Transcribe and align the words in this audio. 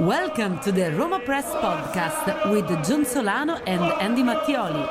Welcome 0.00 0.60
to 0.60 0.70
the 0.70 0.92
Roma 0.92 1.18
Press 1.18 1.44
Podcast 1.46 2.52
with 2.52 2.68
John 2.86 3.04
Solano 3.04 3.56
and 3.66 3.82
Andy 4.00 4.22
Mattioli. 4.22 4.86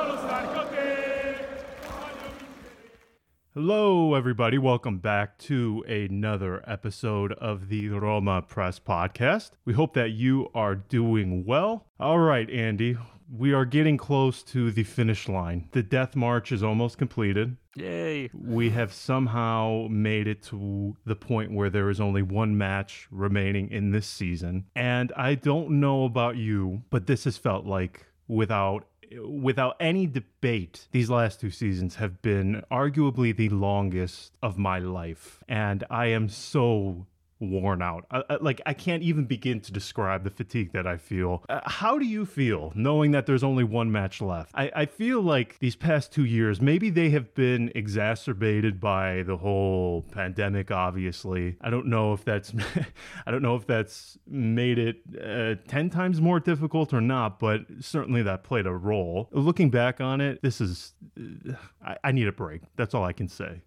Hello, 3.54 4.14
everybody. 4.14 4.58
Welcome 4.58 4.98
back 4.98 5.38
to 5.38 5.82
another 5.88 6.62
episode 6.68 7.32
of 7.32 7.70
the 7.70 7.88
Roma 7.88 8.42
Press 8.42 8.78
Podcast. 8.78 9.52
We 9.64 9.72
hope 9.72 9.94
that 9.94 10.10
you 10.10 10.50
are 10.54 10.74
doing 10.74 11.46
well. 11.46 11.86
All 11.98 12.18
right, 12.18 12.50
Andy, 12.50 12.98
we 13.34 13.54
are 13.54 13.64
getting 13.64 13.96
close 13.96 14.42
to 14.42 14.70
the 14.70 14.84
finish 14.84 15.26
line. 15.26 15.70
The 15.72 15.82
death 15.82 16.16
march 16.16 16.52
is 16.52 16.62
almost 16.62 16.98
completed. 16.98 17.56
Yay. 17.78 18.30
We 18.34 18.70
have 18.70 18.92
somehow 18.92 19.86
made 19.90 20.26
it 20.26 20.42
to 20.44 20.96
the 21.04 21.16
point 21.16 21.52
where 21.52 21.70
there 21.70 21.90
is 21.90 22.00
only 22.00 22.22
one 22.22 22.56
match 22.58 23.06
remaining 23.10 23.70
in 23.70 23.90
this 23.90 24.06
season. 24.06 24.66
And 24.74 25.12
I 25.16 25.34
don't 25.34 25.80
know 25.80 26.04
about 26.04 26.36
you, 26.36 26.82
but 26.90 27.06
this 27.06 27.24
has 27.24 27.36
felt 27.36 27.66
like 27.66 28.06
without 28.26 28.86
without 29.22 29.76
any 29.80 30.06
debate, 30.06 30.86
these 30.92 31.08
last 31.08 31.40
two 31.40 31.50
seasons 31.50 31.96
have 31.96 32.20
been 32.20 32.62
arguably 32.70 33.34
the 33.34 33.48
longest 33.48 34.36
of 34.42 34.58
my 34.58 34.78
life. 34.78 35.42
And 35.48 35.84
I 35.88 36.06
am 36.06 36.28
so 36.28 37.06
worn 37.40 37.82
out. 37.82 38.06
I, 38.10 38.22
I, 38.30 38.36
like 38.40 38.60
I 38.66 38.74
can't 38.74 39.02
even 39.02 39.24
begin 39.24 39.60
to 39.60 39.72
describe 39.72 40.24
the 40.24 40.30
fatigue 40.30 40.72
that 40.72 40.86
I 40.86 40.96
feel. 40.96 41.44
Uh, 41.48 41.60
how 41.64 41.98
do 41.98 42.04
you 42.04 42.26
feel 42.26 42.72
knowing 42.74 43.12
that 43.12 43.26
there's 43.26 43.44
only 43.44 43.64
one 43.64 43.90
match 43.92 44.20
left? 44.20 44.52
I, 44.54 44.70
I 44.74 44.86
feel 44.86 45.20
like 45.20 45.58
these 45.58 45.76
past 45.76 46.12
two 46.12 46.24
years, 46.24 46.60
maybe 46.60 46.90
they 46.90 47.10
have 47.10 47.34
been 47.34 47.70
exacerbated 47.74 48.80
by 48.80 49.22
the 49.22 49.36
whole 49.36 50.02
pandemic. 50.12 50.70
Obviously, 50.70 51.56
I 51.60 51.70
don't 51.70 51.86
know 51.86 52.12
if 52.12 52.24
that's 52.24 52.52
I 53.26 53.30
don't 53.30 53.42
know 53.42 53.56
if 53.56 53.66
that's 53.66 54.18
made 54.26 54.78
it 54.78 55.02
uh, 55.22 55.54
ten 55.68 55.90
times 55.90 56.20
more 56.20 56.40
difficult 56.40 56.92
or 56.92 57.00
not, 57.00 57.38
but 57.38 57.62
certainly 57.80 58.22
that 58.22 58.44
played 58.44 58.66
a 58.66 58.72
role. 58.72 59.28
Looking 59.32 59.70
back 59.70 60.00
on 60.00 60.20
it, 60.20 60.40
this 60.42 60.60
is 60.60 60.94
uh, 61.18 61.52
I, 61.84 61.96
I 62.04 62.12
need 62.12 62.28
a 62.28 62.32
break. 62.32 62.62
That's 62.76 62.94
all 62.94 63.04
I 63.04 63.12
can 63.12 63.28
say. 63.28 63.62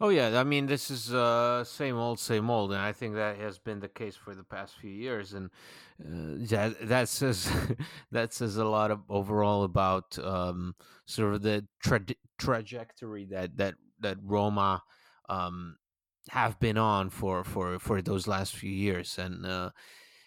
Oh 0.00 0.08
yeah, 0.08 0.40
I 0.40 0.44
mean 0.44 0.66
this 0.66 0.90
is 0.90 1.14
uh, 1.14 1.62
same 1.64 1.96
old, 1.96 2.18
same 2.18 2.50
old, 2.50 2.72
and 2.72 2.80
I 2.80 2.92
think 2.92 3.14
that 3.14 3.36
has 3.38 3.58
been 3.58 3.78
the 3.80 3.88
case 3.88 4.16
for 4.16 4.34
the 4.34 4.42
past 4.42 4.76
few 4.76 4.90
years, 4.90 5.34
and 5.34 5.50
uh, 6.00 6.46
that 6.50 6.88
that 6.88 7.08
says 7.08 7.50
that 8.10 8.32
says 8.32 8.56
a 8.56 8.64
lot 8.64 8.90
of 8.90 9.02
overall 9.08 9.62
about 9.62 10.18
um, 10.18 10.74
sort 11.06 11.34
of 11.34 11.42
the 11.42 11.66
tra- 11.80 12.04
trajectory 12.38 13.26
that 13.26 13.56
that 13.56 13.74
that 14.00 14.18
Roma 14.20 14.82
um, 15.28 15.76
have 16.30 16.58
been 16.58 16.78
on 16.78 17.08
for 17.10 17.44
for 17.44 17.78
for 17.78 18.02
those 18.02 18.26
last 18.26 18.56
few 18.56 18.72
years, 18.72 19.16
and 19.16 19.46
uh, 19.46 19.70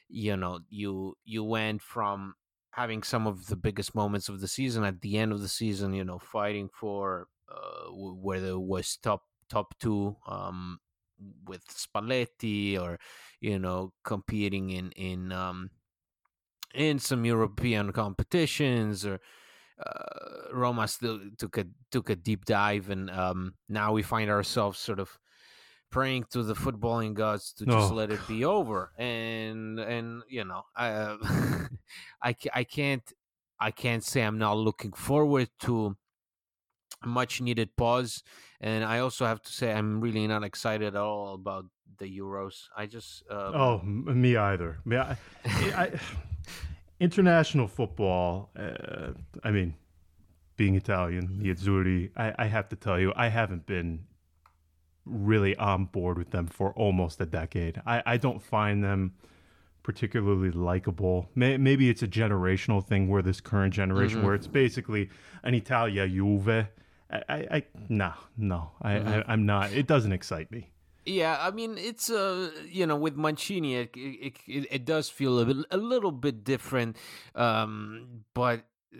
you 0.08 0.38
know 0.38 0.60
you 0.70 1.16
you 1.26 1.44
went 1.44 1.82
from 1.82 2.36
having 2.72 3.04
some 3.04 3.28
of 3.28 3.48
the 3.48 3.56
biggest 3.56 3.94
moments 3.94 4.30
of 4.30 4.40
the 4.40 4.48
season 4.48 4.84
at 4.86 5.02
the 5.02 5.18
end 5.18 5.34
of 5.34 5.42
the 5.42 5.50
season, 5.50 5.94
you 5.94 6.06
know, 6.06 6.18
fighting 6.18 6.70
for 6.74 7.28
uh, 7.50 7.90
where 7.92 8.40
there 8.40 8.58
was 8.58 8.98
top 8.98 9.24
top 9.52 9.76
two 9.80 10.16
um, 10.28 10.80
with 11.46 11.66
Spalletti 11.68 12.80
or 12.80 13.00
you 13.42 13.60
know 13.60 13.94
competing 14.04 14.70
in 14.72 14.92
in 14.94 15.32
um, 15.32 15.72
in 16.74 17.00
some 17.00 17.26
European 17.26 17.92
competitions 17.92 19.06
or 19.06 19.20
uh, 19.86 20.54
Roma 20.54 20.88
still 20.88 21.20
took 21.38 21.58
a 21.58 21.66
took 21.92 22.10
a 22.10 22.16
deep 22.16 22.46
dive 22.46 22.90
and 22.90 23.10
um, 23.10 23.56
now 23.70 23.94
we 23.94 24.04
find 24.04 24.30
ourselves 24.30 24.80
sort 24.80 25.00
of 25.00 25.20
praying 25.92 26.26
to 26.32 26.44
the 26.44 26.56
footballing 26.56 27.14
gods 27.14 27.54
to 27.54 27.66
just 27.68 27.92
Oh, 27.92 27.96
let 27.96 28.12
it 28.12 28.26
be 28.28 28.46
over. 28.46 28.94
And 28.98 29.80
and 29.80 30.24
you 30.30 30.46
know 30.46 30.64
I 30.76 30.90
uh, 30.92 31.18
I 32.24 32.36
I 32.54 32.64
can't 32.64 33.14
I 33.60 33.72
can't 33.72 34.04
say 34.04 34.24
I'm 34.24 34.40
not 34.40 34.58
looking 34.58 34.94
forward 34.94 35.50
to 35.62 35.98
much 37.06 37.42
needed 37.42 37.76
pause 37.76 38.24
and 38.60 38.84
I 38.84 39.00
also 39.00 39.26
have 39.26 39.42
to 39.42 39.52
say 39.52 39.74
I'm 39.74 40.02
really 40.02 40.28
not 40.28 40.44
excited 40.44 40.88
at 40.88 40.96
all 40.96 41.34
about 41.34 41.66
the 41.98 42.20
Euros 42.20 42.68
I 42.76 42.86
just 42.86 43.24
uh, 43.30 43.52
Oh, 43.54 43.80
m- 43.84 44.22
me 44.22 44.36
either. 44.38 44.80
Me, 44.86 44.98
I, 44.98 45.18
I, 45.46 45.92
international 47.00 47.68
football. 47.68 48.50
Uh, 48.58 49.14
I 49.44 49.52
mean, 49.52 49.76
being 50.58 50.76
Italian, 50.76 51.40
the 51.40 51.54
Azzurri. 51.54 52.12
I, 52.16 52.34
I 52.38 52.46
have 52.46 52.70
to 52.70 52.76
tell 52.76 53.00
you, 53.00 53.14
I 53.16 53.30
haven't 53.30 53.66
been 53.66 54.06
really 55.06 55.56
on 55.58 55.86
board 55.86 56.18
with 56.18 56.30
them 56.30 56.46
for 56.48 56.72
almost 56.74 57.20
a 57.20 57.26
decade. 57.26 57.82
I, 57.86 58.04
I 58.06 58.18
don't 58.18 58.42
find 58.42 58.84
them 58.84 59.14
particularly 59.84 60.52
likable. 60.52 61.28
May, 61.34 61.58
maybe 61.58 61.90
it's 61.90 62.04
a 62.04 62.08
generational 62.08 62.86
thing 62.86 63.08
where 63.08 63.24
this 63.24 63.42
current 63.42 63.74
generation, 63.74 64.24
where 64.24 64.36
it's 64.36 64.48
basically 64.48 65.10
an 65.44 65.56
Italia 65.56 66.08
Juve. 66.08 66.68
I, 67.12 67.22
I, 67.30 67.36
I 67.58 67.64
no, 67.90 68.14
no, 68.38 68.72
I, 68.82 68.94
I, 68.98 69.24
I'm 69.28 69.46
not. 69.46 69.74
It 69.74 69.88
doesn't 69.88 70.12
excite 70.14 70.52
me. 70.52 70.72
Yeah, 71.06 71.38
I 71.42 71.50
mean 71.52 71.78
it's 71.80 72.10
uh 72.12 72.52
you 72.70 72.86
know 72.86 72.96
with 72.96 73.16
Mancini 73.18 73.76
it 73.76 73.90
it, 73.96 74.38
it, 74.48 74.68
it 74.72 74.86
does 74.86 75.10
feel 75.10 75.40
a, 75.40 75.46
bit, 75.46 75.58
a 75.72 75.78
little 75.78 76.12
bit 76.12 76.44
different, 76.44 76.96
um, 77.34 78.24
but 78.36 78.66
uh, 78.94 79.00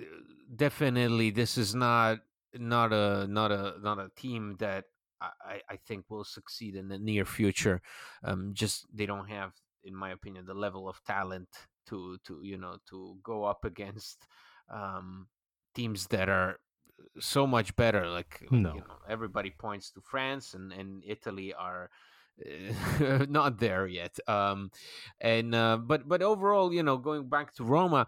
definitely 0.56 1.30
this 1.30 1.58
is 1.58 1.76
not 1.76 2.20
not 2.58 2.92
a 2.92 3.28
not 3.28 3.52
a 3.52 3.76
not 3.82 4.00
a 4.00 4.10
team 4.16 4.56
that 4.60 4.86
I, 5.22 5.30
I- 5.46 5.62
I 5.70 5.76
think 5.78 6.06
will 6.10 6.24
succeed 6.26 6.76
in 6.76 6.88
the 6.90 6.98
near 6.98 7.24
future. 7.24 7.82
Um, 8.24 8.52
just 8.54 8.88
they 8.92 9.06
don't 9.06 9.30
have, 9.30 9.54
in 9.84 9.96
my 9.96 10.10
opinion, 10.12 10.46
the 10.48 10.56
level 10.56 10.90
of 10.90 11.02
talent 11.04 11.50
to 11.88 12.18
to 12.26 12.42
you 12.44 12.58
know 12.58 12.78
to 12.90 13.18
go 13.24 13.44
up 13.44 13.64
against 13.64 14.26
um, 14.70 15.28
teams 15.76 16.08
that 16.08 16.30
are 16.30 16.60
so 17.20 17.46
much 17.48 17.76
better. 17.76 18.08
Like 18.08 18.42
No. 18.52 18.74
you 18.74 18.82
know, 18.82 19.00
everybody 19.08 19.52
points 19.52 19.92
to 19.92 20.02
France 20.02 20.54
and 20.54 20.72
and 20.74 21.04
Italy 21.06 21.54
are 21.54 21.90
uh, 22.46 23.26
not 23.30 23.60
there 23.60 23.88
yet. 23.88 24.18
Um, 24.28 24.72
and 25.20 25.54
uh, 25.56 25.78
but 25.78 26.08
but 26.08 26.22
overall, 26.22 26.74
you 26.74 26.84
know, 26.84 26.98
going 26.98 27.30
back 27.30 27.54
to 27.56 27.64
Roma. 27.64 28.08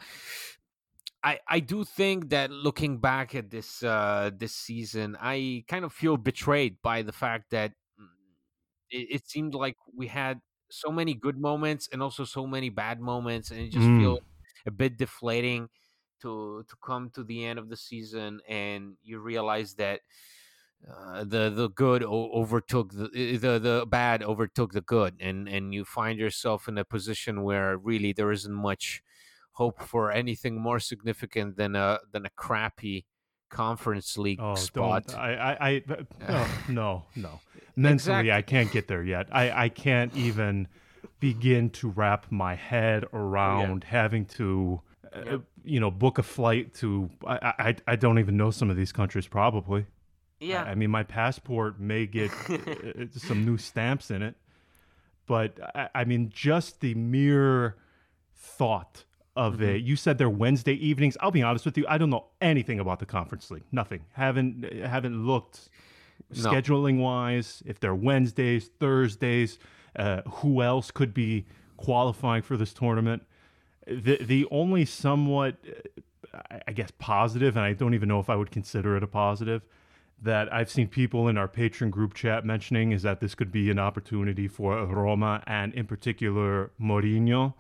I, 1.23 1.39
I 1.47 1.59
do 1.61 1.83
think 1.85 2.29
that 2.29 2.51
looking 2.51 2.99
back 2.99 3.33
at 3.33 3.49
this 3.49 3.81
uh, 3.83 4.31
this 4.35 4.53
season, 4.55 5.15
I 5.19 5.63
kind 5.67 5.85
of 5.85 5.93
feel 5.93 6.17
betrayed 6.17 6.81
by 6.81 7.01
the 7.01 7.13
fact 7.13 7.51
that 7.51 7.71
mm, 7.99 8.07
it, 8.89 9.07
it 9.21 9.27
seemed 9.29 9.55
like 9.55 9.77
we 9.95 10.07
had 10.07 10.41
so 10.69 10.91
many 10.91 11.13
good 11.13 11.37
moments 11.37 11.87
and 11.91 12.03
also 12.03 12.25
so 12.25 12.47
many 12.47 12.69
bad 12.69 12.99
moments, 13.01 13.51
and 13.51 13.59
it 13.61 13.69
just 13.69 13.91
Mm. 13.91 13.93
feels 13.95 14.19
a 14.65 14.71
bit 14.71 14.97
deflating 14.97 15.69
to 16.23 16.63
to 16.69 16.75
come 16.83 17.09
to 17.15 17.23
the 17.23 17.45
end 17.45 17.59
of 17.59 17.69
the 17.69 17.77
season 17.77 18.39
and 18.49 18.81
you 19.03 19.19
realize 19.19 19.75
that 19.75 19.99
uh, 20.91 21.23
the 21.23 21.49
the 21.49 21.69
good 21.69 22.03
o- 22.03 22.31
overtook 22.33 22.91
the, 22.91 23.37
the 23.37 23.59
the 23.59 23.85
bad 23.87 24.21
overtook 24.23 24.73
the 24.73 24.81
good 24.81 25.13
and 25.19 25.47
and 25.47 25.73
you 25.73 25.85
find 25.85 26.19
yourself 26.19 26.67
in 26.67 26.77
a 26.77 26.83
position 26.83 27.43
where 27.43 27.77
really 27.77 28.11
there 28.13 28.31
isn't 28.31 28.53
much 28.69 29.01
hope 29.53 29.81
for 29.81 30.11
anything 30.11 30.59
more 30.59 30.79
significant 30.79 31.55
than 31.57 31.75
a 31.75 31.99
than 32.11 32.25
a 32.25 32.29
crappy 32.35 33.05
conference 33.49 34.17
league 34.17 34.39
Oh, 34.41 34.55
spot. 34.55 35.13
I, 35.13 35.33
I, 35.35 35.51
I 35.69 35.83
oh, 36.29 36.49
no, 36.67 37.03
no. 37.15 37.39
Mentally, 37.75 38.31
I 38.31 38.41
can't 38.41 38.71
get 38.71 38.87
there 38.87 39.03
yet. 39.03 39.27
I, 39.31 39.65
I 39.65 39.69
can't 39.69 40.13
even 40.15 40.67
begin 41.19 41.69
to 41.69 41.89
wrap 41.89 42.31
my 42.31 42.55
head 42.55 43.05
around 43.13 43.83
having 43.85 44.25
to, 44.25 44.81
uh, 45.15 45.37
you 45.63 45.79
know, 45.79 45.91
book 45.91 46.17
a 46.17 46.23
flight 46.23 46.73
to. 46.75 47.09
I, 47.25 47.53
I, 47.59 47.75
I 47.87 47.95
don't 47.95 48.19
even 48.19 48.37
know 48.37 48.51
some 48.51 48.69
of 48.69 48.75
these 48.75 48.91
countries. 48.91 49.27
Probably. 49.27 49.85
yeah 50.39 50.63
I, 50.63 50.71
I 50.71 50.75
mean, 50.75 50.89
my 50.91 51.03
passport 51.03 51.79
may 51.79 52.05
get 52.05 52.31
uh, 52.49 53.05
some 53.15 53.45
new 53.45 53.57
stamps 53.57 54.11
in 54.11 54.21
it, 54.21 54.35
but 55.27 55.59
I, 55.75 55.89
I 55.95 56.03
mean, 56.05 56.29
just 56.33 56.81
the 56.81 56.93
mere 56.95 57.75
thought 58.35 59.05
of 59.35 59.53
Mm-hmm. 59.55 59.63
it. 59.63 59.81
You 59.81 59.95
said 59.95 60.19
they're 60.19 60.29
Wednesday 60.29 60.73
evenings. 60.75 61.17
I'll 61.19 61.31
be 61.31 61.41
honest 61.41 61.65
with 61.65 61.75
you, 61.77 61.85
I 61.89 61.97
don't 61.97 62.11
know 62.11 62.25
anything 62.39 62.79
about 62.79 62.99
the 62.99 63.07
conference 63.07 63.49
league. 63.49 63.63
Nothing. 63.71 64.01
Haven't 64.13 64.71
haven't 64.85 65.25
looked 65.25 65.69
No. 66.35 66.51
scheduling 66.51 66.99
wise 66.99 67.63
if 67.65 67.79
they're 67.79 67.95
Wednesdays, 67.95 68.69
Thursdays, 68.79 69.57
uh, 69.95 70.21
who 70.29 70.61
else 70.61 70.91
could 70.91 71.13
be 71.15 71.45
qualifying 71.77 72.43
for 72.43 72.57
this 72.57 72.73
tournament. 72.73 73.23
The 73.87 74.17
the 74.21 74.47
only 74.51 74.85
somewhat 74.85 75.55
uh, 76.33 76.39
I- 76.67 76.71
guess 76.71 76.91
positive 76.99 77.55
and 77.55 77.65
I 77.65 77.73
don't 77.73 77.93
even 77.93 78.09
know 78.09 78.19
if 78.19 78.29
I 78.29 78.35
would 78.35 78.51
consider 78.51 78.95
it 78.97 79.03
a 79.03 79.07
positive 79.07 79.61
that 80.21 80.51
I've 80.53 80.69
seen 80.71 80.87
people 80.87 81.27
in 81.27 81.37
our 81.37 81.49
patron 81.49 81.91
group 81.91 82.13
chat 82.13 82.45
mentioning 82.45 82.93
is 82.93 83.01
that 83.01 83.19
this 83.19 83.35
could 83.35 83.51
be 83.51 83.69
an 83.69 83.77
opportunity 83.77 84.47
for 84.47 84.83
Roma 84.85 85.43
and 85.45 85.73
in 85.73 85.85
particular 85.85 86.71
Mourinho 86.81 87.53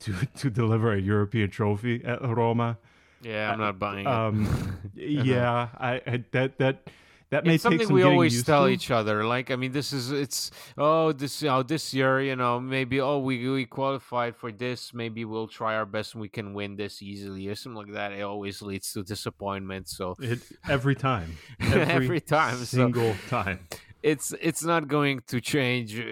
to 0.00 0.14
to 0.36 0.50
deliver 0.50 0.92
a 0.92 1.00
European 1.00 1.50
trophy 1.50 2.04
at 2.04 2.22
Roma. 2.22 2.78
Yeah, 3.22 3.52
I'm 3.52 3.58
not 3.58 3.78
buying 3.78 4.06
it. 4.06 4.06
Um, 4.06 4.78
yeah, 4.94 5.68
I, 5.78 5.94
I 6.06 6.24
that 6.32 6.58
that 6.58 6.88
that 7.30 7.44
may 7.44 7.54
it's 7.54 7.62
take 7.62 7.70
something 7.70 7.86
some 7.86 7.94
we 7.96 8.02
always 8.02 8.42
tell 8.42 8.66
to. 8.66 8.70
each 8.72 8.90
other. 8.90 9.24
Like, 9.24 9.50
I 9.50 9.56
mean, 9.56 9.72
this 9.72 9.92
is 9.92 10.10
it's 10.10 10.50
oh 10.76 11.12
this 11.12 11.42
know 11.42 11.62
this 11.62 11.94
year 11.94 12.20
you 12.20 12.36
know 12.36 12.60
maybe 12.60 13.00
oh 13.00 13.18
we 13.18 13.48
we 13.48 13.66
qualified 13.66 14.34
for 14.36 14.50
this 14.52 14.92
maybe 14.92 15.24
we'll 15.24 15.48
try 15.48 15.76
our 15.76 15.86
best 15.86 16.14
and 16.14 16.20
we 16.20 16.28
can 16.28 16.54
win 16.54 16.76
this 16.76 17.02
easily 17.02 17.48
or 17.48 17.54
something 17.54 17.76
like 17.86 17.92
that. 17.94 18.12
It 18.12 18.22
always 18.22 18.62
leads 18.62 18.92
to 18.94 19.02
disappointment. 19.02 19.88
So 19.88 20.16
It, 20.20 20.40
every 20.68 20.94
time, 20.94 21.36
Every 21.60 22.20
time, 22.20 22.56
so- 22.58 22.64
single 22.64 23.14
time. 23.28 23.60
it's 24.02 24.32
it's 24.40 24.64
not 24.64 24.88
going 24.88 25.20
to 25.28 25.40
change 25.42 25.94
uh, 25.98 26.02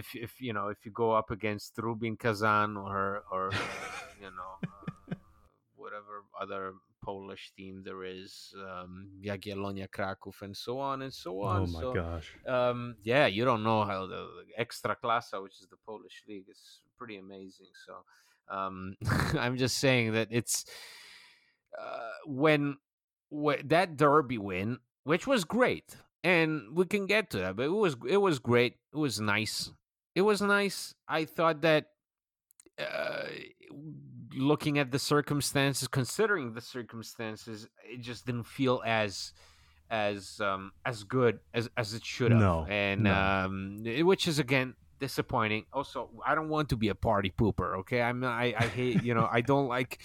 if 0.00 0.06
if 0.16 0.40
you 0.40 0.52
know 0.54 0.68
if 0.68 0.78
you 0.86 0.90
go 0.90 1.12
up 1.12 1.30
against 1.30 1.76
Rubin 1.76 2.16
Kazan 2.16 2.76
or 2.76 3.22
or 3.30 3.52
you 4.22 4.30
know 4.38 4.52
uh, 5.12 5.14
whatever 5.76 6.24
other 6.40 6.72
Polish 7.02 7.52
team 7.56 7.82
there 7.84 8.04
is, 8.04 8.54
um, 8.56 9.08
Jagiellonia 9.22 9.88
Kraków 9.88 10.42
and 10.42 10.56
so 10.56 10.78
on 10.78 11.02
and 11.02 11.12
so 11.12 11.42
on. 11.42 11.62
Oh 11.62 11.66
my 11.66 11.80
so, 11.80 11.92
gosh! 11.92 12.32
um 12.46 12.96
yeah 13.02 13.26
you 13.26 13.44
don't 13.44 13.62
know 13.62 13.84
how 13.84 14.06
the, 14.06 14.28
the 14.46 14.64
Ekstraklasa 14.64 15.42
which 15.42 15.60
is 15.60 15.66
the 15.68 15.76
polish 15.86 16.22
league 16.28 16.46
is 16.48 16.80
pretty 16.98 17.16
amazing 17.16 17.68
so 17.86 17.94
um 18.54 18.96
i'm 19.38 19.56
just 19.56 19.78
saying 19.78 20.12
that 20.12 20.28
it's 20.30 20.64
uh 21.78 22.10
when 22.26 22.76
when 23.30 23.66
that 23.66 23.96
derby 23.96 24.38
win 24.38 24.78
which 25.04 25.26
was 25.26 25.44
great 25.44 25.96
and 26.24 26.76
we 26.76 26.84
can 26.84 27.06
get 27.06 27.30
to 27.30 27.38
that 27.38 27.56
but 27.56 27.64
it 27.64 27.68
was 27.68 27.96
it 28.08 28.18
was 28.18 28.38
great 28.38 28.76
it 28.92 28.98
was 28.98 29.20
nice 29.20 29.72
it 30.14 30.22
was 30.22 30.42
nice 30.42 30.94
i 31.08 31.24
thought 31.24 31.62
that 31.62 31.86
uh, 32.78 33.26
looking 34.36 34.78
at 34.78 34.90
the 34.90 34.98
circumstances, 34.98 35.88
considering 35.88 36.54
the 36.54 36.60
circumstances, 36.60 37.68
it 37.84 38.00
just 38.00 38.26
didn't 38.26 38.44
feel 38.44 38.82
as 38.84 39.32
as 39.90 40.40
um 40.40 40.72
as 40.86 41.04
good 41.04 41.40
as 41.52 41.68
as 41.76 41.94
it 41.94 42.04
should 42.04 42.32
have. 42.32 42.40
No, 42.40 42.66
and 42.68 43.02
no. 43.04 43.14
um, 43.14 43.82
which 44.04 44.26
is 44.26 44.38
again 44.38 44.74
disappointing. 44.98 45.66
Also, 45.72 46.08
I 46.24 46.36
don't 46.36 46.48
want 46.48 46.68
to 46.68 46.76
be 46.76 46.88
a 46.88 46.94
party 46.94 47.32
pooper. 47.36 47.78
Okay, 47.80 48.00
I'm 48.00 48.22
I 48.24 48.54
I 48.56 48.66
hate 48.68 49.02
you 49.02 49.14
know 49.14 49.28
I 49.30 49.40
don't 49.42 49.68
like. 49.68 50.00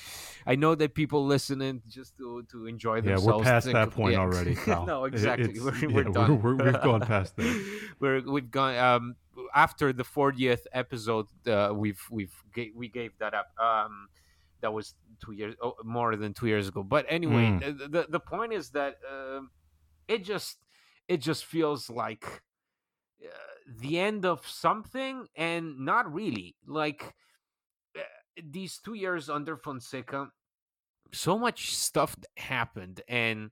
I 0.46 0.56
know 0.56 0.76
that 0.76 0.94
people 0.94 1.26
listening 1.26 1.84
just 1.88 2.18
to 2.18 2.44
to 2.52 2.66
enjoy 2.66 3.02
themselves. 3.02 3.26
Yeah, 3.26 3.38
we're 3.38 3.44
past 3.44 3.72
that 3.72 3.92
point 3.92 4.14
yeah. 4.14 4.20
already. 4.20 4.58
No, 4.68 5.06
exactly. 5.06 5.52
it's- 5.52 5.64
we're, 5.64 5.76
yeah, 5.76 5.96
we're 5.96 6.04
done. 6.04 6.42
we're- 6.42 6.72
we've 6.72 6.82
gone 6.82 7.02
past 7.02 7.36
that. 7.38 7.52
we're 8.00 8.22
we've 8.22 8.52
gone 8.52 8.76
um 8.76 9.16
after 9.54 9.94
the 9.94 10.04
40th 10.04 10.66
episode 10.74 11.28
uh, 11.48 11.72
we've 11.74 12.01
we've 12.12 12.34
ga- 12.54 12.72
we 12.75 12.88
gave 12.89 13.18
that 13.19 13.34
up 13.34 13.48
um 13.60 14.07
that 14.62 14.74
was 14.74 14.95
two 15.24 15.34
years 15.34 15.56
oh, 15.62 15.75
more 15.84 16.16
than 16.16 16.34
two 16.34 16.48
years 16.48 16.68
ago 16.68 16.84
but 16.84 17.06
anyway 17.10 17.45
Mm. 17.45 17.78
the, 17.80 17.88
the 17.88 18.06
the 18.10 18.19
point 18.19 18.54
is 18.54 18.69
that 18.72 18.95
um 19.12 19.51
it 20.07 20.24
just 20.24 20.57
it 21.07 21.18
just 21.18 21.45
feels 21.45 21.89
like 21.89 22.25
uh, 23.24 23.28
the 23.80 24.00
end 24.00 24.25
of 24.25 24.48
something 24.48 25.28
and 25.36 25.80
not 25.80 26.12
really 26.12 26.56
like 26.66 27.13
uh, 27.98 28.01
these 28.44 28.80
two 28.80 28.94
years 28.94 29.30
under 29.30 29.57
fonseca 29.57 30.30
so 31.13 31.38
much 31.38 31.75
stuff 31.75 32.16
happened 32.38 33.01
and 33.07 33.51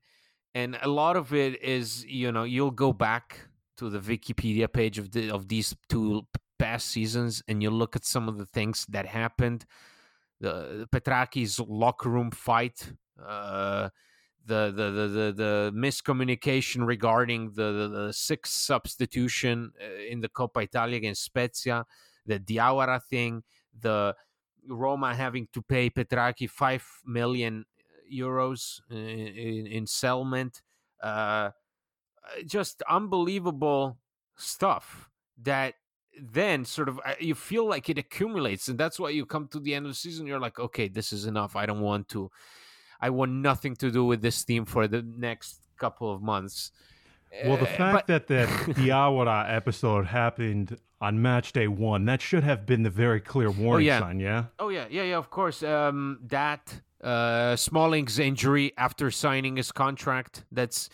and 0.53 0.77
a 0.81 0.87
lot 0.87 1.15
of 1.15 1.33
it 1.33 1.61
is 1.61 2.05
you 2.05 2.31
know 2.31 2.43
you'll 2.43 2.71
go 2.71 2.91
back 2.93 3.47
to 3.77 3.89
the 3.89 3.99
wikipedia 3.99 4.71
page 4.71 4.97
of 4.97 5.11
the 5.11 5.29
of 5.29 5.47
these 5.47 5.75
two 5.89 6.25
past 6.57 6.87
seasons 6.87 7.43
and 7.47 7.61
you 7.61 7.69
look 7.69 7.95
at 7.95 8.05
some 8.05 8.29
of 8.29 8.37
the 8.37 8.45
things 8.45 8.85
that 8.89 9.05
happened 9.05 9.65
the 10.39 10.87
petrachi's 10.93 11.59
locker 11.59 12.09
room 12.09 12.31
fight 12.31 12.93
uh 13.25 13.89
the 14.45 14.71
the 14.71 14.91
the 14.91 15.07
the, 15.07 15.33
the 15.33 15.71
miscommunication 15.75 16.85
regarding 16.85 17.51
the, 17.51 17.71
the 17.71 17.87
the 17.87 18.13
sixth 18.13 18.53
substitution 18.53 19.71
uh, 19.81 20.03
in 20.09 20.21
the 20.21 20.29
Coppa 20.29 20.63
Italia 20.63 20.97
against 20.97 21.23
Spezia, 21.23 21.85
the 22.25 22.39
Diawara 22.39 23.01
thing, 23.03 23.43
the 23.79 24.15
Roma 24.67 25.15
having 25.15 25.47
to 25.53 25.61
pay 25.61 25.89
Petrachi 25.89 26.49
five 26.49 26.85
million 27.05 27.65
euros 28.11 28.81
in, 28.89 28.97
in, 28.97 29.67
in 29.67 29.87
settlement, 29.87 30.61
uh, 31.01 31.49
just 32.45 32.81
unbelievable 32.89 33.97
stuff 34.35 35.09
that 35.41 35.75
then 36.21 36.63
sort 36.65 36.87
of 36.89 36.99
uh, 37.05 37.13
you 37.19 37.35
feel 37.35 37.67
like 37.67 37.89
it 37.89 37.97
accumulates 37.97 38.67
and 38.69 38.77
that's 38.79 38.99
why 38.99 39.09
you 39.09 39.25
come 39.25 39.47
to 39.47 39.59
the 39.59 39.73
end 39.75 39.85
of 39.85 39.91
the 39.91 39.95
season 39.95 40.25
you're 40.25 40.39
like 40.39 40.57
okay 40.59 40.87
this 40.87 41.11
is 41.11 41.25
enough 41.25 41.55
i 41.57 41.65
don't 41.65 41.81
want 41.81 42.07
to 42.07 42.29
i 43.01 43.09
want 43.09 43.31
nothing 43.31 43.75
to 43.75 43.91
do 43.91 44.05
with 44.05 44.21
this 44.21 44.43
team 44.45 44.63
for 44.65 44.87
the 44.87 45.01
next 45.17 45.59
couple 45.77 46.11
of 46.13 46.21
months 46.21 46.71
Well, 47.45 47.57
the 47.57 47.63
Uh, 47.63 47.77
fact 47.77 48.07
but- 48.07 48.07
that 48.07 48.27
the 48.27 48.73
Diawara 48.73 49.53
episode 49.53 50.05
happened 50.05 50.77
on 51.01 51.21
match 51.21 51.51
day 51.51 51.67
one, 51.67 52.05
that 52.05 52.21
should 52.21 52.45
have 52.45 52.65
been 52.65 52.83
the 52.83 52.89
very 52.89 53.19
clear 53.19 53.51
warning 53.51 53.87
yeah. 53.87 53.99
sign, 53.99 54.21
yeah? 54.21 54.45
Oh 54.57 54.69
yeah, 54.69 54.85
yeah, 54.89 55.03
yeah. 55.03 55.17
Of 55.17 55.29
course. 55.29 55.61
Um, 55.61 56.19
that 56.27 56.81
uh, 57.03 57.57
Smalling's 57.57 58.17
injury 58.19 58.71
after 58.77 59.11
signing 59.11 59.57
his 59.57 59.73
contract. 59.73 60.45
That's 60.53 60.89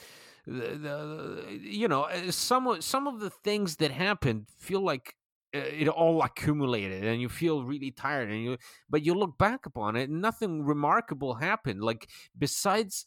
the, 0.52 1.60
you 1.62 1.88
know 1.88 2.04
uh, 2.04 2.32
some 2.32 2.82
some 2.82 3.08
of 3.08 3.20
the 3.20 3.30
things 3.30 3.78
that 3.78 3.92
happened 3.92 4.48
feel 4.58 4.82
like 4.82 5.16
uh, 5.54 5.60
it 5.60 5.88
all 5.88 6.22
accumulated, 6.22 7.04
and 7.04 7.22
you 7.22 7.30
feel 7.30 7.64
really 7.64 7.92
tired. 7.92 8.30
And 8.30 8.44
you, 8.44 8.58
but 8.90 9.06
you 9.06 9.14
look 9.14 9.38
back 9.38 9.66
upon 9.66 9.96
it, 9.96 10.10
nothing 10.10 10.64
remarkable 10.64 11.36
happened. 11.36 11.82
Like 11.82 12.10
besides 12.38 13.06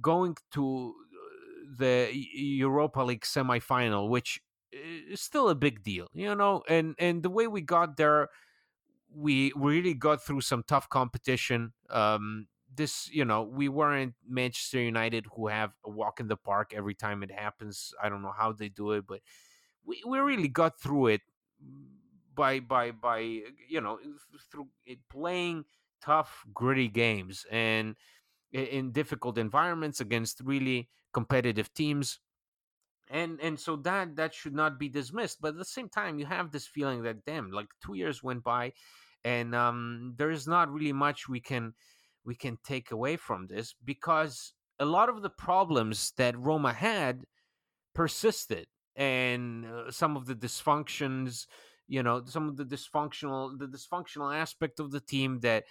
going 0.00 0.36
to 0.52 0.94
uh, 1.12 1.66
the 1.78 2.10
Europa 2.12 3.02
League 3.02 3.22
semifinal, 3.22 4.08
which 4.08 4.40
is 4.72 5.20
still 5.20 5.48
a 5.48 5.54
big 5.54 5.82
deal, 5.82 6.08
you 6.14 6.34
know, 6.34 6.62
and 6.68 6.94
and 6.98 7.22
the 7.22 7.30
way 7.30 7.46
we 7.46 7.60
got 7.60 7.96
there 7.96 8.28
we 9.14 9.52
really 9.54 9.94
got 9.94 10.24
through 10.24 10.40
some 10.40 10.64
tough 10.66 10.88
competition. 10.88 11.72
Um, 11.90 12.46
this, 12.74 13.08
you 13.12 13.24
know, 13.24 13.42
we 13.42 13.68
weren't 13.68 14.14
Manchester 14.28 14.80
United 14.80 15.26
who 15.34 15.48
have 15.48 15.72
a 15.84 15.90
walk 15.90 16.20
in 16.20 16.28
the 16.28 16.36
park 16.36 16.72
every 16.74 16.94
time 16.94 17.22
it 17.22 17.30
happens. 17.30 17.92
I 18.02 18.08
don't 18.08 18.22
know 18.22 18.34
how 18.36 18.52
they 18.52 18.68
do 18.68 18.92
it, 18.92 19.06
but 19.06 19.20
we, 19.84 20.02
we 20.06 20.18
really 20.18 20.48
got 20.48 20.80
through 20.80 21.08
it 21.08 21.20
by 22.34 22.60
by 22.60 22.90
by 22.90 23.18
you 23.68 23.80
know 23.80 23.98
through 24.50 24.68
playing 25.10 25.64
tough, 26.00 26.44
gritty 26.52 26.88
games 26.88 27.46
and 27.50 27.94
in 28.52 28.92
difficult 28.92 29.38
environments 29.38 30.00
against 30.00 30.40
really 30.44 30.88
competitive 31.12 31.72
teams 31.74 32.18
and 33.08 33.40
and 33.40 33.58
so 33.58 33.76
that 33.76 34.16
that 34.16 34.34
should 34.34 34.54
not 34.54 34.78
be 34.78 34.88
dismissed 34.88 35.40
but 35.40 35.48
at 35.48 35.58
the 35.58 35.64
same 35.64 35.88
time 35.88 36.18
you 36.18 36.26
have 36.26 36.50
this 36.50 36.66
feeling 36.66 37.02
that 37.02 37.24
damn 37.24 37.50
like 37.50 37.68
two 37.84 37.94
years 37.94 38.22
went 38.22 38.42
by 38.42 38.72
and 39.24 39.54
um 39.54 40.14
there's 40.16 40.46
not 40.46 40.70
really 40.70 40.92
much 40.92 41.28
we 41.28 41.40
can 41.40 41.72
we 42.24 42.34
can 42.34 42.58
take 42.64 42.90
away 42.90 43.16
from 43.16 43.46
this 43.46 43.74
because 43.84 44.52
a 44.78 44.84
lot 44.84 45.08
of 45.08 45.22
the 45.22 45.30
problems 45.30 46.12
that 46.16 46.38
roma 46.38 46.72
had 46.72 47.24
persisted 47.94 48.66
and 48.96 49.66
uh, 49.66 49.90
some 49.90 50.16
of 50.16 50.26
the 50.26 50.34
dysfunctions 50.34 51.46
you 51.88 52.02
know 52.02 52.22
some 52.24 52.48
of 52.48 52.56
the 52.56 52.64
dysfunctional 52.64 53.58
the 53.58 53.66
dysfunctional 53.66 54.34
aspect 54.34 54.80
of 54.80 54.90
the 54.90 55.00
team 55.00 55.40
that 55.40 55.64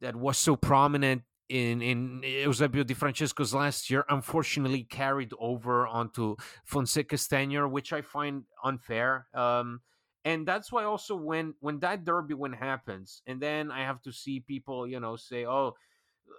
that 0.00 0.16
was 0.16 0.38
so 0.38 0.56
prominent 0.56 1.22
in 1.48 1.82
in 1.82 2.22
Eusebio 2.22 2.84
Di 2.84 2.94
Francesco's 2.94 3.54
last 3.54 3.90
year 3.90 4.04
unfortunately 4.08 4.82
carried 4.84 5.32
over 5.38 5.86
onto 5.86 6.36
Fonseca's 6.64 7.28
tenure 7.28 7.68
which 7.68 7.92
I 7.92 8.00
find 8.00 8.44
unfair 8.62 9.26
um 9.34 9.80
and 10.24 10.46
that's 10.46 10.72
why 10.72 10.84
also 10.84 11.14
when 11.14 11.54
when 11.60 11.78
that 11.80 12.04
derby 12.04 12.34
win 12.34 12.52
happens 12.52 13.22
and 13.26 13.40
then 13.40 13.70
I 13.70 13.80
have 13.80 14.02
to 14.02 14.12
see 14.12 14.40
people 14.40 14.86
you 14.86 15.00
know 15.00 15.16
say 15.16 15.44
oh 15.44 15.68
uh, 15.68 16.34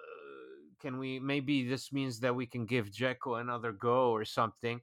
can 0.79 0.97
we 0.97 1.19
maybe 1.19 1.67
this 1.67 1.91
means 1.91 2.19
that 2.19 2.35
we 2.35 2.45
can 2.45 2.65
give 2.65 2.91
Dzeko 2.91 3.39
another 3.39 3.71
go 3.71 4.11
or 4.11 4.25
something. 4.25 4.81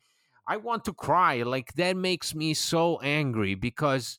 I 0.49 0.57
want 0.57 0.85
to 0.87 0.93
cry 0.93 1.43
like 1.43 1.75
that 1.75 1.97
makes 1.97 2.35
me 2.35 2.55
so 2.55 2.99
angry 3.01 3.55
because 3.55 4.19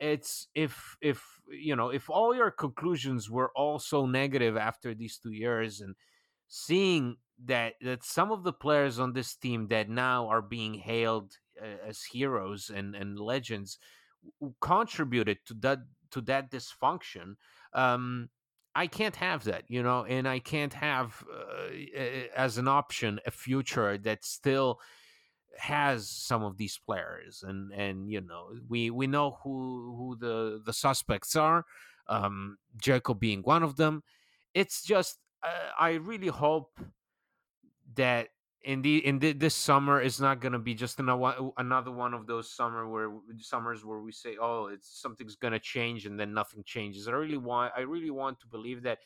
it's 0.00 0.48
if 0.54 0.96
if 1.00 1.22
you 1.48 1.76
know 1.76 1.90
if 1.90 2.10
all 2.10 2.34
your 2.34 2.50
conclusions 2.50 3.30
were 3.30 3.52
all 3.54 3.78
so 3.78 4.06
negative 4.06 4.56
after 4.56 4.94
these 4.94 5.18
two 5.18 5.30
years 5.30 5.80
and 5.80 5.94
seeing 6.48 7.16
that 7.44 7.74
that 7.82 8.02
some 8.02 8.32
of 8.32 8.42
the 8.42 8.52
players 8.52 8.98
on 8.98 9.12
this 9.12 9.36
team 9.36 9.68
that 9.68 9.88
now 9.88 10.26
are 10.26 10.42
being 10.42 10.74
hailed 10.74 11.36
uh, 11.62 11.86
as 11.86 12.02
heroes 12.02 12.70
and 12.74 12.96
and 12.96 13.20
legends 13.20 13.78
contributed 14.60 15.38
to 15.46 15.54
that 15.54 15.80
to 16.10 16.20
that 16.20 16.50
dysfunction 16.50 17.34
um 17.72 18.28
I 18.74 18.86
can't 18.86 19.16
have 19.16 19.44
that, 19.44 19.64
you 19.68 19.82
know, 19.82 20.04
and 20.04 20.28
I 20.28 20.38
can't 20.38 20.72
have 20.74 21.24
uh, 21.32 21.74
as 22.36 22.56
an 22.56 22.68
option 22.68 23.18
a 23.26 23.30
future 23.30 23.98
that 23.98 24.24
still 24.24 24.80
has 25.58 26.08
some 26.08 26.44
of 26.44 26.56
these 26.56 26.78
players, 26.78 27.42
and 27.46 27.72
and 27.72 28.08
you 28.10 28.20
know, 28.20 28.52
we 28.68 28.90
we 28.90 29.06
know 29.06 29.38
who 29.42 29.94
who 29.96 30.16
the 30.16 30.62
the 30.64 30.72
suspects 30.72 31.34
are, 31.34 31.64
um, 32.06 32.58
Dzeko 32.80 33.18
being 33.18 33.42
one 33.42 33.62
of 33.62 33.76
them. 33.76 34.02
It's 34.54 34.82
just 34.84 35.18
uh, 35.42 35.70
I 35.78 35.94
really 35.94 36.28
hope 36.28 36.78
that 37.94 38.28
in 38.62 38.82
the 38.82 39.04
in 39.06 39.18
the, 39.18 39.32
this 39.32 39.54
summer 39.54 40.00
is 40.00 40.20
not 40.20 40.40
going 40.40 40.52
to 40.52 40.58
be 40.58 40.74
just 40.74 40.98
another 41.00 41.50
another 41.56 41.90
one 41.90 42.12
of 42.14 42.26
those 42.26 42.50
summer 42.50 42.88
where 42.88 43.10
summers 43.38 43.84
where 43.84 44.00
we 44.00 44.12
say 44.12 44.36
oh 44.40 44.66
it's 44.66 45.00
something's 45.00 45.36
going 45.36 45.52
to 45.52 45.58
change 45.58 46.06
and 46.06 46.18
then 46.20 46.34
nothing 46.34 46.62
changes. 46.64 47.08
I 47.08 47.12
really 47.12 47.38
want 47.38 47.72
i 47.76 47.80
really 47.80 48.10
want 48.10 48.40
to 48.40 48.46
believe 48.46 48.82
that 48.82 48.98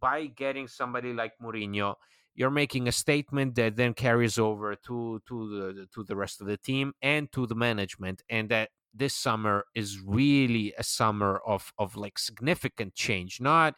by 0.00 0.26
getting 0.26 0.68
somebody 0.68 1.12
like 1.12 1.32
Mourinho 1.42 1.96
you're 2.34 2.50
making 2.50 2.86
a 2.86 2.92
statement 2.92 3.56
that 3.56 3.76
then 3.76 3.92
carries 3.92 4.38
over 4.38 4.74
to 4.74 5.20
to 5.26 5.48
the 5.50 5.86
to 5.94 6.04
the 6.04 6.16
rest 6.16 6.40
of 6.40 6.46
the 6.46 6.56
team 6.56 6.94
and 7.02 7.30
to 7.32 7.46
the 7.46 7.54
management 7.54 8.22
and 8.30 8.48
that 8.48 8.70
this 8.94 9.14
summer 9.14 9.64
is 9.74 10.00
really 10.00 10.72
a 10.78 10.84
summer 10.84 11.40
of 11.46 11.72
of 11.78 11.96
like 11.96 12.18
significant 12.18 12.94
change 12.94 13.40
not 13.40 13.74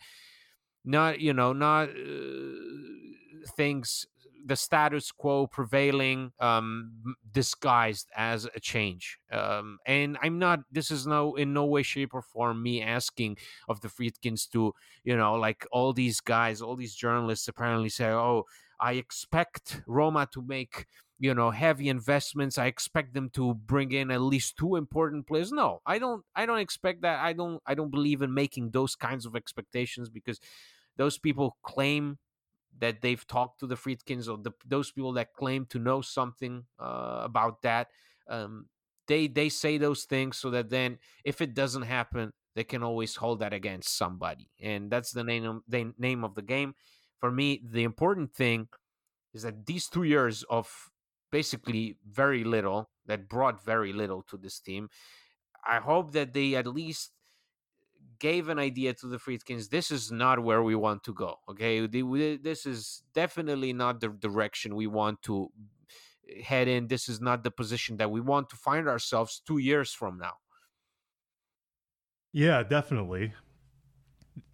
not 0.84 1.20
you 1.20 1.32
know 1.32 1.52
not 1.52 1.88
uh, 1.88 3.44
things 3.56 4.06
the 4.46 4.56
status 4.56 5.12
quo 5.12 5.46
prevailing 5.46 6.32
um, 6.40 7.14
disguised 7.32 8.08
as 8.16 8.48
a 8.54 8.60
change 8.60 9.18
um, 9.32 9.78
and 9.86 10.16
i'm 10.22 10.38
not 10.38 10.60
this 10.70 10.90
is 10.90 11.06
no 11.06 11.34
in 11.34 11.52
no 11.52 11.64
way 11.64 11.82
shape 11.82 12.14
or 12.14 12.22
form 12.22 12.62
me 12.62 12.82
asking 12.82 13.36
of 13.68 13.80
the 13.80 13.88
friedkins 13.88 14.46
to 14.46 14.72
you 15.04 15.16
know 15.16 15.34
like 15.34 15.66
all 15.72 15.92
these 15.92 16.20
guys 16.20 16.62
all 16.62 16.76
these 16.76 16.94
journalists 16.94 17.48
apparently 17.48 17.88
say 17.88 18.08
oh 18.08 18.44
i 18.80 18.92
expect 18.94 19.82
roma 19.86 20.28
to 20.32 20.42
make 20.42 20.86
you 21.20 21.34
know 21.34 21.50
heavy 21.50 21.88
investments. 21.88 22.56
I 22.58 22.66
expect 22.66 23.12
them 23.12 23.28
to 23.34 23.54
bring 23.54 23.92
in 23.92 24.10
at 24.10 24.22
least 24.22 24.56
two 24.56 24.74
important 24.76 25.26
players. 25.26 25.52
No 25.52 25.80
i 25.86 25.98
don't 25.98 26.24
i 26.34 26.46
don't 26.46 26.58
expect 26.58 27.02
that. 27.02 27.20
I 27.20 27.34
don't 27.34 27.62
i 27.66 27.74
don't 27.74 27.90
believe 27.90 28.22
in 28.22 28.32
making 28.34 28.70
those 28.70 28.96
kinds 28.96 29.26
of 29.26 29.36
expectations 29.36 30.08
because 30.08 30.40
those 30.96 31.18
people 31.18 31.56
claim 31.62 32.18
that 32.78 33.02
they've 33.02 33.26
talked 33.26 33.60
to 33.60 33.66
the 33.66 33.76
Friedkins 33.76 34.28
or 34.28 34.38
the, 34.38 34.52
those 34.66 34.90
people 34.90 35.12
that 35.14 35.34
claim 35.34 35.66
to 35.66 35.78
know 35.78 36.00
something 36.00 36.64
uh, 36.78 37.20
about 37.22 37.62
that. 37.62 37.88
Um, 38.28 38.66
they 39.08 39.26
they 39.26 39.48
say 39.48 39.76
those 39.76 40.04
things 40.04 40.38
so 40.38 40.50
that 40.50 40.70
then 40.70 40.98
if 41.24 41.40
it 41.40 41.54
doesn't 41.54 41.82
happen, 41.82 42.32
they 42.54 42.64
can 42.64 42.82
always 42.82 43.16
hold 43.16 43.40
that 43.40 43.52
against 43.52 43.96
somebody, 43.96 44.48
and 44.60 44.90
that's 44.90 45.10
the 45.10 45.24
name 45.24 45.44
of, 45.44 45.62
the 45.68 45.92
name 45.98 46.24
of 46.24 46.34
the 46.34 46.42
game. 46.42 46.74
For 47.18 47.30
me, 47.30 47.60
the 47.64 47.82
important 47.82 48.32
thing 48.32 48.68
is 49.34 49.42
that 49.42 49.66
these 49.66 49.88
two 49.88 50.04
years 50.04 50.44
of 50.48 50.90
basically 51.30 51.96
very 52.08 52.44
little 52.44 52.90
that 53.06 53.28
brought 53.28 53.64
very 53.64 53.92
little 53.92 54.22
to 54.22 54.36
this 54.36 54.60
team. 54.60 54.88
I 55.66 55.78
hope 55.78 56.12
that 56.12 56.32
they 56.32 56.54
at 56.54 56.66
least 56.66 57.12
gave 58.20 58.48
an 58.48 58.58
idea 58.58 58.94
to 58.94 59.06
the 59.08 59.18
Friedkins. 59.18 59.68
This 59.68 59.90
is 59.90 60.12
not 60.12 60.44
where 60.44 60.62
we 60.62 60.76
want 60.76 61.02
to 61.04 61.12
go. 61.12 61.36
Okay, 61.48 61.86
this 62.36 62.66
is 62.66 63.02
definitely 63.14 63.72
not 63.72 64.00
the 64.00 64.08
direction 64.08 64.76
we 64.76 64.86
want 64.86 65.22
to 65.22 65.50
head 66.44 66.68
in. 66.68 66.86
This 66.86 67.08
is 67.08 67.20
not 67.20 67.42
the 67.42 67.50
position 67.50 67.96
that 67.96 68.10
we 68.10 68.20
want 68.20 68.50
to 68.50 68.56
find 68.56 68.86
ourselves 68.88 69.42
two 69.44 69.58
years 69.58 69.92
from 69.92 70.18
now. 70.18 70.34
Yeah, 72.32 72.62
definitely. 72.62 73.32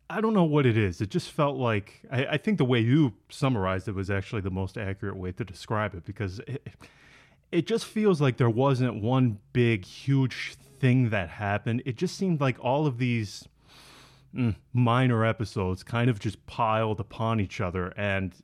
I 0.09 0.21
don't 0.21 0.35
know 0.35 0.45
what 0.45 0.67
it 0.67 0.79
is. 0.79 1.01
It 1.01 1.11
just 1.11 1.33
felt 1.33 1.57
like 1.57 2.03
I, 2.11 2.27
I, 2.27 2.37
think 2.39 2.59
the 2.59 2.65
way 2.65 2.79
you 2.79 3.15
summarized 3.29 3.89
it 3.89 3.95
was 3.95 4.09
actually 4.09 4.41
the 4.41 4.53
most 4.53 4.79
accurate 4.79 5.17
way 5.17 5.33
to 5.33 5.45
describe 5.45 5.95
it 5.95 6.05
because 6.05 6.41
it, 6.47 6.69
it 7.51 7.67
just 7.67 7.85
feels 7.87 8.21
like 8.21 8.37
there 8.37 8.49
wasn't 8.49 9.03
one 9.03 9.39
big, 9.53 9.85
huge 9.85 10.55
thing 10.79 11.11
that 11.11 11.29
happened. 11.29 11.83
It 11.85 11.97
just 11.97 12.17
seemed 12.17 12.41
like 12.41 12.57
all 12.61 12.87
of 12.87 12.99
these 12.99 13.49
minor 14.73 15.25
episodes 15.25 15.83
kind 15.83 16.11
of 16.11 16.19
just 16.19 16.45
piled 16.47 17.01
upon 17.01 17.41
each 17.41 17.61
other 17.61 17.89
and 17.97 18.35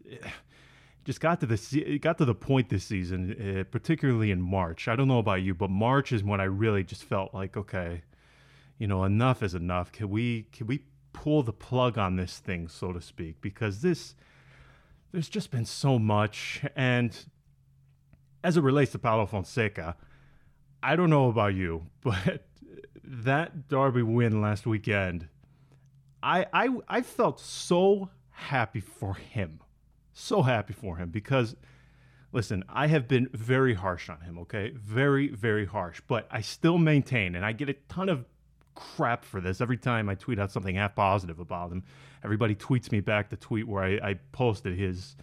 just 1.05 1.21
got 1.21 1.41
to 1.41 1.47
the 1.47 1.99
got 1.99 2.19
to 2.19 2.25
the 2.25 2.35
point 2.35 2.69
this 2.69 2.85
season, 2.85 3.61
uh, 3.61 3.65
particularly 3.65 4.31
in 4.31 4.41
March. 4.41 4.89
I 4.89 4.97
don't 4.97 5.09
know 5.09 5.19
about 5.19 5.43
you, 5.43 5.55
but 5.55 5.71
March 5.71 6.13
is 6.13 6.23
when 6.23 6.41
I 6.41 6.45
really 6.45 6.85
just 6.85 7.05
felt 7.05 7.35
like, 7.35 7.57
okay, 7.57 8.03
you 8.79 8.87
know, 8.87 9.05
enough 9.05 9.43
is 9.43 9.55
enough. 9.55 9.91
Can 9.93 10.11
we 10.11 10.45
can 10.53 10.67
we 10.67 10.85
pull 11.13 11.43
the 11.43 11.53
plug 11.53 11.99
on 11.99 12.17
this 12.17 12.39
thing, 12.39 12.69
so 12.69 12.93
to 12.93 13.01
speak? 13.01 13.41
Because 13.41 13.83
this 13.83 14.15
there's 15.11 15.29
just 15.29 15.51
been 15.51 15.67
so 15.67 15.99
much, 15.99 16.63
and 16.75 17.27
as 18.43 18.57
it 18.57 18.63
relates 18.63 18.93
to 18.93 18.99
Paulo 18.99 19.27
Fonseca, 19.27 19.97
I 20.83 20.97
don't 20.97 21.11
know 21.11 21.29
about 21.29 21.55
you, 21.55 21.87
but 22.01 22.47
that 23.05 23.69
Derby 23.69 24.03
win 24.03 24.41
last 24.41 24.67
weekend 24.67 25.29
I, 26.23 26.47
I 26.53 26.69
I 26.89 27.03
felt 27.03 27.41
so 27.41 28.11
happy 28.31 28.81
for 28.81 29.15
him. 29.15 29.61
So 30.13 30.43
happy 30.43 30.73
for 30.73 30.97
him 30.97 31.11
because 31.11 31.57
listen, 32.33 32.65
I 32.69 32.87
have 32.87 33.09
been 33.09 33.29
very 33.33 33.75
harsh 33.75 34.09
on 34.09 34.21
him, 34.23 34.39
okay? 34.41 34.73
Very, 34.75 35.29
very 35.29 35.67
harsh. 35.67 36.01
But 36.07 36.27
I 36.31 36.41
still 36.41 36.79
maintain, 36.79 37.35
and 37.35 37.45
I 37.45 37.53
get 37.53 37.69
a 37.69 37.75
ton 37.89 38.09
of 38.09 38.25
crap 38.75 39.25
for 39.25 39.41
this 39.41 39.61
every 39.61 39.77
time 39.77 40.09
I 40.09 40.15
tweet 40.15 40.39
out 40.39 40.51
something 40.51 40.77
half 40.77 40.95
positive 40.95 41.39
about 41.39 41.71
him. 41.71 41.85
Everybody 42.25 42.55
tweets 42.55 42.91
me 42.91 43.01
back 43.01 43.29
the 43.29 43.37
tweet 43.37 43.69
where 43.69 43.85
I, 43.85 44.11
I 44.11 44.15
posted 44.33 44.79
his 44.79 45.17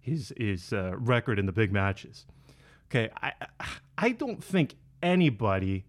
his 0.00 0.32
his 0.36 0.72
uh, 0.72 0.92
record 0.96 1.38
in 1.38 1.46
the 1.46 1.52
big 1.52 1.72
matches. 1.72 2.26
Okay, 2.88 3.10
I 3.22 3.32
I 3.96 4.10
don't 4.10 4.42
think 4.42 4.74
anybody 5.02 5.84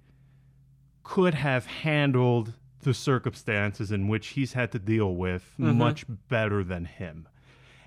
could 1.04 1.34
have 1.34 1.66
handled 1.66 2.54
the 2.82 2.94
circumstances 2.94 3.92
in 3.92 4.08
which 4.08 4.28
he's 4.30 4.54
had 4.54 4.72
to 4.72 4.80
deal 4.80 5.16
with 5.16 5.44
mm-hmm. 5.60 5.78
much 5.78 6.06
better 6.30 6.64
than 6.64 6.86
him. 6.86 7.28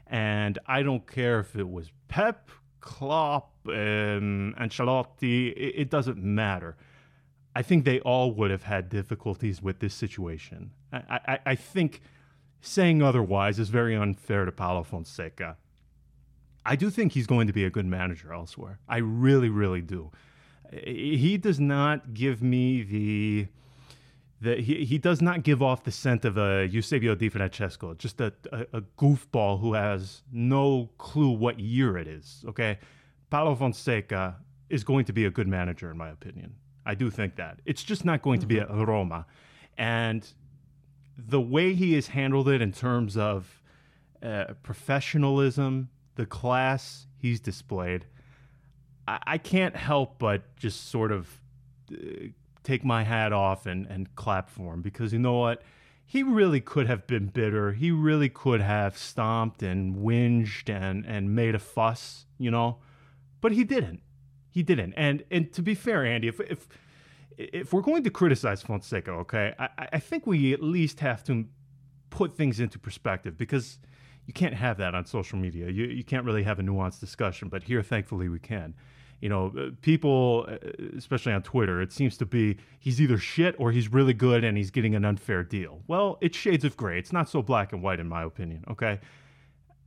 And 0.07 0.59
I 0.67 0.83
don't 0.83 1.07
care 1.11 1.41
if 1.41 1.57
it 1.57 1.69
was 1.69 1.91
Pep, 2.09 2.51
Klopp, 2.81 3.51
um, 3.69 4.55
Ancelotti, 4.59 5.53
it, 5.53 5.75
it 5.77 5.91
doesn't 5.91 6.19
matter. 6.19 6.77
I 7.57 7.63
think 7.63 7.85
they 7.85 8.01
all 8.01 8.33
would 8.33 8.51
have 8.51 8.65
had 8.65 8.89
difficulties 8.89 9.63
with 9.63 9.79
this 9.79 9.95
situation. 9.95 10.73
I, 10.93 11.21
I, 11.27 11.39
I 11.47 11.55
think 11.55 12.03
saying 12.61 13.03
otherwise 13.03 13.59
is 13.59 13.69
very 13.69 13.95
unfair 13.95 14.45
to 14.45 14.53
Paulo 14.53 14.83
Fonseca. 14.83 15.57
I 16.67 16.77
do 16.77 16.91
think 16.91 17.13
he's 17.13 17.27
going 17.27 17.47
to 17.47 17.53
be 17.53 17.65
a 17.65 17.71
good 17.71 17.87
manager 17.87 18.33
elsewhere. 18.33 18.81
I 18.89 18.99
really, 18.99 19.51
really 19.51 19.83
do. 19.83 20.11
He 20.73 21.37
does 21.37 21.61
not 21.61 22.15
give 22.15 22.43
me 22.43 22.83
the 22.83 23.49
that 24.45 24.61
he, 24.61 24.85
he 24.85 24.99
does 24.99 25.23
not 25.23 25.43
give 25.43 25.63
off 25.63 25.85
the 25.85 25.91
scent 25.91 26.25
of 26.25 26.37
a 26.37 26.69
Eusebio 26.71 27.15
Di 27.15 27.29
Francesco, 27.29 27.95
just 27.95 28.21
a, 28.21 28.33
a, 28.53 28.67
a, 28.75 28.81
goofball 28.99 29.61
who 29.61 29.73
has 29.73 30.23
no 30.31 30.91
clue 30.99 31.31
what 31.31 31.59
year 31.59 31.97
it 31.97 32.07
is. 32.07 32.45
Okay. 32.47 32.79
Paulo 33.31 33.55
Fonseca 33.55 34.37
is 34.69 34.85
going 34.85 35.07
to 35.07 35.13
be 35.13 35.25
a 35.25 35.31
good 35.31 35.49
manager, 35.49 35.91
in 35.91 35.97
my 35.97 36.11
opinion. 36.11 36.55
I 36.85 36.95
do 36.95 37.11
think 37.11 37.37
that. 37.37 37.61
It's 37.65 37.83
just 37.83 38.05
not 38.05 38.21
going 38.21 38.41
mm-hmm. 38.41 38.49
to 38.49 38.55
be 38.55 38.61
mm-hmm. 38.61 38.81
a 38.81 38.85
Roma. 38.85 39.27
And 39.79 40.31
the 41.17 41.41
way 41.41 41.75
he 41.75 41.95
has 41.95 42.09
handled 42.09 42.49
it 42.49 42.61
in 42.61 42.73
terms 42.73 43.17
of 43.17 43.63
uh, 44.23 44.53
professionalism, 44.63 45.89
the 46.17 46.27
class 46.27 47.07
he's 47.17 47.41
displayed, 47.41 48.05
I, 49.09 49.19
I, 49.27 49.39
can't 49.39 49.75
help 49.75 50.19
but 50.19 50.55
just 50.57 50.91
sort 50.91 51.13
of. 51.13 51.41
Uh, 51.91 52.29
take 52.65 52.85
my 52.85 53.05
hat 53.05 53.33
off 53.33 53.67
and, 53.67 53.87
and 53.87 54.15
clap 54.17 54.51
for 54.51 54.75
him 54.75 54.83
because 54.83 55.13
you 55.13 55.19
know 55.19 55.39
what? 55.39 55.63
He 56.05 56.23
really 56.23 56.61
could 56.61 56.87
have 56.87 57.07
been 57.07 57.27
bitter. 57.27 57.73
He 57.73 57.91
really 57.91 58.29
could 58.29 58.61
have 58.61 58.99
stomped 58.99 59.63
and 59.63 59.97
whinged 59.97 60.69
and, 60.69 61.07
and 61.07 61.35
made 61.35 61.55
a 61.55 61.59
fuss, 61.59 62.27
you 62.39 62.51
know, 62.51 62.79
but 63.41 63.53
he 63.53 63.65
didn't. 63.65 64.01
He 64.51 64.63
didn't. 64.63 64.95
And 64.97 65.25
and 65.31 65.53
to 65.53 65.63
be 65.63 65.75
fair, 65.75 66.05
Andy, 66.05 66.29
if 66.29 66.41
if 66.41 66.69
if 67.37 67.73
we're 67.73 67.83
going 67.83 68.05
to 68.05 68.11
criticize 68.11 68.63
Fonseca, 68.63 69.11
okay, 69.11 69.55
I, 69.59 69.69
I 69.95 69.99
think 69.99 70.27
we 70.27 70.53
at 70.53 70.63
least 70.63 71.01
have 71.01 71.25
to 71.25 71.47
put 72.11 72.37
things 72.37 72.61
into 72.61 72.79
perspective 72.79 73.37
because 73.37 73.79
you 74.27 74.33
can't 74.33 74.55
have 74.55 74.79
that 74.79 74.95
on 74.95 75.05
social 75.05 75.39
media. 75.39 75.69
You, 75.69 75.87
you 75.87 76.05
can't 76.05 76.25
really 76.25 76.45
have 76.45 76.59
a 76.59 76.63
nuanced 76.63 77.01
discussion, 77.01 77.49
but 77.49 77.65
here, 77.65 77.83
thankfully, 77.83 78.29
we 78.29 78.39
can. 78.39 78.75
You 79.21 79.29
know, 79.29 79.53
uh, 79.59 79.71
people, 79.81 80.47
uh, 80.49 80.57
especially 80.97 81.33
on 81.33 81.43
Twitter, 81.43 81.81
it 81.81 81.93
seems 81.93 82.17
to 82.19 82.27
be 82.27 82.57
he's 82.79 83.01
either 83.01 83.19
shit 83.19 83.55
or 83.59 83.73
he's 83.73 83.93
really 83.93 84.15
good 84.15 84.45
and 84.45 84.57
he's 84.57 84.71
getting 84.71 84.95
an 84.95 85.05
unfair 85.05 85.43
deal. 85.43 85.81
Well, 85.87 86.19
it's 86.21 86.37
shades 86.37 86.65
of 86.65 86.77
gray. 86.77 86.99
It's 86.99 87.13
not 87.13 87.29
so 87.29 87.43
black 87.43 87.73
and 87.73 87.83
white, 87.83 88.01
in 88.01 88.09
my 88.09 88.23
opinion. 88.23 88.65
Okay. 88.71 89.01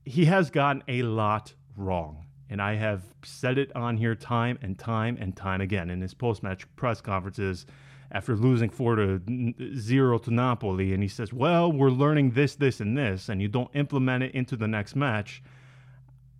He 0.06 0.26
has 0.26 0.50
gotten 0.50 0.84
a 0.88 1.04
lot 1.04 1.54
wrong. 1.76 2.24
And 2.50 2.62
I 2.62 2.76
have 2.76 3.04
said 3.24 3.58
it 3.58 3.76
on 3.76 3.98
here 3.98 4.16
time 4.16 4.58
and 4.62 4.78
time 4.78 5.18
and 5.20 5.36
time 5.36 5.62
again 5.62 5.90
in 5.90 6.02
his 6.02 6.14
post 6.14 6.44
match 6.44 6.66
press 6.76 7.02
conferences 7.02 7.66
after 8.12 8.36
losing 8.36 8.70
4 8.70 8.96
to 8.96 9.76
0 9.76 10.18
to 10.20 10.34
Napoli. 10.34 10.94
And 10.94 11.04
he 11.04 11.10
says, 11.10 11.34
Well, 11.34 11.72
we're 11.72 11.90
learning 11.90 12.32
this, 12.32 12.56
this, 12.56 12.80
and 12.80 12.98
this, 12.98 13.30
and 13.30 13.42
you 13.42 13.50
don't 13.50 13.70
implement 13.74 14.24
it 14.24 14.34
into 14.34 14.56
the 14.56 14.68
next 14.68 14.96
match. 14.96 15.44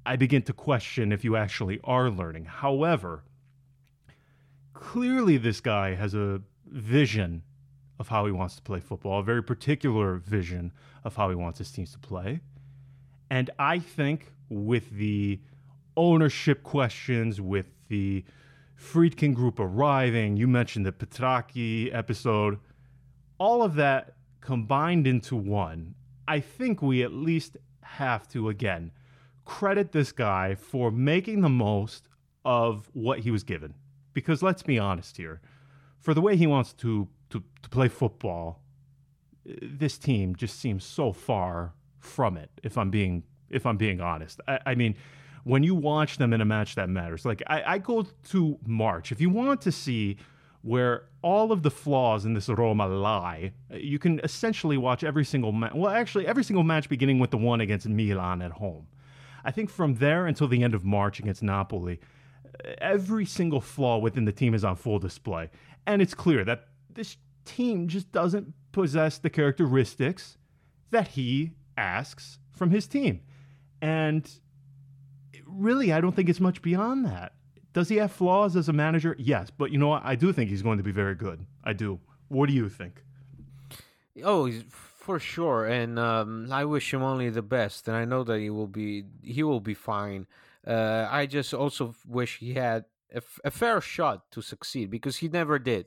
I 0.07 0.15
begin 0.15 0.41
to 0.43 0.53
question 0.53 1.11
if 1.11 1.25
you 1.25 1.35
actually 1.35 1.81
are 1.83 2.09
learning. 2.09 2.45
However, 2.45 3.25
clearly 4.73 5.35
this 5.35 5.59
guy 5.59 5.95
has 5.95 6.13
a 6.13 6.41
vision 6.65 7.43
of 7.99 8.07
how 8.07 8.25
he 8.25 8.31
wants 8.31 8.55
to 8.55 8.61
play 8.61 8.79
football, 8.79 9.19
a 9.19 9.23
very 9.23 9.43
particular 9.43 10.15
vision 10.15 10.71
of 11.03 11.17
how 11.17 11.27
he 11.27 11.35
wants 11.35 11.59
his 11.59 11.71
teams 11.71 11.91
to 11.91 11.99
play. 11.99 12.39
And 13.29 13.49
I 13.59 13.79
think 13.79 14.31
with 14.47 14.89
the 14.91 15.41
ownership 15.97 16.63
questions, 16.63 17.41
with 17.41 17.67
the 17.89 18.23
Friedkin 18.79 19.33
group 19.33 19.59
arriving, 19.59 20.37
you 20.37 20.47
mentioned 20.47 20.85
the 20.85 20.93
Petrachi 20.93 21.93
episode, 21.93 22.59
all 23.39 23.61
of 23.61 23.75
that 23.75 24.13
combined 24.39 25.05
into 25.05 25.35
one, 25.35 25.95
I 26.29 26.39
think 26.39 26.81
we 26.81 27.03
at 27.03 27.11
least 27.11 27.57
have 27.81 28.25
to, 28.29 28.47
again, 28.47 28.91
credit 29.47 29.93
this 29.93 30.11
guy 30.11 30.53
for 30.53 30.91
making 30.91 31.41
the 31.41 31.49
most 31.49 32.09
of 32.43 32.89
what 32.93 33.19
he 33.19 33.31
was 33.31 33.43
given. 33.43 33.73
Because 34.13 34.43
let's 34.43 34.61
be 34.61 34.77
honest 34.77 35.17
here, 35.17 35.41
for 35.97 36.13
the 36.13 36.21
way 36.21 36.35
he 36.35 36.45
wants 36.45 36.73
to, 36.73 37.07
to, 37.29 37.41
to 37.63 37.69
play 37.69 37.87
football, 37.87 38.61
this 39.45 39.97
team 39.97 40.35
just 40.35 40.59
seems 40.59 40.83
so 40.83 41.13
far 41.13 41.73
from 41.99 42.35
it. 42.37 42.51
If 42.61 42.77
I'm 42.77 42.91
being 42.91 43.23
if 43.49 43.65
I'm 43.65 43.77
being 43.77 44.01
honest, 44.01 44.41
I, 44.45 44.59
I 44.65 44.75
mean, 44.75 44.95
when 45.45 45.63
you 45.63 45.73
watch 45.73 46.17
them 46.17 46.33
in 46.33 46.41
a 46.41 46.45
match 46.45 46.75
that 46.75 46.89
matters, 46.89 47.23
like 47.23 47.41
I, 47.47 47.75
I 47.75 47.77
go 47.77 48.05
to 48.29 48.59
March. 48.65 49.13
If 49.13 49.21
you 49.21 49.29
want 49.29 49.61
to 49.61 49.71
see 49.71 50.17
where 50.61 51.05
all 51.21 51.53
of 51.53 51.63
the 51.63 51.71
flaws 51.71 52.25
in 52.25 52.33
this 52.33 52.49
Roma 52.49 52.87
lie. 52.87 53.53
You 53.71 53.99
can 53.99 54.19
essentially 54.21 54.75
watch 54.75 55.01
every 55.03 55.23
single 55.23 55.53
match. 55.53 55.71
Well, 55.73 55.91
actually, 55.91 56.27
every 56.27 56.43
single 56.43 56.63
match 56.63 56.89
beginning 56.89 57.19
with 57.19 57.31
the 57.31 57.37
one 57.37 57.61
against 57.61 57.87
Milan 57.87 58.41
at 58.41 58.51
home. 58.51 58.87
I 59.44 59.51
think 59.51 59.70
from 59.70 59.96
there 59.96 60.25
until 60.25 60.48
the 60.48 60.63
end 60.63 60.74
of 60.74 60.84
March 60.84 61.20
against 61.20 61.44
Napoli, 61.44 62.00
every 62.79 63.25
single 63.25 63.62
flaw 63.62 63.98
within 63.98 64.25
the 64.25 64.32
team 64.32 64.53
is 64.53 64.63
on 64.63 64.75
full 64.75 65.00
display. 65.00 65.50
And 65.86 66.01
it's 66.01 66.13
clear 66.13 66.44
that 66.46 66.67
this 66.89 67.17
team 67.46 67.88
just 67.88 68.12
doesn't 68.12 68.53
possess 68.72 69.17
the 69.17 69.29
characteristics 69.29 70.38
that 70.91 71.10
he 71.10 71.51
asks 71.77 72.39
from 72.51 72.72
his 72.72 72.88
team. 72.88 73.22
And 73.82 74.29
really, 75.46 75.94
I 75.94 76.01
don't 76.01 76.15
think 76.15 76.29
it's 76.29 76.39
much 76.39 76.62
beyond 76.62 77.06
that. 77.06 77.34
Does 77.74 77.89
he 77.89 77.98
have 77.98 78.12
flaws 78.12 78.56
as 78.56 78.70
a 78.70 78.74
manager? 78.74 79.15
Yes. 79.20 79.51
But 79.51 79.72
you 79.72 79.77
know 79.77 79.89
what? 79.89 80.03
I 80.03 80.15
do 80.15 80.34
think 80.34 80.50
he's 80.50 80.63
going 80.63 80.77
to 80.77 80.84
be 80.84 80.91
very 80.91 81.15
good. 81.15 81.46
I 81.63 81.74
do. 81.74 82.00
What 82.27 82.50
do 82.50 82.53
you 82.56 82.70
think? 82.70 83.03
Oh, 84.24 84.50
for 85.07 85.19
sure, 85.19 85.65
and 85.65 85.97
um, 85.97 86.51
I 86.51 86.65
wish 86.65 86.93
him 86.93 87.01
only 87.01 87.29
the 87.29 87.41
best, 87.41 87.87
and 87.87 87.95
I 87.95 88.03
know 88.03 88.23
that 88.25 88.39
he 88.39 88.49
will 88.49 88.67
be 88.67 89.05
he 89.23 89.41
will 89.41 89.61
be 89.61 89.73
fine. 89.73 90.27
Uh, 90.75 91.07
I 91.09 91.21
just 91.27 91.53
also 91.53 91.95
wish 92.05 92.39
he 92.39 92.53
had 92.55 92.83
a, 93.13 93.21
f- 93.27 93.39
a 93.45 93.51
fair 93.61 93.79
shot 93.79 94.29
to 94.33 94.41
succeed 94.41 94.91
because 94.91 95.15
he 95.15 95.29
never 95.29 95.57
did. 95.59 95.85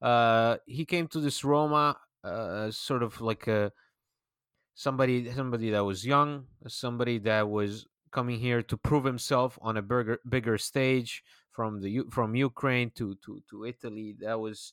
Uh, 0.00 0.56
he 0.64 0.86
came 0.86 1.06
to 1.08 1.20
this 1.20 1.44
Roma 1.44 1.98
uh, 2.24 2.70
sort 2.70 3.02
of 3.02 3.20
like 3.20 3.46
a 3.46 3.72
somebody 4.74 5.30
somebody 5.30 5.68
that 5.68 5.84
was 5.84 6.06
young, 6.06 6.30
somebody 6.66 7.18
that 7.18 7.50
was 7.50 7.86
coming 8.10 8.38
here 8.40 8.62
to 8.62 8.76
prove 8.88 9.04
himself 9.04 9.58
on 9.60 9.76
a 9.76 9.82
bigger 9.82 10.18
bigger 10.26 10.56
stage 10.56 11.22
from 11.50 11.82
the 11.82 12.04
from 12.10 12.34
Ukraine 12.34 12.90
to 12.98 13.16
to 13.24 13.42
to 13.50 13.66
Italy. 13.66 14.16
That 14.24 14.40
was 14.40 14.72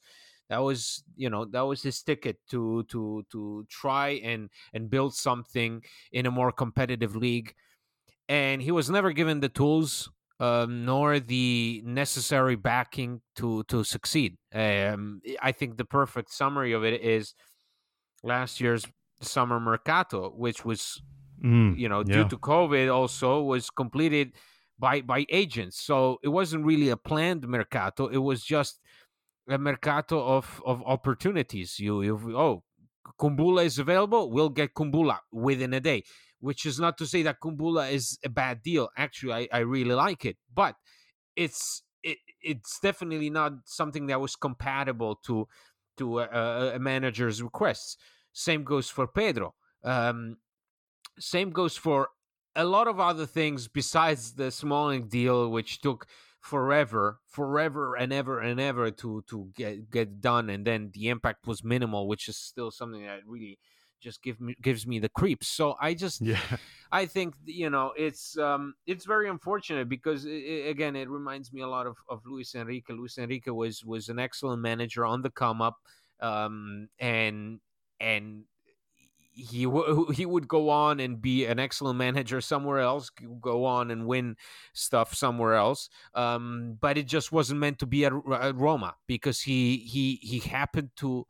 that 0.50 0.60
was 0.60 1.04
you 1.16 1.30
know 1.30 1.46
that 1.46 1.62
was 1.62 1.82
his 1.82 2.02
ticket 2.02 2.38
to 2.50 2.84
to 2.90 3.26
to 3.32 3.66
try 3.70 4.20
and 4.24 4.50
and 4.74 4.90
build 4.90 5.16
something 5.16 5.82
in 6.12 6.26
a 6.26 6.32
more 6.32 6.52
competitive 6.52 7.16
league. 7.16 7.54
And 8.28 8.62
he 8.62 8.72
was 8.72 8.90
never 8.90 9.12
given 9.12 9.40
the 9.40 9.50
tools 9.50 10.10
um, 10.40 10.86
nor 10.86 11.20
the 11.20 11.82
necessary 11.86 12.56
backing 12.56 13.22
to 13.36 13.64
to 13.64 13.84
succeed. 13.84 14.38
Um, 14.54 15.22
i 15.42 15.52
think 15.52 15.78
the 15.78 15.86
perfect 15.86 16.32
summary 16.32 16.74
of 16.74 16.84
it 16.84 17.02
is 17.02 17.36
last 18.24 18.60
year's 18.60 18.86
summer 19.22 19.60
mercato 19.60 20.30
which 20.32 20.66
was 20.66 21.02
mm, 21.44 21.78
you 21.78 21.88
know 21.88 22.00
yeah. 22.00 22.16
due 22.16 22.28
to 22.28 22.38
covid 22.38 22.92
also 22.94 23.44
was 23.44 23.70
completed 23.70 24.34
by 24.80 25.02
by 25.02 25.26
agents. 25.30 25.80
So 25.82 26.18
it 26.24 26.30
wasn't 26.30 26.66
really 26.66 26.90
a 26.90 26.98
planned 26.98 27.48
mercato 27.48 28.08
it 28.08 28.18
was 28.18 28.44
just 28.44 28.80
a 29.50 29.58
mercato 29.58 30.24
of 30.24 30.62
of 30.66 30.84
opportunities. 30.86 31.80
You 31.80 32.02
you 32.02 32.38
oh 32.38 32.64
Kumbulla 33.20 33.66
is 33.66 33.80
available, 33.80 34.32
we'll 34.32 34.50
get 34.50 34.74
Kumbulla 34.74 35.20
within 35.32 35.74
a 35.74 35.80
day. 35.80 36.04
Which 36.42 36.66
is 36.66 36.80
not 36.80 36.98
to 37.00 37.06
say 37.06 37.22
that 37.24 37.42
Kumbulla 37.42 37.92
is 37.92 38.18
a 38.24 38.30
bad 38.30 38.62
deal. 38.64 38.90
Actually, 38.96 39.34
I, 39.34 39.48
I 39.52 39.60
really 39.60 39.94
like 39.94 40.24
it, 40.24 40.38
but 40.54 40.76
it's 41.36 41.84
it, 42.02 42.18
it's 42.42 42.80
definitely 42.80 43.30
not 43.30 43.54
something 43.66 44.08
that 44.08 44.22
was 44.22 44.38
compatible 44.38 45.16
to 45.26 45.48
to 45.98 46.20
a, 46.20 46.76
a 46.76 46.80
manager's 46.80 47.44
requests. 47.44 47.98
Same 48.32 48.64
goes 48.64 48.90
for 48.90 49.06
Pedro. 49.06 49.54
Um, 49.84 50.38
same 51.20 51.50
goes 51.52 51.76
for 51.76 52.10
a 52.56 52.64
lot 52.64 52.88
of 52.88 53.00
other 53.00 53.26
things 53.26 53.68
besides 53.68 54.34
the 54.34 54.52
Smalling 54.52 55.08
deal, 55.08 55.50
which 55.50 55.82
took 55.82 56.08
forever, 56.40 57.20
forever 57.28 57.96
and 57.96 58.14
ever 58.14 58.40
and 58.40 58.60
ever 58.60 58.92
to 58.92 59.24
to 59.30 59.50
get 59.56 59.90
get 59.90 60.22
done, 60.22 60.50
and 60.50 60.66
then 60.66 60.92
the 60.94 61.10
impact 61.10 61.48
was 61.48 61.64
minimal, 61.64 62.08
which 62.08 62.28
is 62.28 62.38
still 62.38 62.72
something 62.72 63.04
that 63.04 63.22
really 63.26 63.60
just 64.02 64.24
give 64.24 64.40
me 64.40 64.56
gives 64.62 64.88
me 64.88 65.00
the 65.00 65.10
creeps. 65.10 65.48
So 65.48 65.76
I 65.80 65.94
just 65.94 66.22
yeah. 66.22 66.40
I 66.92 67.06
think 67.06 67.36
you 67.46 67.70
know 67.70 67.94
it's 67.98 68.38
um 68.38 68.74
it's 68.88 69.06
very 69.06 69.30
unfortunate 69.30 69.90
because 69.90 70.26
it, 70.26 70.68
again 70.70 70.96
it 70.96 71.10
reminds 71.10 71.52
me 71.52 71.62
a 71.62 71.68
lot 71.68 71.88
of 71.88 71.98
of 72.10 72.22
Luis 72.26 72.56
Enrique. 72.56 72.94
Luis 72.94 73.18
Enrique 73.18 73.52
was 73.52 73.84
was 73.84 74.10
an 74.10 74.20
excellent 74.20 74.62
manager 74.62 75.06
on 75.06 75.22
the 75.22 75.30
come 75.30 75.62
up, 75.62 75.78
um 76.22 76.88
and 77.00 77.60
and 78.00 78.44
he 79.44 79.64
w- 79.66 80.12
he 80.12 80.26
would 80.26 80.48
go 80.48 80.70
on 80.70 81.00
and 81.00 81.22
be 81.22 81.46
an 81.46 81.60
excellent 81.60 81.98
manager 81.98 82.42
somewhere 82.42 82.80
else, 82.80 83.10
go 83.42 83.66
on 83.66 83.92
and 83.92 84.06
win 84.06 84.36
stuff 84.74 85.14
somewhere 85.14 85.56
else. 85.56 85.90
Um, 86.14 86.78
but 86.80 86.98
it 86.98 87.08
just 87.08 87.32
wasn't 87.32 87.60
meant 87.60 87.80
to 87.80 87.86
be 87.86 88.06
at, 88.06 88.14
at, 88.14 88.56
Roma 88.56 88.96
because 89.08 89.42
he 89.42 89.78
he 89.78 90.20
he 90.22 90.40
happened 90.40 90.90
to 90.98 91.26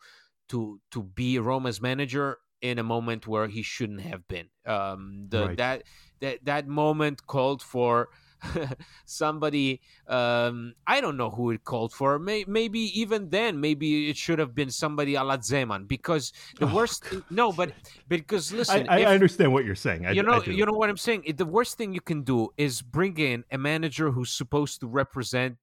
to 0.49 0.79
to 0.91 1.03
be 1.03 1.39
Roma's 1.39 1.81
manager 1.81 2.37
in 2.61 2.79
a 2.79 2.83
moment 2.83 3.27
where 3.27 3.47
he 3.47 3.61
shouldn't 3.61 4.01
have 4.01 4.27
been. 4.27 4.49
Um, 4.65 5.27
the 5.29 5.47
right. 5.47 5.57
that 5.57 5.83
that 6.21 6.45
that 6.45 6.67
moment 6.67 7.25
called 7.27 7.61
for 7.61 8.09
somebody 9.05 9.81
um, 10.07 10.73
I 10.87 11.01
don't 11.01 11.17
know 11.17 11.29
who 11.29 11.51
it 11.51 11.63
called 11.63 11.93
for. 11.93 12.19
May, 12.19 12.45
maybe 12.47 12.79
even 12.99 13.29
then, 13.29 13.59
maybe 13.59 14.09
it 14.09 14.17
should 14.17 14.39
have 14.39 14.55
been 14.55 14.71
somebody 14.71 15.15
a 15.15 15.23
la 15.23 15.37
Zeman 15.37 15.87
because 15.87 16.33
the 16.59 16.67
oh, 16.67 16.75
worst. 16.75 17.09
God. 17.09 17.23
No, 17.29 17.51
but 17.51 17.71
because 18.07 18.51
listen, 18.51 18.87
I, 18.89 18.97
I 18.97 18.99
if, 18.99 19.07
understand 19.07 19.53
what 19.53 19.65
you're 19.65 19.75
saying. 19.75 20.05
I, 20.05 20.11
you 20.11 20.23
know, 20.23 20.41
you 20.43 20.65
know 20.65 20.73
what 20.73 20.89
I'm 20.89 20.97
saying. 20.97 21.23
The 21.35 21.45
worst 21.45 21.77
thing 21.77 21.93
you 21.93 22.01
can 22.01 22.23
do 22.23 22.49
is 22.57 22.81
bring 22.81 23.17
in 23.17 23.43
a 23.51 23.57
manager 23.57 24.11
who's 24.11 24.31
supposed 24.31 24.79
to 24.81 24.87
represent, 24.87 25.57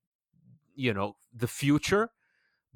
you 0.75 0.95
know, 0.95 1.17
the 1.35 1.49
future 1.49 2.11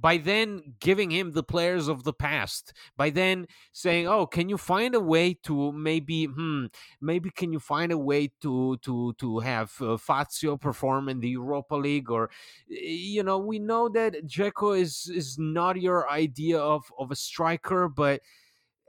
by 0.01 0.17
then 0.17 0.75
giving 0.81 1.11
him 1.11 1.33
the 1.33 1.43
players 1.43 1.89
of 1.89 2.05
the 2.05 2.13
past 2.13 2.73
by 2.97 3.11
then 3.11 3.47
saying 3.73 4.07
oh 4.07 4.27
can 4.27 4.49
you 4.49 4.57
find 4.57 4.95
a 4.95 5.01
way 5.01 5.35
to 5.35 5.73
maybe 5.73 6.25
hmm 6.25 6.67
maybe 7.01 7.31
can 7.31 7.53
you 7.53 7.61
find 7.61 7.93
a 7.93 7.99
way 7.99 8.31
to 8.41 8.77
to 8.79 9.13
to 9.19 9.41
have 9.41 9.73
uh, 9.81 9.97
Fazio 9.97 10.57
perform 10.57 11.09
in 11.09 11.21
the 11.21 11.29
Europa 11.29 11.75
League 11.75 12.11
or 12.11 12.31
you 12.69 13.23
know 13.23 13.39
we 13.39 13.59
know 13.59 13.89
that 13.89 14.27
Dzeko 14.27 14.79
is 14.79 15.11
is 15.15 15.39
not 15.39 15.81
your 15.81 16.09
idea 16.11 16.59
of 16.59 16.91
of 16.99 17.11
a 17.11 17.17
striker 17.17 17.89
but 17.89 18.21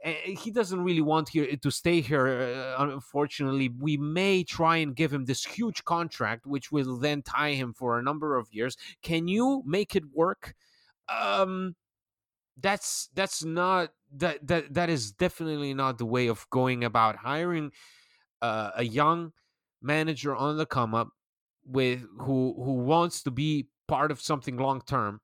eh, 0.04 0.34
he 0.38 0.50
doesn't 0.50 0.82
really 0.82 1.00
want 1.00 1.28
here 1.30 1.56
to 1.56 1.70
stay 1.70 2.00
here. 2.00 2.26
Uh, 2.26 2.82
unfortunately, 2.82 3.68
we 3.68 3.96
may 3.96 4.42
try 4.44 4.76
and 4.78 4.96
give 4.96 5.12
him 5.12 5.24
this 5.26 5.44
huge 5.44 5.84
contract, 5.84 6.46
which 6.46 6.72
will 6.72 6.96
then 6.96 7.22
tie 7.22 7.52
him 7.52 7.72
for 7.72 7.98
a 7.98 8.02
number 8.02 8.36
of 8.36 8.48
years. 8.52 8.76
Can 9.02 9.28
you 9.28 9.62
make 9.64 9.94
it 9.94 10.04
work? 10.12 10.54
Um 11.20 11.74
that's 12.60 13.08
that's 13.14 13.44
not 13.44 13.90
that 14.14 14.46
that 14.46 14.74
that 14.74 14.90
is 14.90 15.12
definitely 15.12 15.74
not 15.74 15.98
the 15.98 16.06
way 16.06 16.26
of 16.26 16.48
going 16.50 16.84
about 16.84 17.16
hiring 17.16 17.72
uh, 18.42 18.70
a 18.76 18.84
young 18.84 19.32
manager 19.80 20.34
on 20.34 20.56
the 20.56 20.66
come 20.66 20.94
up 20.94 21.10
with 21.64 22.04
who 22.20 22.54
who 22.56 22.74
wants 22.74 23.22
to 23.22 23.30
be 23.30 23.68
part 23.88 24.10
of 24.10 24.20
something 24.20 24.56
long 24.56 24.80
term 24.82 25.20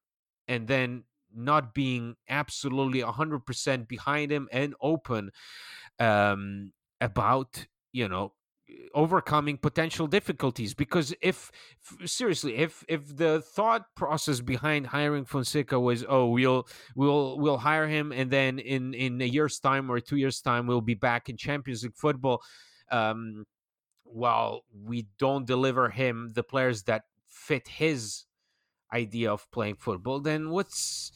and 0.46 0.68
then 0.68 1.05
not 1.35 1.74
being 1.74 2.16
absolutely 2.29 3.03
100% 3.03 3.87
behind 3.87 4.33
him 4.33 4.48
and 4.51 4.74
open 4.81 5.31
um, 5.98 6.72
about 7.01 7.66
you 7.92 8.09
know 8.09 8.33
overcoming 8.95 9.57
potential 9.57 10.07
difficulties 10.07 10.75
because 10.75 11.15
if 11.23 11.51
seriously 12.05 12.57
if 12.57 12.85
if 12.89 13.17
the 13.17 13.41
thought 13.41 13.87
process 13.95 14.41
behind 14.41 14.87
hiring 14.87 15.25
Fonseca 15.25 15.79
was 15.79 16.05
oh 16.09 16.27
we'll 16.27 16.67
we'll 16.95 17.39
we'll 17.39 17.59
hire 17.59 17.87
him 17.87 18.13
and 18.13 18.31
then 18.31 18.59
in 18.59 18.95
in 18.95 19.21
a 19.23 19.25
year's 19.25 19.59
time 19.59 19.91
or 19.91 20.01
two 20.01 20.17
years 20.17 20.41
time 20.41 20.67
we'll 20.67 20.81
be 20.81 20.95
back 20.95 21.29
in 21.29 21.37
Champions 21.37 21.83
League 21.83 21.97
football 21.97 22.43
um 22.91 23.47
while 24.05 24.65
we 24.85 25.07
don't 25.19 25.47
deliver 25.47 25.89
him 25.89 26.31
the 26.35 26.43
players 26.43 26.83
that 26.85 27.03
fit 27.29 27.69
his 27.69 28.25
idea 28.93 29.31
of 29.31 29.51
playing 29.51 29.77
football 29.77 30.21
then 30.21 30.51
what's 30.51 31.13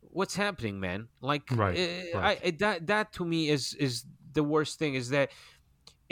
what's 0.00 0.34
happening 0.34 0.80
man 0.80 1.08
like 1.20 1.42
right, 1.52 1.78
uh, 1.78 2.18
right. 2.18 2.40
I, 2.44 2.50
that 2.52 2.86
that 2.86 3.12
to 3.14 3.24
me 3.24 3.48
is 3.48 3.74
is 3.74 4.04
the 4.32 4.42
worst 4.42 4.78
thing 4.78 4.94
is 4.94 5.10
that 5.10 5.30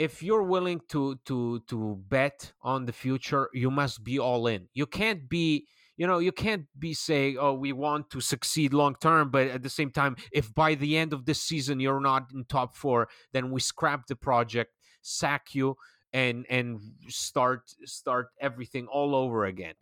if 0.01 0.23
you're 0.23 0.43
willing 0.55 0.81
to 0.89 1.19
to 1.25 1.59
to 1.67 1.77
bet 2.09 2.53
on 2.63 2.85
the 2.85 2.93
future 2.93 3.49
you 3.53 3.69
must 3.69 4.03
be 4.03 4.17
all 4.17 4.47
in. 4.47 4.67
You 4.73 4.87
can't 4.87 5.29
be 5.29 5.67
you 5.95 6.07
know 6.07 6.17
you 6.17 6.31
can't 6.31 6.65
be 6.79 6.93
saying 6.93 7.37
oh 7.39 7.53
we 7.53 7.71
want 7.71 8.09
to 8.09 8.19
succeed 8.19 8.73
long 8.73 8.95
term 8.99 9.29
but 9.29 9.47
at 9.47 9.61
the 9.61 9.69
same 9.69 9.91
time 9.91 10.15
if 10.31 10.53
by 10.55 10.73
the 10.73 10.97
end 10.97 11.13
of 11.13 11.25
this 11.25 11.41
season 11.41 11.79
you're 11.79 11.99
not 11.99 12.23
in 12.33 12.45
top 12.45 12.75
4 12.75 13.07
then 13.33 13.51
we 13.51 13.59
scrap 13.59 14.07
the 14.07 14.15
project 14.15 14.71
sack 15.03 15.53
you 15.53 15.75
and 16.13 16.45
and 16.49 16.79
start 17.07 17.61
start 17.85 18.27
everything 18.39 18.87
all 18.87 19.15
over 19.15 19.45
again. 19.45 19.75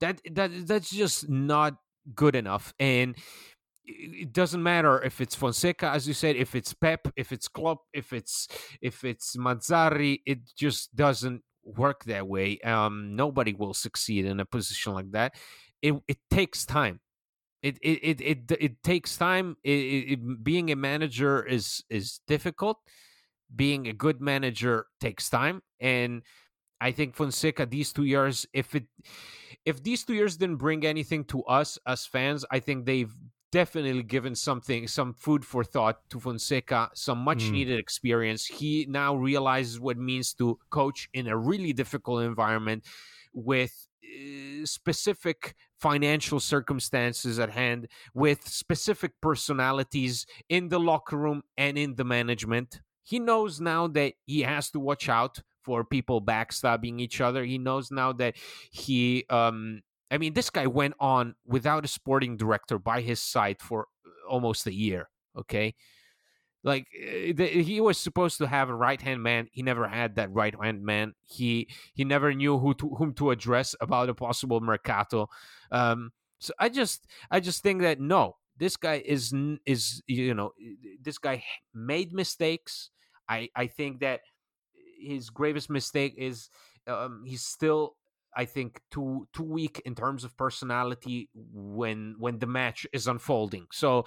That 0.00 0.20
that 0.32 0.66
that's 0.66 0.90
just 0.90 1.28
not 1.28 1.76
good 2.16 2.34
enough 2.34 2.74
and 2.80 3.14
it 3.84 4.32
doesn't 4.32 4.62
matter 4.62 5.02
if 5.02 5.20
it's 5.20 5.34
Fonseca, 5.34 5.88
as 5.88 6.06
you 6.06 6.14
said, 6.14 6.36
if 6.36 6.54
it's 6.54 6.72
Pep, 6.72 7.08
if 7.16 7.32
it's 7.32 7.48
Klopp, 7.48 7.82
if 7.92 8.12
it's 8.12 8.48
if 8.80 9.04
it's 9.04 9.36
Mazzarri, 9.36 10.20
it 10.24 10.40
just 10.56 10.94
doesn't 10.94 11.42
work 11.64 12.04
that 12.04 12.26
way. 12.26 12.58
Um, 12.60 13.16
nobody 13.16 13.52
will 13.52 13.74
succeed 13.74 14.24
in 14.24 14.40
a 14.40 14.44
position 14.44 14.94
like 14.94 15.10
that. 15.12 15.34
It 15.80 15.94
it 16.06 16.18
takes 16.30 16.64
time. 16.64 17.00
It 17.62 17.78
it 17.82 17.98
it 18.02 18.20
it, 18.20 18.52
it 18.60 18.82
takes 18.82 19.16
time. 19.16 19.56
It, 19.64 19.70
it, 19.70 20.44
being 20.44 20.70
a 20.70 20.76
manager 20.76 21.44
is 21.44 21.82
is 21.90 22.20
difficult. 22.26 22.78
Being 23.54 23.86
a 23.88 23.92
good 23.92 24.20
manager 24.20 24.86
takes 25.00 25.28
time, 25.28 25.60
and 25.78 26.22
I 26.80 26.90
think 26.90 27.14
Fonseca 27.14 27.66
these 27.66 27.92
two 27.92 28.04
years, 28.04 28.46
if 28.52 28.74
it 28.74 28.86
if 29.64 29.82
these 29.82 30.04
two 30.04 30.14
years 30.14 30.36
didn't 30.36 30.56
bring 30.56 30.84
anything 30.84 31.24
to 31.26 31.42
us 31.44 31.78
as 31.86 32.06
fans, 32.06 32.44
I 32.50 32.58
think 32.60 32.86
they've 32.86 33.14
definitely 33.52 34.02
given 34.02 34.34
something, 34.34 34.88
some 34.88 35.12
food 35.12 35.44
for 35.44 35.62
thought 35.62 36.00
to 36.10 36.18
Fonseca, 36.18 36.90
some 36.94 37.18
much 37.18 37.44
mm. 37.44 37.52
needed 37.52 37.78
experience. 37.78 38.46
He 38.46 38.86
now 38.88 39.14
realizes 39.14 39.78
what 39.78 39.96
it 39.98 40.02
means 40.02 40.32
to 40.34 40.58
coach 40.70 41.08
in 41.12 41.28
a 41.28 41.36
really 41.36 41.72
difficult 41.72 42.24
environment 42.24 42.84
with 43.32 43.86
uh, 44.02 44.64
specific 44.64 45.54
financial 45.78 46.40
circumstances 46.40 47.38
at 47.38 47.50
hand, 47.50 47.88
with 48.14 48.48
specific 48.48 49.12
personalities 49.20 50.26
in 50.48 50.68
the 50.68 50.80
locker 50.80 51.18
room 51.18 51.42
and 51.56 51.76
in 51.76 51.94
the 51.96 52.04
management. 52.04 52.80
He 53.04 53.18
knows 53.18 53.60
now 53.60 53.86
that 53.88 54.14
he 54.24 54.40
has 54.40 54.70
to 54.70 54.80
watch 54.80 55.08
out 55.08 55.40
for 55.62 55.84
people 55.84 56.22
backstabbing 56.22 57.00
each 57.00 57.20
other. 57.20 57.44
He 57.44 57.58
knows 57.58 57.90
now 57.90 58.12
that 58.14 58.36
he 58.70 59.24
um, 59.28 59.82
I 60.12 60.18
mean, 60.18 60.34
this 60.34 60.50
guy 60.50 60.66
went 60.66 60.94
on 61.00 61.34
without 61.46 61.86
a 61.86 61.88
sporting 61.88 62.36
director 62.36 62.78
by 62.78 63.00
his 63.00 63.20
side 63.20 63.62
for 63.62 63.88
uh, 64.06 64.30
almost 64.30 64.66
a 64.66 64.74
year. 64.74 65.08
Okay. 65.36 65.74
Like 66.62 66.86
eh, 66.96 67.32
he 67.32 67.80
was 67.80 67.96
supposed 67.96 68.36
to 68.38 68.46
have 68.46 68.68
a 68.68 68.74
right 68.74 69.00
hand 69.00 69.22
man. 69.22 69.48
He 69.50 69.62
never 69.62 69.88
had 69.88 70.16
that 70.16 70.30
right 70.30 70.54
hand 70.54 70.84
man. 70.84 71.14
He 71.22 71.68
he 71.94 72.04
never 72.04 72.32
knew 72.34 72.58
who 72.58 72.74
to, 72.74 72.90
whom 72.90 73.14
to 73.14 73.30
address 73.30 73.74
about 73.80 74.10
a 74.10 74.14
possible 74.14 74.60
mercato. 74.60 75.28
Um, 75.70 76.12
so 76.38 76.52
I 76.58 76.68
just 76.68 77.06
I 77.30 77.40
just 77.40 77.62
think 77.62 77.80
that 77.80 77.98
no, 77.98 78.36
this 78.58 78.76
guy 78.76 79.02
is 79.04 79.34
is 79.64 80.02
you 80.06 80.34
know 80.34 80.52
this 81.00 81.18
guy 81.18 81.42
made 81.74 82.12
mistakes. 82.12 82.90
I 83.28 83.48
I 83.56 83.66
think 83.66 84.00
that 84.00 84.20
his 85.00 85.30
gravest 85.30 85.70
mistake 85.70 86.14
is 86.16 86.50
um, 86.86 87.24
he's 87.26 87.42
still 87.42 87.96
I 88.34 88.44
think 88.44 88.80
too 88.90 89.28
too 89.32 89.42
weak 89.44 89.82
in 89.84 89.94
terms 89.94 90.24
of 90.24 90.36
personality 90.36 91.28
when 91.34 92.16
when 92.18 92.38
the 92.38 92.46
match 92.46 92.86
is 92.92 93.06
unfolding. 93.06 93.66
So 93.72 94.06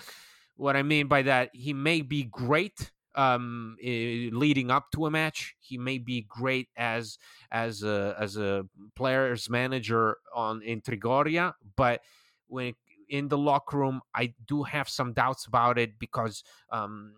what 0.55 0.75
I 0.75 0.83
mean 0.83 1.07
by 1.07 1.21
that, 1.23 1.49
he 1.53 1.73
may 1.73 2.01
be 2.01 2.23
great 2.23 2.91
um, 3.15 3.77
leading 3.81 4.71
up 4.71 4.91
to 4.91 5.05
a 5.05 5.11
match. 5.11 5.55
He 5.59 5.77
may 5.77 5.97
be 5.97 6.25
great 6.27 6.69
as 6.75 7.17
as 7.51 7.83
a 7.83 8.15
as 8.19 8.37
a 8.37 8.65
player's 8.95 9.49
manager 9.49 10.17
on 10.33 10.61
in 10.61 10.81
Trigoria, 10.81 11.53
but 11.75 12.01
when 12.47 12.73
in 13.09 13.27
the 13.27 13.37
locker 13.37 13.77
room, 13.77 14.01
I 14.13 14.33
do 14.47 14.63
have 14.63 14.89
some 14.89 15.13
doubts 15.13 15.45
about 15.45 15.77
it 15.77 15.99
because 15.99 16.43
um, 16.71 17.15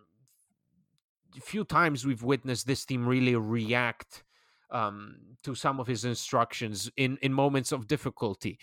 a 1.36 1.40
few 1.40 1.64
times 1.64 2.04
we've 2.04 2.22
witnessed 2.22 2.66
this 2.66 2.84
team 2.84 3.06
really 3.06 3.34
react 3.36 4.24
um, 4.70 5.16
to 5.44 5.54
some 5.54 5.80
of 5.80 5.86
his 5.86 6.04
instructions 6.04 6.90
in 6.96 7.18
in 7.22 7.32
moments 7.32 7.72
of 7.72 7.86
difficulty. 7.86 8.58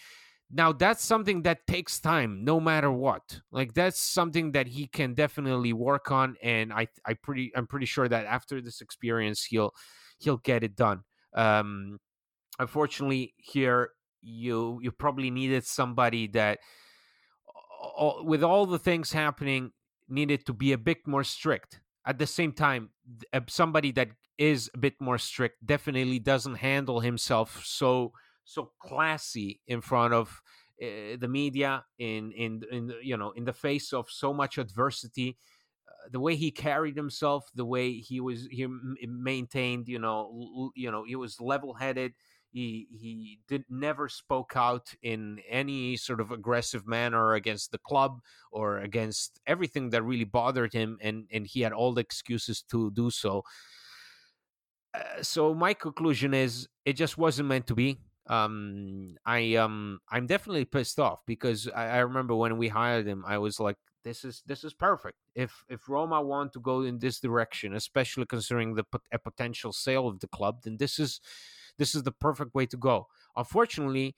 Now 0.51 0.71
that's 0.71 1.03
something 1.03 1.41
that 1.41 1.65
takes 1.67 1.99
time, 1.99 2.45
no 2.45 2.59
matter 2.59 2.91
what. 2.91 3.41
Like 3.51 3.73
that's 3.73 3.99
something 3.99 4.51
that 4.51 4.67
he 4.67 4.87
can 4.87 5.15
definitely 5.15 5.73
work 5.73 6.11
on, 6.11 6.35
and 6.41 6.71
I 6.71 6.87
I 7.05 7.15
pretty 7.15 7.51
I'm 7.55 7.67
pretty 7.67 7.87
sure 7.87 8.07
that 8.07 8.25
after 8.25 8.61
this 8.61 8.81
experience 8.81 9.43
he'll 9.43 9.71
he'll 10.19 10.37
get 10.37 10.63
it 10.63 10.75
done. 10.75 11.01
Um, 11.33 11.97
unfortunately, 12.59 13.33
here 13.37 13.89
you 14.21 14.79
you 14.81 14.91
probably 14.91 15.31
needed 15.31 15.65
somebody 15.65 16.27
that, 16.27 16.59
with 18.21 18.43
all 18.43 18.65
the 18.65 18.79
things 18.79 19.11
happening, 19.11 19.71
needed 20.07 20.45
to 20.45 20.53
be 20.53 20.73
a 20.73 20.77
bit 20.77 21.07
more 21.07 21.23
strict. 21.23 21.81
At 22.05 22.19
the 22.19 22.27
same 22.27 22.51
time, 22.51 22.91
somebody 23.47 23.91
that 23.91 24.09
is 24.37 24.69
a 24.73 24.77
bit 24.77 24.95
more 24.99 25.17
strict 25.17 25.65
definitely 25.65 26.19
doesn't 26.19 26.55
handle 26.55 26.99
himself 26.99 27.63
so 27.63 28.11
so 28.43 28.71
classy 28.79 29.61
in 29.67 29.81
front 29.81 30.13
of 30.13 30.41
uh, 30.81 31.15
the 31.19 31.27
media 31.27 31.85
in 31.99 32.31
in 32.31 32.61
in 32.71 32.93
you 33.01 33.15
know 33.17 33.31
in 33.31 33.45
the 33.45 33.53
face 33.53 33.93
of 33.93 34.09
so 34.09 34.33
much 34.33 34.57
adversity. 34.57 35.37
Uh, 35.87 36.09
the 36.11 36.19
way 36.19 36.35
he 36.35 36.51
carried 36.51 36.95
himself 36.95 37.45
the 37.53 37.65
way 37.65 37.93
he 37.93 38.19
was 38.19 38.47
he 38.51 38.67
maintained 39.07 39.87
you 39.87 39.99
know 39.99 40.19
l- 40.33 40.71
you 40.75 40.91
know 40.91 41.03
he 41.03 41.15
was 41.15 41.39
level 41.39 41.75
headed 41.75 42.13
he 42.55 42.87
he 42.89 43.39
did 43.47 43.65
never 43.69 44.07
spoke 44.07 44.53
out 44.55 44.93
in 45.01 45.39
any 45.49 45.97
sort 45.97 46.21
of 46.21 46.31
aggressive 46.31 46.87
manner 46.87 47.33
against 47.33 47.71
the 47.71 47.77
club 47.77 48.21
or 48.51 48.79
against 48.79 49.39
everything 49.45 49.89
that 49.89 50.03
really 50.03 50.23
bothered 50.23 50.73
him 50.73 50.97
and 51.01 51.25
and 51.31 51.47
he 51.47 51.61
had 51.61 51.73
all 51.73 51.93
the 51.93 52.01
excuses 52.01 52.61
to 52.61 52.89
do 52.91 53.09
so 53.09 53.43
uh, 54.95 55.21
so 55.21 55.53
my 55.53 55.73
conclusion 55.73 56.33
is 56.33 56.67
it 56.85 56.93
just 56.93 57.17
wasn't 57.17 57.49
meant 57.49 57.67
to 57.67 57.75
be. 57.75 57.97
Um, 58.27 59.15
I 59.25 59.55
um, 59.55 59.99
I'm 60.09 60.25
definitely 60.25 60.65
pissed 60.65 60.99
off 60.99 61.19
because 61.27 61.67
I, 61.67 61.87
I 61.87 61.97
remember 61.99 62.35
when 62.35 62.57
we 62.57 62.69
hired 62.69 63.05
him, 63.05 63.23
I 63.27 63.37
was 63.37 63.59
like, 63.59 63.77
this 64.03 64.23
is 64.23 64.41
this 64.45 64.63
is 64.63 64.73
perfect. 64.73 65.17
If 65.35 65.63
if 65.69 65.89
Roma 65.89 66.21
want 66.21 66.53
to 66.53 66.59
go 66.59 66.81
in 66.83 66.99
this 66.99 67.19
direction, 67.19 67.75
especially 67.75 68.25
considering 68.25 68.75
the 68.75 68.85
a 69.11 69.19
potential 69.19 69.73
sale 69.73 70.07
of 70.07 70.19
the 70.21 70.27
club, 70.27 70.61
then 70.63 70.77
this 70.77 70.97
is 70.97 71.19
this 71.77 71.95
is 71.95 72.03
the 72.03 72.11
perfect 72.11 72.55
way 72.55 72.65
to 72.67 72.77
go. 72.77 73.07
Unfortunately, 73.35 74.15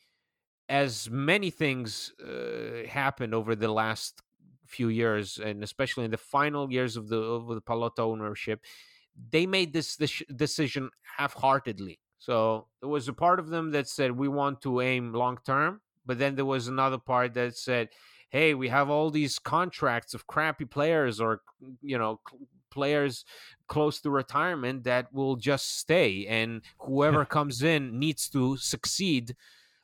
as 0.70 1.10
many 1.10 1.50
things 1.50 2.14
uh, 2.22 2.88
happened 2.88 3.34
over 3.34 3.56
the 3.56 3.72
last 3.72 4.22
few 4.66 4.90
years, 4.90 5.38
and 5.38 5.64
especially 5.64 6.06
in 6.06 6.12
the 6.12 6.18
final 6.18 6.72
years 6.72 6.98
of 6.98 7.08
the 7.10 7.18
of 7.18 7.48
the 7.48 7.62
Pallotta 7.62 8.00
ownership, 8.00 8.62
they 9.32 9.46
made 9.46 9.74
this, 9.74 9.96
this 9.96 10.22
decision 10.36 10.90
half-heartedly. 11.18 12.00
So 12.20 12.68
there 12.82 12.90
was 12.90 13.08
a 13.08 13.14
part 13.14 13.40
of 13.40 13.50
them 13.50 13.72
that 13.72 13.88
said 13.88 14.12
we 14.12 14.28
want 14.28 14.62
to 14.62 14.82
aim 14.82 15.14
long 15.14 15.38
term, 15.46 15.82
but 16.06 16.20
then 16.20 16.36
there 16.36 16.46
was 16.46 16.68
another 16.68 16.98
part 16.98 17.34
that 17.36 17.56
said, 17.56 17.90
"Hey, 18.30 18.54
we 18.54 18.68
have 18.70 18.90
all 18.90 19.10
these 19.10 19.40
contracts 19.40 20.14
of 20.14 20.28
crappy 20.28 20.66
players 20.66 21.22
or 21.22 21.42
you 21.82 21.98
know 21.98 22.20
players 22.70 23.26
close 23.68 24.00
to 24.02 24.10
retirement 24.10 24.84
that 24.86 25.14
will 25.14 25.36
just 25.36 25.78
stay, 25.78 26.26
and 26.28 26.62
whoever 26.80 27.26
comes 27.26 27.64
in 27.64 28.00
needs 28.00 28.30
to 28.30 28.58
succeed 28.58 29.36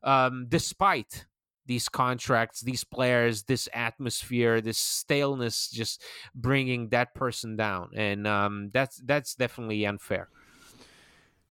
um, 0.03 0.45
despite 0.49 1.25
these 1.65 1.87
contracts, 1.87 2.61
these 2.61 2.83
players, 2.83 3.43
this 3.43 3.69
atmosphere, 3.73 4.59
this 4.59 4.77
staleness, 4.77 5.69
just 5.69 6.03
bringing 6.35 6.89
that 6.89 7.15
person 7.15 7.55
down, 7.55 7.89
and 7.95 8.27
um, 8.27 8.69
that's 8.73 8.97
that's 9.05 9.35
definitely 9.35 9.85
unfair. 9.85 10.29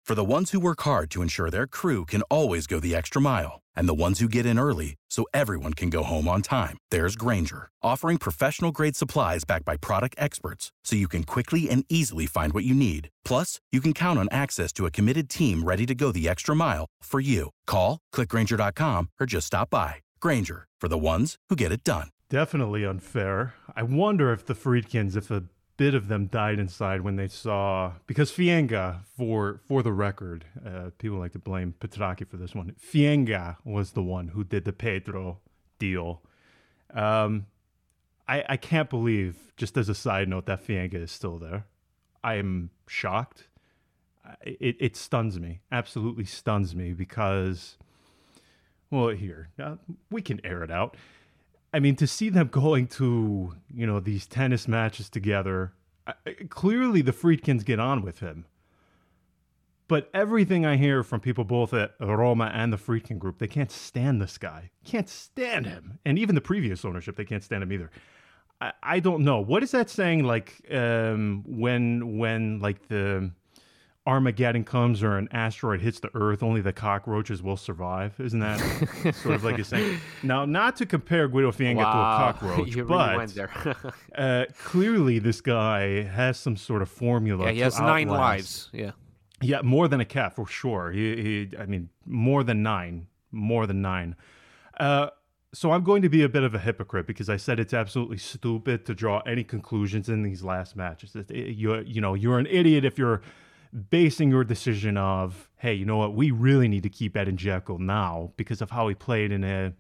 For 0.05 0.17
the 0.17 0.25
ones 0.25 0.51
who 0.51 0.59
work 0.59 0.83
hard 0.83 1.13
to 1.13 1.23
ensure 1.23 1.49
their 1.49 1.69
crew 1.69 2.05
can 2.05 2.23
always 2.23 2.67
go 2.67 2.81
the 2.81 2.95
extra 2.95 3.23
mile, 3.23 3.61
and 3.77 3.89
the 3.89 3.95
ones 3.95 4.19
who 4.19 4.29
get 4.29 4.47
in 4.47 4.59
early 4.59 4.97
so 5.11 5.27
everyone 5.33 5.75
can 5.75 5.91
go 5.91 6.03
home 6.03 6.27
on 6.27 6.43
time, 6.43 6.79
there's 6.91 7.15
Grainger, 7.15 7.69
offering 7.85 8.19
professional 8.19 8.73
grade 8.73 8.97
supplies 8.97 9.45
backed 9.45 9.65
by 9.65 9.77
product 9.77 10.17
experts 10.19 10.73
so 10.83 10.97
you 10.97 11.07
can 11.07 11.23
quickly 11.23 11.71
and 11.71 11.85
easily 11.89 12.27
find 12.27 12.53
what 12.53 12.65
you 12.65 12.75
need. 12.75 13.11
Plus, 13.25 13.61
you 13.71 13.81
can 13.81 13.93
count 13.93 14.19
on 14.19 14.29
access 14.33 14.73
to 14.73 14.87
a 14.87 14.91
committed 14.91 15.29
team 15.31 15.63
ready 15.63 15.87
to 15.87 15.95
go 15.95 16.11
the 16.11 16.29
extra 16.29 16.57
mile 16.57 16.87
for 17.01 17.21
you. 17.21 17.51
Call, 17.69 18.01
clickgrainger.com, 18.13 19.09
or 19.21 19.27
just 19.27 19.47
stop 19.47 19.71
by. 19.71 19.95
Grainger, 20.21 20.67
for 20.81 20.89
the 20.89 20.99
ones 20.99 21.37
who 21.49 21.55
get 21.55 21.71
it 21.71 21.85
done. 21.85 22.09
Definitely 22.29 22.85
unfair. 22.85 23.55
I 23.77 23.85
wonder 23.85 24.33
if 24.33 24.47
the 24.47 24.55
Friedkins, 24.55 25.15
if 25.15 25.31
a 25.31 25.45
bit 25.83 25.95
of 25.95 26.07
them 26.07 26.29
died 26.29 26.61
inside 26.61 27.01
when 27.01 27.17
they 27.17 27.27
saw 27.27 27.93
because 28.07 28.31
Fienga, 28.31 29.01
for 29.17 29.61
for 29.67 29.83
the 29.83 29.93
record, 29.93 30.45
uh, 30.65 30.91
people 30.97 31.19
like 31.19 31.33
to 31.33 31.41
blame 31.41 31.75
Petrachi 31.81 32.25
for 32.25 32.37
this 32.37 32.55
one. 32.55 32.73
Fienga 32.81 33.57
was 33.65 33.91
the 33.91 34.03
one 34.03 34.29
who 34.29 34.45
did 34.45 34.65
the 34.65 34.73
Pedro 34.73 35.41
deal. 35.81 36.23
Um, 36.95 37.47
I 38.29 38.45
I 38.51 38.57
can't 38.59 38.89
believe, 38.89 39.35
just 39.57 39.77
as 39.77 39.89
a 39.89 39.95
side 39.95 40.29
note, 40.29 40.47
that 40.47 40.65
Fienga 40.65 40.95
is 40.95 41.11
still 41.11 41.39
there. 41.39 41.67
I 42.23 42.35
am 42.35 42.71
shocked. 42.87 43.49
It 44.41 44.77
it 44.79 44.97
stuns 44.97 45.41
me, 45.41 45.63
absolutely 45.73 46.27
stuns 46.27 46.77
me 46.77 46.93
because, 46.93 47.77
well, 48.89 49.09
here 49.09 49.49
uh, 49.59 49.79
we 50.13 50.23
can 50.23 50.41
air 50.45 50.63
it 50.63 50.71
out. 50.71 50.97
I 51.73 51.81
mean, 51.81 51.97
to 51.97 52.07
see 52.07 52.29
them 52.29 52.49
going 52.53 52.87
to 52.89 53.55
you 53.73 53.87
know 53.87 54.01
these 54.01 54.27
tennis 54.27 54.69
matches 54.69 55.09
together, 55.09 55.73
I, 56.07 56.15
clearly 56.49 57.03
the 57.03 57.13
Friedkins 57.13 57.65
get 57.65 57.81
on 57.81 58.03
with 58.03 58.21
him. 58.21 58.47
But 59.89 60.09
everything 60.15 60.65
I 60.65 60.77
hear 60.77 61.03
from 61.03 61.21
people 61.21 61.45
both 61.45 61.75
at 61.75 61.93
Roma 62.01 62.51
and 62.55 62.73
the 62.73 62.79
Friedkin 62.79 63.19
group, 63.19 63.39
they 63.39 63.47
can't 63.47 63.71
stand 63.71 64.23
this 64.23 64.39
guy. 64.39 64.71
Can't 64.85 65.09
stand 65.09 65.67
him. 65.67 65.99
And 66.07 66.19
even 66.19 66.35
the 66.35 66.41
previous 66.41 66.85
ownership, 66.85 67.17
they 67.17 67.27
can't 67.27 67.45
stand 67.45 67.63
him 67.63 67.73
either. 67.73 67.91
I, 68.63 68.73
I 68.83 69.01
don't 69.01 69.23
know. 69.23 69.41
What 69.41 69.63
is 69.63 69.73
that 69.73 69.91
saying? 69.91 70.25
Like 70.25 70.63
um, 70.73 71.45
when 71.47 72.17
when 72.17 72.61
like 72.61 72.89
the 72.89 73.33
Armageddon 74.05 74.65
comes 74.65 75.03
or 75.03 75.17
an 75.17 75.29
asteroid 75.31 75.81
hits 75.81 76.01
the 76.01 76.11
Earth, 76.15 76.43
only 76.43 76.61
the 76.61 76.73
cockroaches 76.73 77.41
will 77.41 77.57
survive. 77.57 78.19
Isn't 78.19 78.41
that 78.41 78.59
sort 79.15 79.37
of 79.37 79.45
like 79.45 79.57
you're 79.57 79.65
saying? 79.65 79.99
Now, 80.25 80.45
not 80.45 80.77
to 80.77 80.87
compare 80.87 81.29
Guido 81.29 81.53
Fienga 81.53 81.77
wow. 81.77 81.93
to 81.93 81.99
a 81.99 82.33
cockroach, 82.51 82.75
you 82.75 82.85
but 82.85 83.35
really 83.35 83.49
uh, 84.17 84.47
clearly 84.65 85.19
this 85.19 85.41
guy 85.41 86.03
has 86.03 86.39
some 86.39 86.57
sort 86.57 86.83
of 86.83 86.89
formula. 86.89 87.47
Yeah, 87.47 87.53
he 87.53 87.61
has 87.61 87.79
nine 87.79 88.09
lives. 88.09 88.71
Yeah, 88.73 88.93
yeah, 89.41 89.63
more 89.63 89.89
than 89.89 90.01
a 90.01 90.05
cat 90.05 90.35
for 90.35 90.47
sure. 90.47 90.91
He, 90.91 91.17
he 91.23 91.57
I 91.59 91.67
mean, 91.67 91.89
more 92.05 92.43
than 92.43 92.63
nine, 92.63 93.07
more 93.31 93.67
than 93.67 93.83
nine. 93.83 94.17
Uh, 94.79 95.09
so 95.55 95.73
I'm 95.73 95.85
going 95.85 96.03
to 96.03 96.09
be 96.09 96.23
a 96.23 96.29
bit 96.29 96.45
of 96.45 96.55
a 96.55 96.59
hypocrite 96.59 97.07
because 97.07 97.29
I 97.29 97.37
said 97.37 97.61
it's 97.61 97.75
absolutely 97.75 98.17
stupid 98.17 98.87
to 98.87 98.95
draw 98.95 99.21
any 99.21 99.45
conclusions 99.45 100.09
in 100.09 100.23
these 100.23 100.43
last 100.43 100.77
matches. 100.77 101.15
You, 101.29 101.81
you 101.81 102.01
know, 102.01 102.15
you're 102.15 102.39
an 102.39 102.47
idiot 102.47 102.85
if 102.85 102.97
you're 102.97 103.21
basing 103.91 104.31
your 104.31 104.45
decision 104.45 104.97
of, 104.97 105.49
hey, 105.57 105.73
you 105.73 105.85
know 105.85 105.97
what, 105.97 106.15
we 106.15 106.31
really 106.31 106.69
need 106.69 106.83
to 106.83 106.91
keep 106.91 107.17
Edin 107.17 107.37
Dzeko 107.37 107.79
now 107.79 108.33
because 108.37 108.61
of 108.61 108.71
how 108.71 108.89
he 108.89 108.95
played 108.95 109.33
in 109.33 109.45
a 109.45 109.73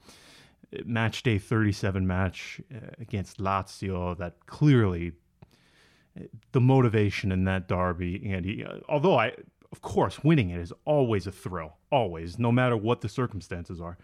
match 0.84 1.22
day 1.22 1.38
37 1.38 2.06
match 2.06 2.60
uh, 2.74 2.78
against 2.98 3.38
Lazio 3.38 4.16
that 4.16 4.46
clearly 4.46 5.12
the 6.52 6.60
motivation 6.60 7.32
in 7.32 7.44
that 7.44 7.68
derby, 7.68 8.22
Andy, 8.30 8.64
uh, 8.64 8.78
although 8.88 9.18
I, 9.18 9.32
of 9.70 9.80
course, 9.80 10.22
winning 10.22 10.50
it 10.50 10.60
is 10.60 10.72
always 10.84 11.26
a 11.26 11.32
thrill, 11.32 11.76
always, 11.90 12.38
no 12.38 12.52
matter 12.52 12.76
what 12.76 13.00
the 13.00 13.08
circumstances 13.08 13.80
are. 13.80 13.98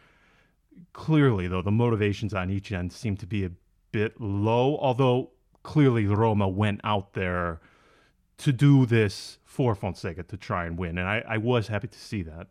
Clearly, 0.93 1.49
though, 1.49 1.63
the 1.63 1.71
motivations 1.71 2.33
on 2.33 2.51
each 2.51 2.73
end 2.73 2.93
seem 2.93 3.17
to 3.17 3.27
be 3.27 3.45
a 3.45 3.51
bit 3.91 4.21
low, 4.21 4.79
although 4.79 5.31
clearly 5.63 6.07
Roma 6.07 6.49
went 6.49 6.81
out 6.85 7.15
there 7.15 7.61
to 8.39 8.53
do 8.53 8.87
this 8.87 9.38
for 9.49 9.75
Fonseca 9.75 10.23
to 10.23 10.37
try 10.37 10.67
and 10.67 10.79
win. 10.79 10.99
And 10.99 11.09
I, 11.09 11.25
I 11.27 11.39
was 11.39 11.69
happy 11.69 11.89
to 11.89 11.99
see 11.99 12.21
that. 12.23 12.49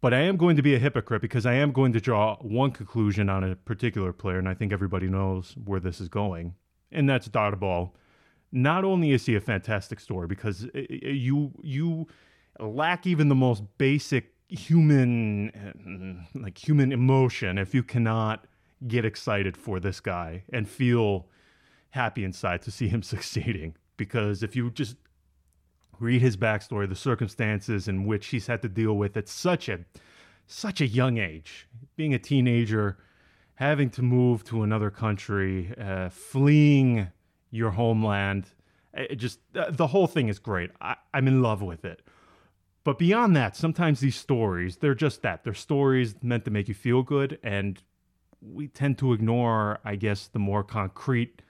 But 0.00 0.14
I 0.14 0.20
am 0.20 0.36
going 0.36 0.54
to 0.54 0.62
be 0.62 0.72
a 0.72 0.78
hypocrite 0.78 1.20
because 1.20 1.44
I 1.44 1.54
am 1.54 1.72
going 1.72 1.92
to 1.94 2.00
draw 2.00 2.36
one 2.36 2.70
conclusion 2.70 3.28
on 3.28 3.42
a 3.42 3.56
particular 3.56 4.12
player, 4.12 4.38
and 4.38 4.48
I 4.48 4.54
think 4.54 4.72
everybody 4.72 5.08
knows 5.08 5.56
where 5.64 5.80
this 5.80 6.00
is 6.00 6.08
going, 6.08 6.54
and 6.92 7.10
that's 7.10 7.28
Darboe. 7.28 7.90
Not 8.52 8.84
only 8.84 9.10
is 9.10 9.26
he 9.26 9.34
a 9.34 9.40
fantastic 9.40 9.98
story 9.98 10.28
because 10.28 10.66
uh, 10.66 10.68
uh, 10.78 11.08
you 11.08 11.50
you 11.60 12.06
lack 12.60 13.04
even 13.04 13.28
the 13.28 13.34
most 13.34 13.64
basic 13.78 14.32
human 14.48 15.50
uh, 15.50 16.38
like 16.38 16.56
human 16.56 16.92
emotion 16.92 17.58
if 17.58 17.74
you 17.74 17.82
cannot 17.82 18.46
get 18.86 19.04
excited 19.04 19.56
for 19.56 19.80
this 19.80 19.98
guy 19.98 20.44
and 20.52 20.68
feel 20.68 21.26
happy 21.90 22.22
inside 22.22 22.62
to 22.62 22.70
see 22.70 22.86
him 22.86 23.02
succeeding 23.14 23.74
because 23.96 24.44
if 24.44 24.54
you 24.54 24.70
just 24.70 24.96
read 25.98 26.20
his 26.20 26.36
backstory, 26.36 26.88
the 26.88 26.96
circumstances 26.96 27.88
in 27.88 28.04
which 28.04 28.28
he's 28.28 28.46
had 28.46 28.62
to 28.62 28.68
deal 28.68 28.94
with 28.94 29.16
at 29.16 29.28
such 29.28 29.68
a 29.68 29.80
such 30.46 30.80
a 30.80 30.86
young 30.86 31.18
age, 31.18 31.68
being 31.96 32.14
a 32.14 32.18
teenager, 32.18 32.98
having 33.56 33.90
to 33.90 34.02
move 34.02 34.44
to 34.44 34.62
another 34.62 34.90
country, 34.90 35.74
uh, 35.76 36.08
fleeing 36.08 37.08
your 37.50 37.72
homeland, 37.72 38.46
it 38.96 39.16
just 39.16 39.40
uh, 39.54 39.70
the 39.70 39.88
whole 39.88 40.06
thing 40.06 40.28
is 40.28 40.38
great. 40.38 40.70
I, 40.80 40.96
I'm 41.12 41.28
in 41.28 41.42
love 41.42 41.62
with 41.62 41.84
it. 41.84 42.02
But 42.84 42.98
beyond 42.98 43.34
that, 43.36 43.56
sometimes 43.56 44.00
these 44.00 44.16
stories, 44.16 44.76
they're 44.76 44.94
just 44.94 45.22
that. 45.22 45.42
They're 45.42 45.54
stories 45.54 46.14
meant 46.22 46.44
to 46.44 46.50
make 46.50 46.68
you 46.68 46.74
feel 46.74 47.02
good. 47.02 47.38
And 47.42 47.82
we 48.40 48.68
tend 48.68 48.98
to 48.98 49.12
ignore, 49.12 49.80
I 49.84 49.96
guess, 49.96 50.28
the 50.28 50.38
more 50.38 50.62
concrete 50.62 51.42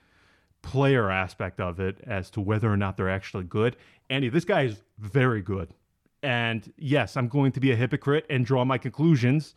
player 0.61 1.09
aspect 1.09 1.59
of 1.59 1.79
it 1.79 2.01
as 2.05 2.29
to 2.31 2.41
whether 2.41 2.71
or 2.71 2.77
not 2.77 2.97
they're 2.97 3.09
actually 3.09 3.43
good. 3.43 3.75
Andy, 4.09 4.29
this 4.29 4.45
guy 4.45 4.63
is 4.63 4.83
very 4.99 5.41
good. 5.41 5.73
And 6.23 6.71
yes, 6.77 7.15
I'm 7.15 7.27
going 7.27 7.51
to 7.53 7.59
be 7.59 7.71
a 7.71 7.75
hypocrite 7.75 8.25
and 8.29 8.45
draw 8.45 8.65
my 8.65 8.77
conclusions 8.77 9.55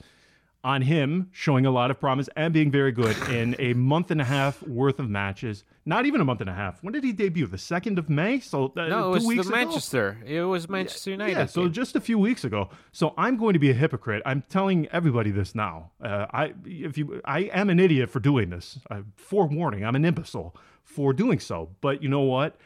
on 0.63 0.83
him 0.83 1.29
showing 1.33 1.65
a 1.65 1.71
lot 1.71 1.91
of 1.91 1.99
promise 1.99 2.29
and 2.37 2.53
being 2.53 2.71
very 2.71 2.93
good 2.93 3.17
in 3.31 3.57
a 3.59 3.73
month 3.73 4.11
and 4.11 4.21
a 4.21 4.25
half 4.25 4.63
worth 4.65 4.99
of 4.99 5.09
matches. 5.09 5.65
Not 5.87 6.05
even 6.05 6.21
a 6.21 6.25
month 6.25 6.43
and 6.43 6.51
a 6.51 6.55
half. 6.55 6.83
When 6.83 6.93
did 6.93 7.03
he 7.03 7.13
debut? 7.13 7.47
The 7.47 7.57
second 7.59 7.99
of 7.99 8.11
May. 8.11 8.41
So 8.41 8.73
uh, 8.77 8.87
no, 8.87 9.15
it 9.15 9.23
was 9.23 9.27
the 9.27 9.41
ago? 9.41 9.51
Manchester. 9.51 10.19
It 10.27 10.43
was 10.43 10.69
Manchester 10.69 11.13
United. 11.13 11.33
Yeah, 11.33 11.47
so 11.47 11.69
just 11.69 11.97
a 11.97 12.01
few 12.01 12.19
weeks 12.19 12.45
ago. 12.45 12.69
So 12.93 13.15
I'm 13.17 13.37
going 13.37 13.55
to 13.55 13.59
be 13.59 13.71
a 13.71 13.75
hypocrite. 13.75 14.23
I'm 14.27 14.43
telling 14.51 14.87
everybody 14.89 15.31
this 15.31 15.55
now. 15.55 15.93
Uh, 16.03 16.27
I 16.31 16.53
if 16.67 16.99
you 16.99 17.23
I 17.25 17.41
am 17.41 17.71
an 17.71 17.81
idiot 17.81 18.11
for 18.11 18.21
doing 18.21 18.51
this. 18.51 18.79
Uh, 18.91 19.01
forewarning, 19.17 19.85
I'm 19.85 19.97
an 19.97 20.05
imbecile 20.05 20.55
for 20.85 21.13
doing 21.15 21.41
so. 21.41 21.71
But 21.81 22.03
you 22.03 22.09
know 22.09 22.21
what? 22.21 22.57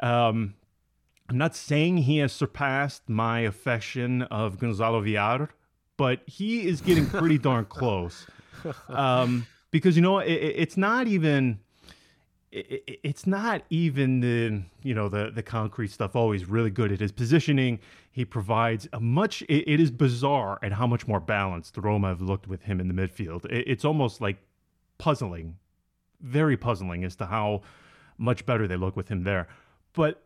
Um, 0.00 0.54
I'm 1.30 1.38
not 1.38 1.54
saying 1.54 1.98
he 1.98 2.18
has 2.18 2.32
surpassed 2.32 3.08
my 3.08 3.40
affection 3.40 4.22
of 4.22 4.58
Gonzalo 4.58 5.00
Villar, 5.00 5.50
but 5.98 6.22
he 6.26 6.66
is 6.66 6.80
getting 6.80 7.04
pretty 7.04 7.36
darn 7.48 7.66
close. 7.66 8.26
Um, 8.88 9.46
because 9.70 9.96
you 9.96 10.02
know, 10.02 10.20
it, 10.20 10.32
it's 10.32 10.78
not 10.78 11.06
even. 11.06 11.60
It, 12.50 13.00
it's 13.02 13.26
not 13.26 13.60
even 13.68 14.20
the 14.20 14.62
you 14.82 14.94
know 14.94 15.10
the 15.10 15.30
the 15.30 15.42
concrete 15.42 15.90
stuff 15.90 16.16
always 16.16 16.46
really 16.46 16.70
good 16.70 16.90
at 16.90 17.00
his 17.00 17.12
positioning 17.12 17.78
he 18.10 18.24
provides 18.24 18.88
a 18.94 19.00
much 19.00 19.42
it, 19.42 19.70
it 19.70 19.78
is 19.78 19.90
bizarre 19.90 20.58
at 20.62 20.72
how 20.72 20.86
much 20.86 21.06
more 21.06 21.20
balanced 21.20 21.74
the 21.74 21.82
roma 21.82 22.08
have 22.08 22.22
looked 22.22 22.48
with 22.48 22.62
him 22.62 22.80
in 22.80 22.88
the 22.88 22.94
midfield 22.94 23.44
it's 23.50 23.84
almost 23.84 24.22
like 24.22 24.38
puzzling 24.96 25.56
very 26.20 26.56
puzzling 26.56 27.04
as 27.04 27.16
to 27.16 27.26
how 27.26 27.62
much 28.16 28.44
better 28.44 28.66
they 28.66 28.76
look 28.76 28.96
with 28.96 29.08
him 29.08 29.24
there. 29.24 29.48
But 29.92 30.22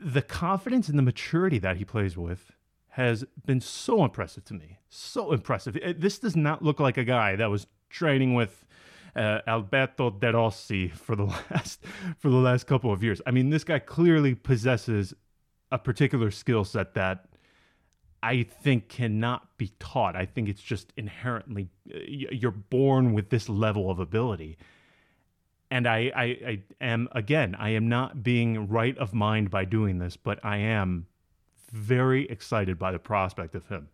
the 0.00 0.22
confidence 0.22 0.88
and 0.88 0.98
the 0.98 1.02
maturity 1.02 1.58
that 1.58 1.76
he 1.76 1.84
plays 1.84 2.16
with 2.16 2.52
has 2.90 3.24
been 3.46 3.60
so 3.60 4.04
impressive 4.04 4.44
to 4.46 4.54
me. 4.54 4.78
So 4.88 5.32
impressive. 5.32 5.78
This 5.98 6.18
does 6.18 6.36
not 6.36 6.62
look 6.62 6.80
like 6.80 6.96
a 6.96 7.04
guy 7.04 7.36
that 7.36 7.46
was 7.46 7.66
training 7.88 8.34
with 8.34 8.64
uh, 9.14 9.40
Alberto 9.46 10.10
De 10.10 10.32
Rossi 10.32 10.88
for 10.88 11.16
the 11.16 11.24
last 11.50 11.80
for 12.18 12.30
the 12.30 12.36
last 12.36 12.66
couple 12.66 12.92
of 12.92 13.02
years. 13.02 13.20
I 13.26 13.30
mean, 13.30 13.50
this 13.50 13.64
guy 13.64 13.78
clearly 13.78 14.34
possesses 14.34 15.14
a 15.72 15.78
particular 15.78 16.30
skill 16.30 16.64
set 16.64 16.94
that 16.94 17.26
I 18.22 18.42
think 18.42 18.88
cannot 18.88 19.56
be 19.56 19.72
taught. 19.78 20.16
I 20.16 20.26
think 20.26 20.48
it's 20.48 20.62
just 20.62 20.92
inherently 20.96 21.68
uh, 21.94 21.98
you're 22.06 22.50
born 22.50 23.12
with 23.12 23.30
this 23.30 23.48
level 23.48 23.90
of 23.90 23.98
ability 23.98 24.58
and 25.70 25.86
I, 25.86 26.10
I, 26.14 26.24
I 26.24 26.62
am 26.80 27.08
again 27.12 27.54
i 27.54 27.70
am 27.70 27.88
not 27.88 28.22
being 28.22 28.68
right 28.68 28.96
of 28.98 29.14
mind 29.14 29.50
by 29.50 29.64
doing 29.64 29.98
this 29.98 30.16
but 30.16 30.44
i 30.44 30.56
am 30.56 31.06
very 31.72 32.28
excited 32.28 32.78
by 32.78 32.92
the 32.92 32.98
prospect 32.98 33.54
of 33.54 33.66
him 33.68 33.88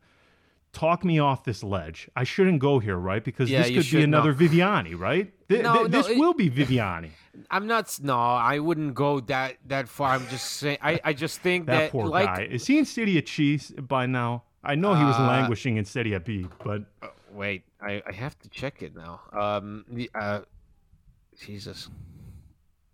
talk 0.72 1.06
me 1.06 1.18
off 1.18 1.42
this 1.42 1.62
ledge. 1.64 2.06
I 2.14 2.24
shouldn't 2.24 2.58
go 2.58 2.78
here, 2.80 2.96
right? 2.98 3.24
Because 3.24 3.50
Yeah, 3.50 3.62
this 3.62 3.88
could 3.88 3.96
be 3.96 4.04
another 4.04 4.32
not. 4.32 4.40
Viviani, 4.42 4.98
right? 4.98 5.32
Th- 5.48 5.62
No, 5.62 5.72
th- 5.72 5.82
no, 5.84 5.88
this 5.88 6.08
it- 6.10 6.18
will 6.18 6.34
be 6.34 6.50
Viviani. 6.50 7.10
I'm 7.50 7.66
not. 7.66 7.98
No, 8.02 8.18
I 8.18 8.58
wouldn't 8.58 8.92
go 8.94 9.20
that 9.20 9.56
that 9.68 9.88
far. 9.88 10.10
I'm 10.10 10.26
just 10.28 10.44
saying. 10.58 10.76
I, 10.82 11.00
I 11.02 11.12
just 11.14 11.40
think 11.40 11.64
That 11.66 11.78
that, 11.78 11.92
poor 11.92 12.06
like 12.08 12.26
guy. 12.26 12.42
Is 12.50 12.66
he 12.66 12.76
in 12.78 12.84
Serie 12.84 13.22
Cheese 13.22 13.70
by 13.78 14.04
now? 14.04 14.42
I 14.62 14.74
know 14.74 14.94
he 14.94 15.04
was 15.04 15.16
Uh, 15.16 15.26
languishing 15.26 15.78
in 15.78 15.84
Serie 15.86 16.18
B, 16.18 16.46
but 16.62 16.82
wait, 17.32 17.62
I, 17.80 18.02
I 18.06 18.12
have 18.12 18.38
to 18.40 18.48
check 18.50 18.82
it 18.82 18.94
now. 18.94 19.20
Um, 19.32 19.84
uh, 20.14 20.40
Jesus, 21.40 21.88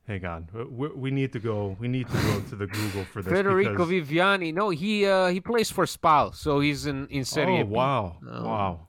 hang 0.07 0.25
on. 0.25 0.49
We, 0.71 0.89
we 0.89 1.11
need 1.11 1.33
to 1.33 1.39
go. 1.39 1.77
We 1.81 1.89
need 1.89 2.09
to 2.09 2.15
go 2.15 2.41
to 2.51 2.57
the 2.57 2.67
Google 2.67 3.05
for 3.05 3.23
this. 3.23 3.33
Federico 3.37 3.87
because- 3.87 3.89
Viviani. 4.09 4.53
No, 4.53 4.71
he 4.71 5.07
uh, 5.07 5.29
he 5.29 5.41
plays 5.41 5.71
for 5.71 5.85
Spal, 5.87 6.33
so 6.35 6.61
he's 6.61 6.87
in 6.87 7.07
in 7.09 7.25
Serie 7.25 7.61
Oh 7.61 7.65
B. 7.65 7.71
wow! 7.71 8.17
Oh. 8.29 8.45
Wow! 8.45 8.81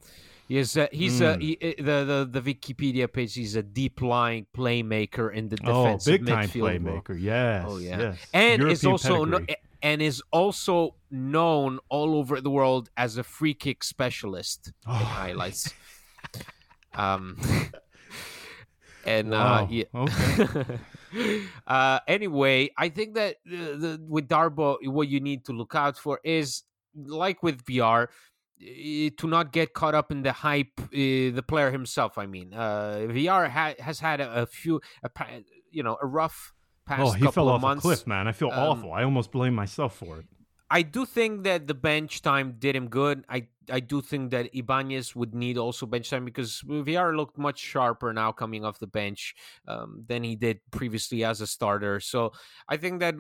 He's 0.48 0.76
uh, 0.78 0.88
he's 0.92 1.22
uh, 1.22 1.36
Hmm. 1.36 1.42
he, 1.42 1.58
uh, 1.62 1.68
the, 1.78 2.28
the 2.32 2.42
the 2.42 2.54
Wikipedia 2.54 3.12
page. 3.12 3.34
He's 3.34 3.56
a 3.56 3.64
deep 3.64 4.02
lying 4.02 4.46
playmaker 4.56 5.34
in 5.34 5.50
the 5.50 5.56
defensive 5.56 6.14
Oh, 6.14 6.18
defensive 6.18 6.26
big 6.26 6.28
time 6.28 6.84
role. 6.86 7.02
playmaker. 7.02 7.16
Yes. 7.20 7.66
Oh 7.68 7.78
yeah, 7.78 8.00
Yes. 8.00 8.18
and 8.34 8.64
is 8.70 8.86
also 8.86 9.24
no, 9.26 9.40
and 9.82 10.02
is 10.02 10.22
also 10.32 10.96
known 11.10 11.80
all 11.90 12.16
over 12.16 12.42
the 12.42 12.50
world 12.52 12.90
as 12.98 13.18
a 13.18 13.24
free 13.24 13.54
kick 13.54 13.84
specialist 13.84 14.68
in 14.68 14.74
Oh. 14.86 14.94
highlights. 14.94 15.74
um, 16.94 17.38
and 19.06 19.32
Wow. 19.32 19.64
uh, 19.64 19.68
yeah. 19.70 19.84
Okay. 19.96 20.80
uh, 21.68 22.00
anyway, 22.08 22.70
I 22.78 22.90
think 22.90 23.16
that 23.16 23.38
the, 23.46 23.58
the, 23.78 24.06
with 24.08 24.28
Darboe, 24.28 24.78
what 24.88 25.08
you 25.08 25.20
need 25.20 25.46
to 25.46 25.52
look 25.54 25.76
out 25.76 25.98
for 25.98 26.20
is 26.24 26.64
like 26.96 27.44
with 27.44 27.64
VR. 27.66 28.08
eh, 28.62 29.10
To 29.18 29.28
not 29.28 29.52
get 29.52 29.74
caught 29.74 29.96
up 29.96 30.12
in 30.12 30.24
the 30.24 30.32
hype, 30.32 30.80
uh, 30.80 30.88
the 30.92 31.44
player 31.48 31.72
himself. 31.72 32.18
I 32.18 32.26
mean, 32.26 32.54
uh, 32.54 33.08
VR 33.10 33.50
ha- 33.50 33.76
has 33.80 34.00
had 34.00 34.22
a, 34.22 34.44
a 34.44 34.46
few, 34.46 34.80
a, 35.04 35.10
you 35.72 35.84
know, 35.84 35.98
a 36.02 36.06
rough 36.08 36.54
past 36.86 37.02
Oh, 37.02 37.12
he 37.12 37.28
fell 37.32 37.50
of 37.50 37.56
off 37.56 37.62
months. 37.62 37.82
a 37.84 37.88
cliff, 37.88 38.08
man. 38.08 38.28
I 38.28 38.32
feel 38.32 38.52
Um, 38.52 38.60
awful. 38.60 38.94
I 38.94 39.04
almost 39.04 39.32
blame 39.32 39.56
myself 39.56 39.96
for 39.98 40.20
it. 40.20 40.26
I 40.74 40.82
do 40.82 41.06
think 41.06 41.44
that 41.44 41.68
the 41.68 41.76
bench 41.76 42.24
time 42.24 42.56
did 42.58 42.76
him 42.76 42.90
good. 42.90 43.24
I 43.30 43.48
I 43.70 43.80
do 43.80 44.02
think 44.02 44.32
that 44.32 44.50
Ibanez 44.56 45.16
would 45.16 45.36
need 45.36 45.56
also 45.56 45.86
bench 45.86 46.10
time 46.10 46.26
because 46.26 46.64
VR 46.66 47.16
looked 47.16 47.38
much 47.38 47.60
sharper 47.60 48.12
now 48.12 48.32
coming 48.32 48.66
off 48.66 48.80
the 48.80 48.88
bench 48.88 49.36
um, 49.68 50.04
than 50.08 50.24
he 50.24 50.36
did 50.36 50.62
previously 50.72 51.24
as 51.24 51.42
a 51.42 51.48
starter. 51.48 52.00
So 52.00 52.34
I 52.68 52.78
think 52.78 53.02
that 53.02 53.14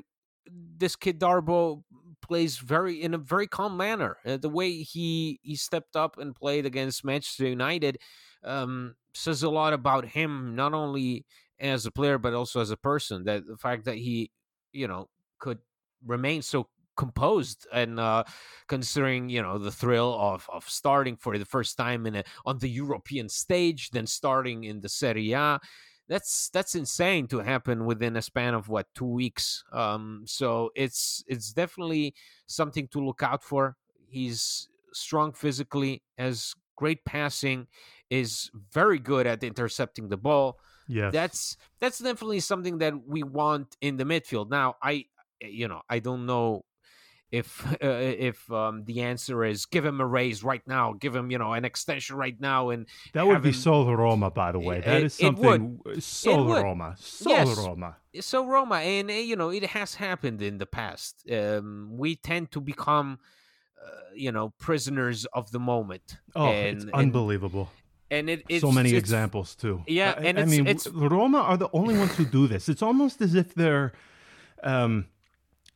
this 0.49 0.95
kid 0.95 1.19
Darboe 1.19 1.83
plays 2.23 2.57
very 2.57 2.99
in 3.03 3.13
a 3.13 3.19
very 3.19 3.45
calm 3.45 3.77
manner. 3.77 4.17
Uh, 4.25 4.37
the 4.37 4.49
way 4.49 4.81
he 4.81 5.39
he 5.43 5.55
stepped 5.55 5.95
up 5.95 6.17
and 6.17 6.35
played 6.35 6.65
against 6.65 7.05
Manchester 7.05 7.47
United 7.47 7.99
um, 8.43 8.95
says 9.13 9.43
a 9.43 9.49
lot 9.49 9.73
about 9.73 10.05
him, 10.07 10.55
not 10.55 10.73
only 10.73 11.23
as 11.59 11.85
a 11.85 11.91
player 11.91 12.17
but 12.17 12.33
also 12.33 12.61
as 12.61 12.71
a 12.71 12.77
person. 12.77 13.25
That 13.25 13.45
the 13.45 13.57
fact 13.57 13.85
that 13.85 13.97
he 13.97 14.31
you 14.71 14.87
know 14.87 15.07
could 15.37 15.59
remain 16.05 16.41
so 16.41 16.67
composed 16.95 17.67
and 17.73 17.99
uh 17.99 18.23
considering 18.67 19.29
you 19.29 19.41
know 19.41 19.57
the 19.57 19.71
thrill 19.71 20.13
of 20.19 20.47
of 20.51 20.67
starting 20.69 21.15
for 21.15 21.37
the 21.37 21.45
first 21.45 21.77
time 21.77 22.05
in 22.05 22.15
a 22.15 22.23
on 22.45 22.59
the 22.59 22.69
European 22.69 23.29
stage 23.29 23.89
then 23.91 24.07
starting 24.07 24.63
in 24.63 24.81
the 24.81 24.89
Serie 24.89 25.31
A. 25.33 25.59
That's 26.07 26.49
that's 26.49 26.75
insane 26.75 27.27
to 27.27 27.39
happen 27.39 27.85
within 27.85 28.15
a 28.17 28.21
span 28.21 28.53
of 28.53 28.67
what 28.67 28.87
2 28.93 29.05
weeks. 29.05 29.63
Um 29.71 30.23
so 30.25 30.71
it's 30.75 31.23
it's 31.27 31.53
definitely 31.53 32.13
something 32.45 32.87
to 32.89 32.99
look 32.99 33.23
out 33.23 33.43
for. 33.43 33.77
He's 34.07 34.69
strong 34.91 35.33
physically 35.33 36.03
has 36.17 36.53
great 36.75 37.03
passing 37.05 37.67
is 38.09 38.51
very 38.71 38.99
good 38.99 39.25
at 39.25 39.43
intercepting 39.43 40.09
the 40.09 40.17
ball. 40.17 40.59
Yeah, 40.87 41.11
that's 41.11 41.57
that's 41.79 41.99
definitely 41.99 42.41
something 42.41 42.79
that 42.79 42.93
we 43.07 43.23
want 43.23 43.77
in 43.81 43.97
the 43.97 44.03
midfield. 44.03 44.49
Now, 44.49 44.75
I 44.81 45.05
you 45.41 45.67
know 45.67 45.81
I 45.89 45.99
don't 45.99 46.25
know 46.25 46.65
if 47.33 47.65
uh, 47.83 47.87
if 48.29 48.49
um, 48.51 48.83
the 48.85 49.01
answer 49.01 49.43
is 49.43 49.65
give 49.65 49.83
him 49.83 49.99
a 49.99 50.05
raise 50.05 50.43
right 50.43 50.61
now, 50.67 50.93
give 50.93 51.15
him 51.15 51.31
you 51.31 51.39
know 51.39 51.53
an 51.53 51.65
extension 51.65 52.15
right 52.15 52.39
now, 52.39 52.69
and 52.69 52.85
that 53.13 53.25
would 53.25 53.41
be 53.41 53.49
him- 53.49 53.55
Sol 53.55 53.95
Roma, 53.95 54.29
by 54.29 54.51
the 54.51 54.59
way. 54.59 54.81
That 54.81 54.97
It- 55.01 55.05
is 55.05 55.13
something. 55.15 55.79
Sol. 55.99 56.45
Roma. 56.63 56.95
Sol 56.99 57.31
Yes. 57.33 57.57
Roma. 57.57 57.95
so 58.21 58.45
Roma, 58.45 58.75
and 58.75 59.09
uh, 59.09 59.13
you 59.13 59.35
know 59.35 59.49
it 59.49 59.65
has 59.65 59.95
happened 59.95 60.43
in 60.43 60.59
the 60.59 60.67
past. 60.67 61.25
Um, 61.31 61.89
we 61.97 62.15
tend 62.15 62.51
to 62.51 62.61
become. 62.61 63.19
Uh, 63.83 63.89
you 64.15 64.31
know, 64.31 64.53
prisoners 64.59 65.25
of 65.33 65.51
the 65.51 65.59
moment. 65.59 66.17
Oh, 66.37 66.45
and, 66.47 66.83
it's 66.83 66.85
unbelievable. 66.93 67.67
And, 68.09 68.29
it, 68.29 68.43
it's 68.47 68.61
so 68.61 68.71
many 68.71 68.89
it's- 68.89 68.99
examples 69.03 69.55
too. 69.55 69.83
Yeah, 69.87 70.13
I, 70.17 70.21
and 70.27 70.39
I 70.39 70.45
mean, 70.45 70.67
it's- 70.67 70.87
Roma 70.87 71.39
are 71.39 71.57
the 71.57 71.67
only 71.73 71.97
ones 71.97 72.15
who 72.15 72.23
do 72.23 72.47
this. 72.47 72.69
It's 72.69 72.81
almost 72.81 73.19
as 73.21 73.35
if 73.35 73.53
they're 73.55 73.91
um, 74.63 75.07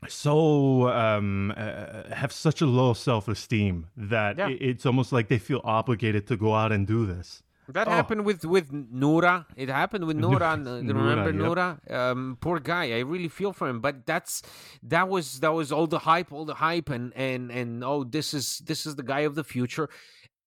so 0.07 0.89
um, 0.89 1.53
uh, 1.57 2.03
have 2.13 2.31
such 2.31 2.62
a 2.62 2.65
low 2.65 2.93
self-esteem 2.93 3.88
that 3.97 4.38
Yeah. 4.38 4.47
i- 4.47 4.57
it's 4.62 4.86
almost 4.86 5.12
like 5.12 5.27
they 5.27 5.39
feel 5.39 5.62
obligated 5.63 6.27
to 6.27 6.38
go 6.38 6.53
out 6.55 6.71
and 6.71 6.86
do 6.88 7.05
this. 7.05 7.43
That 7.69 7.88
Oh. 7.89 7.91
happened 7.91 8.23
with 8.23 8.45
with 8.45 8.71
Nura. 8.71 9.45
It 9.57 9.67
happened 9.67 10.05
with 10.05 10.15
Nura. 10.25 10.53
uh, 10.53 10.93
remember 10.93 11.31
yep. 11.31 11.41
Nura? 11.43 11.91
Um, 11.91 12.38
poor 12.39 12.60
guy. 12.60 12.95
I 12.95 12.99
really 12.99 13.27
feel 13.27 13.51
for 13.51 13.67
him. 13.67 13.81
But 13.81 14.05
that's 14.05 14.41
that 14.83 15.10
was 15.10 15.41
that 15.41 15.53
was 15.53 15.71
all 15.73 15.86
the 15.88 15.99
hype, 15.99 16.31
all 16.31 16.45
the 16.45 16.53
hype, 16.55 16.89
and 16.89 17.12
and 17.15 17.51
and 17.51 17.83
oh, 17.83 18.05
this 18.05 18.33
is 18.33 18.60
this 18.60 18.86
is 18.86 18.95
the 18.95 19.03
guy 19.03 19.21
of 19.21 19.36
the 19.36 19.43
future. 19.43 19.89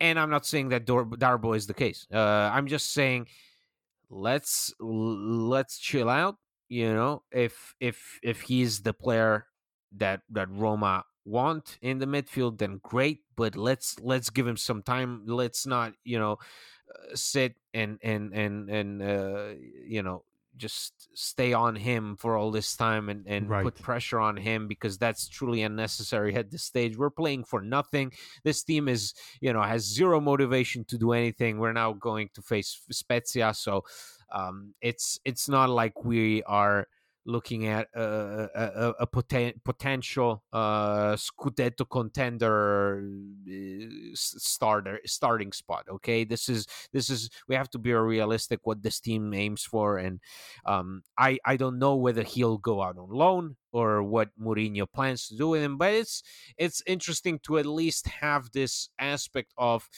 And 0.00 0.18
I'm 0.18 0.30
not 0.30 0.46
saying 0.46 0.70
that 0.70 0.86
Dor- 0.86 1.04
Darboe 1.04 1.54
is 1.54 1.66
the 1.66 1.74
case. 1.74 2.06
Uh, 2.10 2.48
I'm 2.54 2.66
just 2.68 2.90
saying 2.94 3.26
let's 4.08 4.72
let's 4.80 5.78
chill 5.78 6.08
out. 6.08 6.36
You 6.70 6.94
know, 6.94 7.22
if 7.32 7.74
if 7.80 8.20
if 8.22 8.42
he's 8.42 8.82
the 8.82 8.94
player 8.94 9.46
that 9.96 10.22
that 10.30 10.48
Roma 10.52 11.04
want 11.24 11.78
in 11.82 11.98
the 11.98 12.06
midfield, 12.06 12.58
then 12.58 12.78
great. 12.80 13.22
But 13.36 13.56
let's 13.56 13.98
let's 14.00 14.30
give 14.30 14.46
him 14.46 14.56
some 14.56 14.82
time. 14.84 15.24
Let's 15.26 15.66
not 15.66 15.94
you 16.04 16.20
know 16.20 16.38
uh, 16.88 17.16
sit 17.16 17.56
and 17.74 17.98
and 18.02 18.32
and 18.32 18.70
and 18.70 19.02
uh, 19.02 19.48
you 19.84 20.04
know 20.04 20.22
just 20.56 21.08
stay 21.14 21.52
on 21.52 21.74
him 21.74 22.16
for 22.16 22.36
all 22.36 22.52
this 22.52 22.76
time 22.76 23.08
and 23.08 23.26
and 23.26 23.48
put 23.48 23.74
pressure 23.82 24.20
on 24.20 24.36
him 24.36 24.68
because 24.68 24.96
that's 24.96 25.28
truly 25.28 25.62
unnecessary 25.62 26.36
at 26.36 26.52
this 26.52 26.62
stage. 26.62 26.96
We're 26.96 27.10
playing 27.10 27.44
for 27.44 27.62
nothing. 27.62 28.12
This 28.44 28.62
team 28.62 28.86
is 28.86 29.12
you 29.40 29.52
know 29.52 29.62
has 29.62 29.82
zero 29.82 30.20
motivation 30.20 30.84
to 30.84 30.98
do 30.98 31.10
anything. 31.12 31.58
We're 31.58 31.72
now 31.72 31.94
going 31.94 32.30
to 32.34 32.42
face 32.42 32.80
Spezia, 32.92 33.54
so 33.54 33.84
um, 34.32 34.74
it's 34.80 35.18
it's 35.24 35.48
not 35.48 35.70
like 35.70 36.04
we 36.04 36.42
are 36.44 36.86
looking 37.26 37.66
at 37.66 37.88
a, 37.94 38.48
a, 38.54 38.94
a, 39.00 39.06
poten- 39.06 39.62
potential 39.64 40.42
uh, 40.52 41.14
Scudetto 41.14 41.88
contender 41.88 43.04
uh, 43.48 43.86
starter 44.14 45.00
starting 45.04 45.52
spot. 45.52 45.84
Okay, 45.88 46.24
this 46.24 46.48
is 46.48 46.66
this 46.92 47.10
is 47.10 47.30
we 47.48 47.54
have 47.54 47.70
to 47.70 47.78
be 47.78 47.92
realistic 47.92 48.60
what 48.64 48.82
this 48.82 49.00
team 49.00 49.32
aims 49.34 49.62
for, 49.62 49.98
and 49.98 50.20
um, 50.64 51.02
I 51.18 51.38
I 51.44 51.56
don't 51.56 51.78
know 51.78 51.96
whether 51.96 52.22
he'll 52.22 52.58
go 52.58 52.82
out 52.82 52.98
on 52.98 53.10
loan 53.10 53.56
or 53.72 54.02
what 54.02 54.30
Mourinho 54.40 54.86
plans 54.92 55.28
to 55.28 55.36
do 55.36 55.48
with 55.48 55.62
him, 55.62 55.78
but 55.78 55.92
it's 55.92 56.22
it's 56.56 56.82
interesting 56.86 57.38
to 57.44 57.58
at 57.58 57.66
least 57.66 58.08
have 58.08 58.50
this 58.52 58.88
aspect 58.98 59.52
of 59.56 59.88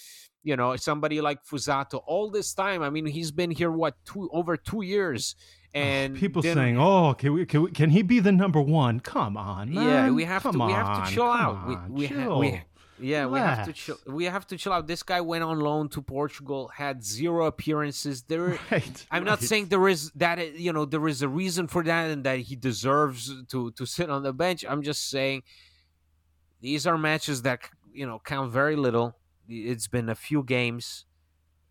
you 0.42 0.56
know 0.56 0.76
somebody 0.76 1.20
like 1.20 1.44
Fuzato 1.44 2.02
all 2.06 2.30
this 2.30 2.52
time. 2.54 2.82
I 2.82 2.90
mean, 2.90 3.06
he's 3.06 3.30
been 3.30 3.50
here 3.50 3.70
what 3.70 3.94
two 4.04 4.28
over 4.32 4.56
two 4.56 4.82
years. 4.82 5.36
And 5.74 6.14
People 6.16 6.42
then- 6.42 6.54
saying, 6.56 6.78
"Oh, 6.78 7.14
can 7.14 7.32
we, 7.32 7.46
can 7.46 7.62
we, 7.62 7.70
can 7.70 7.88
he 7.90 8.02
be 8.02 8.20
the 8.20 8.32
number 8.32 8.60
one?" 8.60 9.00
Come 9.00 9.36
on, 9.38 9.72
man. 9.74 9.88
yeah 9.88 10.10
we 10.10 10.24
have 10.24 10.42
Come 10.42 10.58
to 10.58 10.66
we 10.66 10.72
have 10.72 11.08
to 11.08 11.14
chill 11.14 11.24
out 11.24 11.66
we, 11.66 11.74
on, 11.74 11.92
we, 11.92 12.06
ha- 12.06 12.14
chill. 12.14 12.38
we 12.40 12.60
yeah 13.00 13.26
we 13.26 13.38
have 13.38 13.64
to 13.66 13.72
chill 13.72 13.98
we 14.06 14.24
have 14.26 14.46
to 14.48 14.56
chill 14.58 14.72
out 14.74 14.86
this 14.86 15.02
guy 15.02 15.20
went 15.22 15.42
on 15.42 15.58
loan 15.58 15.88
to 15.88 16.00
portugal 16.02 16.68
had 16.68 17.02
zero 17.02 17.46
appearances 17.46 18.22
there 18.28 18.58
Right, 18.70 19.06
i'm 19.10 19.24
not 19.24 19.40
saying 19.42 19.66
there 19.68 19.88
is 19.88 20.12
that 20.16 20.38
uh, 20.38 20.42
you 20.42 20.72
know 20.72 20.84
there 20.84 21.08
is 21.08 21.22
a 21.22 21.28
reason 21.28 21.66
for 21.66 21.82
that 21.82 22.10
and 22.10 22.22
that 22.24 22.40
he 22.40 22.54
deserves 22.54 23.32
to 23.48 23.72
to 23.72 23.86
sit 23.86 24.08
on 24.10 24.22
the 24.22 24.32
bench 24.32 24.64
i'm 24.68 24.82
just 24.82 25.08
saying 25.10 25.42
these 26.60 26.86
are 26.86 26.96
matches 26.98 27.42
that 27.42 27.60
you 27.92 28.06
know 28.06 28.20
count 28.24 28.52
very 28.52 28.76
little 28.76 29.16
it's 29.48 29.88
been 29.88 30.08
a 30.08 30.14
few 30.14 30.42
games 30.42 31.06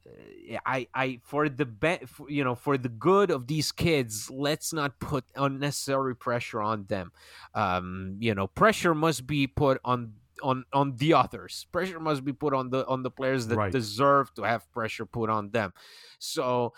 Uh, 0.02 0.58
I, 0.66 0.88
I, 0.96 1.20
for 1.22 1.46
the 1.48 1.66
be- 1.66 2.06
for, 2.08 2.26
you 2.28 2.44
know, 2.44 2.56
for 2.56 2.76
the 2.76 2.90
good 2.90 3.30
of 3.30 3.46
these 3.46 3.72
kids, 3.72 4.32
let's 4.34 4.74
not 4.74 4.98
put 5.00 5.24
unnecessary 5.36 6.16
pressure 6.16 6.60
on 6.60 6.86
them. 6.90 7.12
Um, 7.54 8.18
you 8.20 8.34
know, 8.34 8.48
pressure 8.48 8.96
must 8.96 9.28
be 9.28 9.46
put 9.46 9.78
on 9.86 10.14
on 10.42 10.66
on 10.74 10.98
the 10.98 11.14
others. 11.14 11.68
Pressure 11.72 12.00
must 12.00 12.26
be 12.26 12.34
put 12.34 12.52
on 12.54 12.72
the 12.74 12.82
on 12.88 13.04
the 13.04 13.12
players 13.12 13.46
that 13.48 13.58
Right. 13.62 13.72
deserve 13.72 14.34
to 14.34 14.42
have 14.42 14.66
pressure 14.74 15.06
put 15.06 15.30
on 15.30 15.52
them. 15.52 15.70
So, 16.18 16.74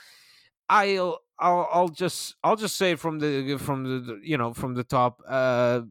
I'll 0.67 1.23
I'll, 1.39 1.67
I'll 1.71 1.89
just 1.95 2.35
I'll 2.43 2.57
just 2.59 2.75
say 2.75 2.95
from 2.95 3.19
the 3.19 3.55
from 3.57 3.83
the 3.87 4.19
you 4.21 4.37
know 4.37 4.51
from 4.53 4.75
the 4.75 4.83
top. 4.83 5.21
Uh, 5.23 5.87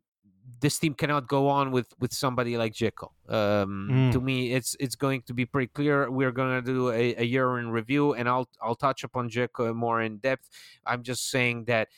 this 0.63 0.79
team 0.79 0.95
cannot 0.95 1.29
go 1.29 1.49
on 1.49 1.73
with 1.73 1.89
with 2.01 2.13
somebody 2.15 2.57
like 2.57 2.73
Dzeko. 2.73 3.09
Um, 3.29 3.89
Mm. 3.93 4.13
To 4.13 4.21
me, 4.21 4.53
it's 4.55 4.77
it's 4.81 4.97
going 4.97 5.23
to 5.29 5.35
be 5.35 5.45
pretty 5.45 5.71
clear. 5.79 6.11
We're 6.11 6.33
going 6.33 6.55
to 6.65 6.73
do 6.73 6.91
a, 6.91 7.15
a 7.17 7.25
year 7.25 7.59
in 7.59 7.71
review, 7.71 8.15
and 8.15 8.29
I'll 8.29 8.49
I'll 8.63 8.77
touch 8.87 9.05
upon 9.05 9.29
Dzeko 9.29 9.75
more 9.75 10.01
in 10.01 10.19
depth. 10.19 10.49
I'm 10.87 11.03
just 11.03 11.29
saying 11.31 11.65
that 11.67 11.89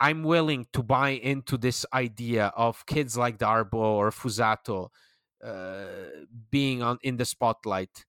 I'm 0.00 0.22
willing 0.24 0.66
to 0.72 0.82
buy 0.82 1.10
into 1.10 1.56
this 1.56 1.86
idea 1.92 2.46
of 2.56 2.84
kids 2.86 3.16
like 3.16 3.38
Darboe 3.38 3.74
or 4.02 4.10
Fuzato 4.10 4.88
uh, 5.44 5.84
being 6.50 6.82
on 6.82 6.98
in 7.02 7.16
the 7.16 7.24
spotlight 7.24 8.04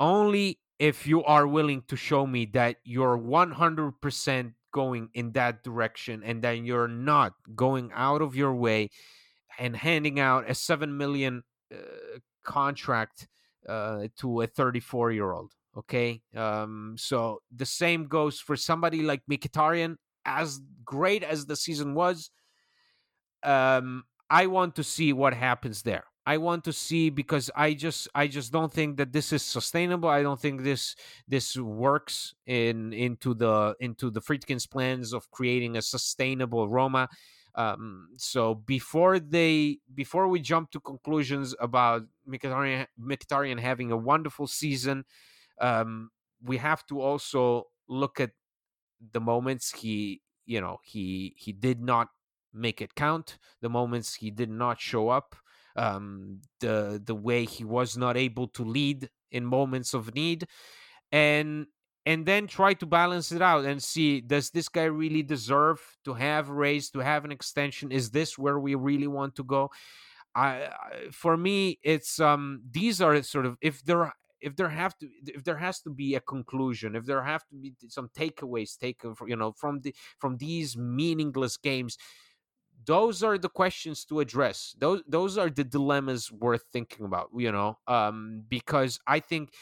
only 0.00 0.60
if 0.78 1.06
you 1.06 1.24
are 1.24 1.46
willing 1.46 1.82
to 1.88 1.96
show 1.96 2.26
me 2.26 2.46
that 2.46 2.76
you're 2.84 3.18
100% 3.18 4.54
going 4.72 5.08
in 5.14 5.32
that 5.32 5.62
direction 5.62 6.22
and 6.24 6.42
then 6.42 6.64
you're 6.64 6.88
not 6.88 7.32
going 7.54 7.90
out 7.94 8.22
of 8.22 8.36
your 8.36 8.54
way 8.54 8.90
and 9.58 9.76
handing 9.76 10.20
out 10.20 10.48
a 10.48 10.54
7 10.54 10.96
million 10.96 11.42
uh, 11.72 12.18
contract 12.44 13.28
uh, 13.68 14.08
to 14.18 14.42
a 14.42 14.46
34 14.46 15.12
year 15.12 15.32
old 15.32 15.52
okay 15.76 16.20
um, 16.36 16.94
so 16.98 17.40
the 17.54 17.66
same 17.66 18.06
goes 18.06 18.40
for 18.40 18.56
somebody 18.56 19.02
like 19.02 19.22
Mkhitaryan 19.30 19.96
as 20.24 20.60
great 20.84 21.22
as 21.22 21.46
the 21.46 21.56
season 21.56 21.94
was 21.94 22.30
um, 23.42 24.04
I 24.30 24.46
want 24.46 24.76
to 24.76 24.84
see 24.84 25.12
what 25.12 25.34
happens 25.34 25.82
there. 25.82 26.04
I 26.28 26.36
want 26.36 26.64
to 26.64 26.74
see 26.74 27.08
because 27.08 27.50
I 27.56 27.72
just 27.72 28.06
I 28.14 28.26
just 28.26 28.52
don't 28.52 28.70
think 28.70 28.98
that 28.98 29.12
this 29.12 29.32
is 29.32 29.42
sustainable. 29.42 30.10
I 30.10 30.22
don't 30.22 30.38
think 30.38 30.62
this 30.62 30.94
this 31.26 31.56
works 31.56 32.34
in 32.44 32.92
into 32.92 33.32
the 33.32 33.74
into 33.80 34.10
the 34.10 34.20
Friedkin's 34.20 34.66
plans 34.66 35.14
of 35.14 35.30
creating 35.30 35.78
a 35.78 35.80
sustainable 35.80 36.68
Roma. 36.68 37.08
Um, 37.54 38.10
so 38.18 38.54
before 38.54 39.18
they 39.18 39.78
before 39.94 40.28
we 40.28 40.40
jump 40.40 40.70
to 40.72 40.80
conclusions 40.80 41.54
about 41.60 42.02
Mkhitaryan, 42.28 42.86
Mkhitaryan 43.00 43.58
having 43.58 43.90
a 43.90 43.96
wonderful 43.96 44.46
season, 44.46 45.06
um, 45.62 46.10
we 46.44 46.58
have 46.58 46.84
to 46.88 47.00
also 47.00 47.68
look 47.88 48.20
at 48.20 48.32
the 49.12 49.20
moments 49.20 49.72
he 49.80 50.20
you 50.44 50.60
know 50.60 50.76
he 50.84 51.32
he 51.38 51.52
did 51.52 51.80
not 51.80 52.08
make 52.52 52.82
it 52.82 52.94
count 52.94 53.38
the 53.62 53.70
moments 53.70 54.16
he 54.16 54.30
did 54.30 54.50
not 54.50 54.78
show 54.78 55.08
up 55.08 55.34
um 55.78 56.40
the 56.60 57.00
the 57.06 57.14
way 57.14 57.46
he 57.46 57.64
was 57.64 57.96
not 57.96 58.16
able 58.16 58.48
to 58.48 58.64
lead 58.64 59.08
in 59.32 59.44
moments 59.46 59.94
of 59.94 60.14
need 60.14 60.46
and 61.12 61.66
and 62.06 62.24
then 62.24 62.46
try 62.46 62.72
to 62.74 62.86
balance 62.86 63.32
it 63.32 63.42
out 63.42 63.64
and 63.64 63.82
see 63.82 64.20
does 64.20 64.50
this 64.50 64.68
guy 64.68 64.84
really 64.84 65.22
deserve 65.22 65.80
to 66.04 66.14
have 66.14 66.48
a 66.48 66.54
raise 66.54 66.90
to 66.90 67.00
have 67.00 67.24
an 67.24 67.32
extension? 67.32 67.92
Is 67.92 68.10
this 68.10 68.38
where 68.38 68.58
we 68.58 68.74
really 68.74 69.06
want 69.06 69.34
to 69.36 69.44
go? 69.44 69.70
I, 70.34 70.70
for 71.12 71.36
me 71.36 71.78
it's 71.82 72.20
um 72.20 72.62
these 72.70 73.00
are 73.00 73.20
sort 73.22 73.46
of 73.46 73.56
if 73.60 73.82
there 73.84 74.12
if 74.40 74.54
there 74.56 74.68
have 74.68 74.96
to 74.98 75.08
if 75.26 75.42
there 75.44 75.56
has 75.56 75.80
to 75.82 75.90
be 75.90 76.14
a 76.14 76.20
conclusion 76.20 76.94
if 76.94 77.06
there 77.06 77.22
have 77.24 77.42
to 77.48 77.56
be 77.56 77.74
some 77.88 78.08
takeaways 78.16 78.78
taken 78.78 79.14
you 79.26 79.36
know 79.36 79.52
from 79.52 79.80
the 79.80 79.94
from 80.18 80.36
these 80.36 80.76
meaningless 80.76 81.56
games 81.56 81.96
those 82.88 83.22
are 83.28 83.38
the 83.38 83.52
questions 83.62 83.98
to 84.08 84.20
address 84.24 84.74
those 84.84 85.00
those 85.16 85.36
are 85.42 85.50
the 85.50 85.64
dilemmas 85.76 86.32
worth 86.32 86.64
thinking 86.72 87.04
about 87.10 87.28
you 87.44 87.52
know 87.52 87.70
um 87.86 88.42
because 88.48 88.98
i 89.06 89.20
think 89.20 89.52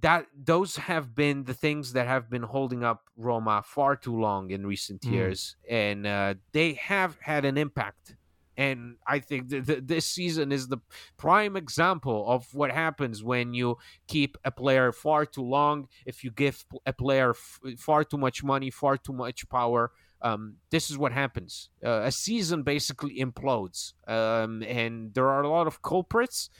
that 0.00 0.26
those 0.36 0.76
have 0.76 1.14
been 1.14 1.44
the 1.44 1.54
things 1.54 1.92
that 1.92 2.06
have 2.06 2.28
been 2.28 2.42
holding 2.42 2.82
up 2.82 3.00
roma 3.16 3.62
far 3.64 3.94
too 3.96 4.16
long 4.18 4.50
in 4.50 4.66
recent 4.66 5.00
Mm. 5.02 5.12
years 5.12 5.56
and 5.68 6.06
uh, 6.06 6.34
they 6.52 6.74
have 6.74 7.16
had 7.20 7.44
an 7.44 7.56
impact 7.56 8.16
and 8.56 8.96
i 9.06 9.18
think 9.20 9.50
th- 9.50 9.66
th- 9.66 9.82
this 9.84 10.06
season 10.06 10.50
is 10.52 10.68
the 10.68 10.78
prime 11.16 11.56
example 11.56 12.24
of 12.28 12.52
what 12.54 12.70
happens 12.72 13.22
when 13.22 13.54
you 13.54 13.76
keep 14.08 14.36
a 14.44 14.50
player 14.50 14.90
far 14.92 15.26
too 15.26 15.42
long 15.58 15.88
if 16.06 16.24
you 16.24 16.30
give 16.32 16.64
a 16.86 16.92
player 16.92 17.30
f- 17.30 17.60
far 17.78 18.02
too 18.04 18.18
much 18.18 18.42
money 18.42 18.70
far 18.70 18.96
too 18.96 19.12
much 19.12 19.48
power 19.48 19.92
um, 20.22 20.56
this 20.70 20.90
is 20.90 20.98
what 20.98 21.12
happens. 21.12 21.70
Uh, 21.84 22.02
a 22.04 22.12
season 22.12 22.62
basically 22.62 23.18
implodes, 23.18 23.92
um, 24.06 24.62
and 24.62 25.14
there 25.14 25.28
are 25.28 25.42
a 25.42 25.48
lot 25.48 25.66
of 25.66 25.82
culprits. 25.82 26.50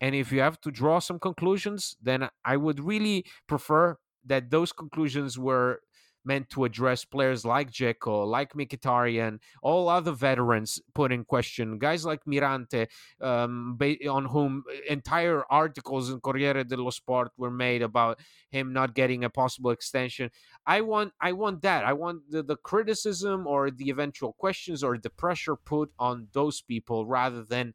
And 0.00 0.16
if 0.16 0.32
you 0.32 0.40
have 0.40 0.60
to 0.62 0.72
draw 0.72 0.98
some 0.98 1.20
conclusions, 1.20 1.96
then 2.02 2.28
I 2.44 2.56
would 2.56 2.80
really 2.80 3.24
prefer 3.46 3.98
that 4.26 4.50
those 4.50 4.72
conclusions 4.72 5.38
were 5.38 5.80
meant 6.24 6.48
to 6.50 6.64
address 6.64 7.04
players 7.04 7.44
like 7.44 7.70
Dzeko, 7.70 8.26
like 8.26 8.52
Mkhitaryan, 8.54 9.38
all 9.62 9.88
other 9.88 10.12
veterans 10.12 10.80
put 10.94 11.12
in 11.12 11.24
question, 11.24 11.78
guys 11.78 12.04
like 12.04 12.24
Mirante, 12.24 12.86
um, 13.20 13.78
on 14.08 14.24
whom 14.26 14.64
entire 14.88 15.44
articles 15.50 16.10
in 16.10 16.20
Corriere 16.20 16.64
dello 16.64 16.90
Sport 16.90 17.32
were 17.36 17.50
made 17.50 17.82
about 17.82 18.20
him 18.50 18.72
not 18.72 18.94
getting 18.94 19.24
a 19.24 19.30
possible 19.30 19.70
extension. 19.70 20.30
I 20.66 20.80
want, 20.80 21.12
I 21.20 21.32
want 21.32 21.62
that. 21.62 21.84
I 21.84 21.92
want 21.92 22.30
the, 22.30 22.42
the 22.42 22.56
criticism 22.56 23.46
or 23.46 23.70
the 23.70 23.90
eventual 23.90 24.32
questions 24.34 24.82
or 24.82 24.98
the 24.98 25.10
pressure 25.10 25.56
put 25.56 25.90
on 25.98 26.28
those 26.32 26.62
people 26.62 27.06
rather 27.06 27.44
than 27.44 27.74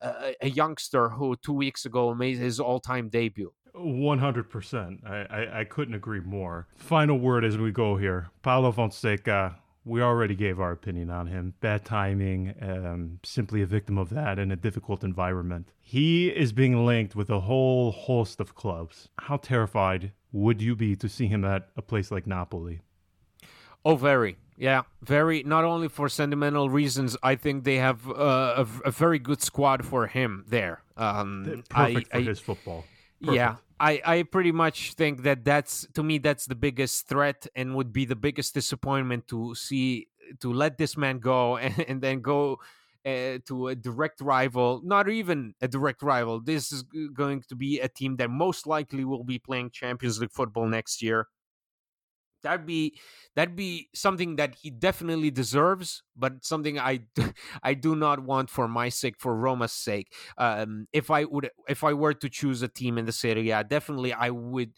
a, 0.00 0.34
a 0.40 0.48
youngster 0.48 1.10
who 1.10 1.36
two 1.36 1.52
weeks 1.52 1.84
ago 1.84 2.14
made 2.14 2.38
his 2.38 2.58
all-time 2.60 3.08
debut. 3.08 3.52
100%. 3.74 5.04
I, 5.08 5.16
I, 5.42 5.60
I 5.60 5.64
couldn't 5.64 5.94
agree 5.94 6.20
more. 6.20 6.66
Final 6.76 7.18
word 7.18 7.44
as 7.44 7.56
we 7.58 7.70
go 7.72 7.96
here. 7.96 8.28
Paulo 8.42 8.72
Fonseca, 8.72 9.56
we 9.84 10.00
already 10.02 10.34
gave 10.34 10.60
our 10.60 10.72
opinion 10.72 11.10
on 11.10 11.26
him. 11.26 11.54
Bad 11.60 11.84
timing, 11.84 12.54
um, 12.60 13.18
simply 13.24 13.62
a 13.62 13.66
victim 13.66 13.98
of 13.98 14.10
that 14.10 14.38
in 14.38 14.50
a 14.50 14.56
difficult 14.56 15.02
environment. 15.02 15.72
He 15.80 16.28
is 16.28 16.52
being 16.52 16.84
linked 16.86 17.16
with 17.16 17.30
a 17.30 17.40
whole 17.40 17.92
host 17.92 18.40
of 18.40 18.54
clubs. 18.54 19.08
How 19.18 19.36
terrified 19.38 20.12
would 20.32 20.62
you 20.62 20.76
be 20.76 20.96
to 20.96 21.08
see 21.08 21.26
him 21.26 21.44
at 21.44 21.68
a 21.76 21.82
place 21.82 22.10
like 22.10 22.26
Napoli? 22.26 22.80
Oh, 23.84 23.96
very. 23.96 24.36
Yeah, 24.56 24.82
very. 25.02 25.42
Not 25.42 25.64
only 25.64 25.88
for 25.88 26.08
sentimental 26.08 26.70
reasons, 26.70 27.16
I 27.22 27.34
think 27.34 27.64
they 27.64 27.76
have 27.76 28.08
uh, 28.08 28.64
a, 28.64 28.66
a 28.84 28.90
very 28.92 29.18
good 29.18 29.42
squad 29.42 29.84
for 29.84 30.06
him 30.06 30.44
there. 30.46 30.82
Um, 30.96 31.64
Perfect 31.68 31.72
I, 32.14 32.18
for 32.18 32.18
I- 32.18 32.20
his 32.22 32.38
football. 32.38 32.84
Yeah, 33.22 33.56
I, 33.78 34.00
I 34.04 34.22
pretty 34.24 34.52
much 34.52 34.94
think 34.94 35.22
that 35.22 35.44
that's 35.44 35.86
to 35.94 36.02
me 36.02 36.18
that's 36.18 36.46
the 36.46 36.54
biggest 36.54 37.06
threat 37.08 37.46
and 37.54 37.74
would 37.76 37.92
be 37.92 38.04
the 38.04 38.16
biggest 38.16 38.54
disappointment 38.54 39.28
to 39.28 39.54
see 39.54 40.08
to 40.40 40.52
let 40.52 40.78
this 40.78 40.96
man 40.96 41.18
go 41.18 41.56
and, 41.58 41.78
and 41.88 42.02
then 42.02 42.20
go 42.20 42.58
uh, 43.04 43.38
to 43.46 43.68
a 43.68 43.74
direct 43.74 44.20
rival, 44.20 44.80
not 44.84 45.08
even 45.08 45.54
a 45.60 45.68
direct 45.68 46.02
rival. 46.02 46.40
This 46.40 46.72
is 46.72 46.84
going 47.14 47.42
to 47.48 47.56
be 47.56 47.80
a 47.80 47.88
team 47.88 48.16
that 48.16 48.30
most 48.30 48.66
likely 48.66 49.04
will 49.04 49.24
be 49.24 49.38
playing 49.38 49.70
Champions 49.70 50.20
League 50.20 50.32
football 50.32 50.66
next 50.66 51.02
year. 51.02 51.28
That'd 52.42 52.66
be 52.66 52.98
that'd 53.34 53.56
be 53.56 53.88
something 53.94 54.36
that 54.36 54.54
he 54.54 54.70
definitely 54.70 55.30
deserves, 55.30 56.02
but 56.16 56.44
something 56.44 56.78
I 56.78 57.00
I 57.62 57.74
do 57.74 57.94
not 57.96 58.20
want 58.20 58.50
for 58.50 58.68
my 58.68 58.88
sake, 58.88 59.16
for 59.18 59.34
Roma's 59.36 59.72
sake. 59.72 60.12
Um, 60.38 60.86
if 60.92 61.10
I 61.10 61.24
would 61.24 61.50
if 61.68 61.84
I 61.84 61.92
were 61.92 62.14
to 62.14 62.28
choose 62.28 62.62
a 62.62 62.68
team 62.68 62.98
in 62.98 63.04
the 63.04 63.12
Serie 63.12 63.50
A, 63.50 63.64
definitely 63.64 64.12
I 64.12 64.30
would 64.30 64.72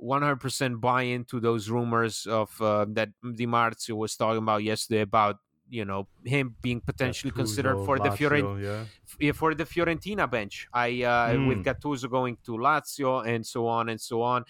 100% 0.00 0.80
buy 0.80 1.02
into 1.02 1.40
those 1.40 1.68
rumors 1.68 2.26
of 2.26 2.60
uh, 2.60 2.86
that 2.90 3.10
Di 3.22 3.46
Marzio 3.46 3.96
was 3.96 4.16
talking 4.16 4.42
about 4.42 4.62
yesterday 4.62 5.02
about 5.02 5.36
you 5.68 5.84
know 5.84 6.08
him 6.24 6.56
being 6.60 6.80
potentially 6.80 7.30
considered 7.30 7.76
Gattuso, 7.76 7.86
for 7.86 7.98
the 7.98 8.10
Fiorentina 8.10 8.86
yeah. 9.20 9.32
for 9.32 9.54
the 9.54 9.64
Fiorentina 9.64 10.30
bench. 10.30 10.66
I 10.72 11.02
uh, 11.02 11.38
with 11.46 11.58
Mm. 11.58 11.64
Gattuso 11.64 12.10
going 12.10 12.38
to 12.44 12.52
Lazio 12.52 13.26
and 13.26 13.46
so 13.46 13.66
on 13.66 13.88
and 13.88 14.00
so 14.00 14.22
on, 14.22 14.44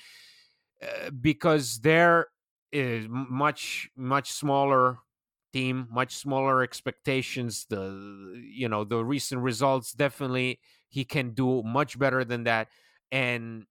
uh, 0.82 1.10
because 1.10 1.80
there 1.80 2.28
is 2.72 3.06
much 3.08 3.90
much 3.96 4.32
smaller 4.32 4.98
team, 5.52 5.88
much 5.90 6.14
smaller 6.16 6.62
expectations. 6.62 7.66
The 7.68 8.42
you 8.50 8.68
know 8.68 8.84
the 8.84 9.04
recent 9.04 9.42
results 9.42 9.92
definitely 9.92 10.60
he 10.88 11.04
can 11.04 11.30
do 11.30 11.62
much 11.62 11.98
better 11.98 12.24
than 12.24 12.44
that, 12.44 12.68
and 13.10 13.66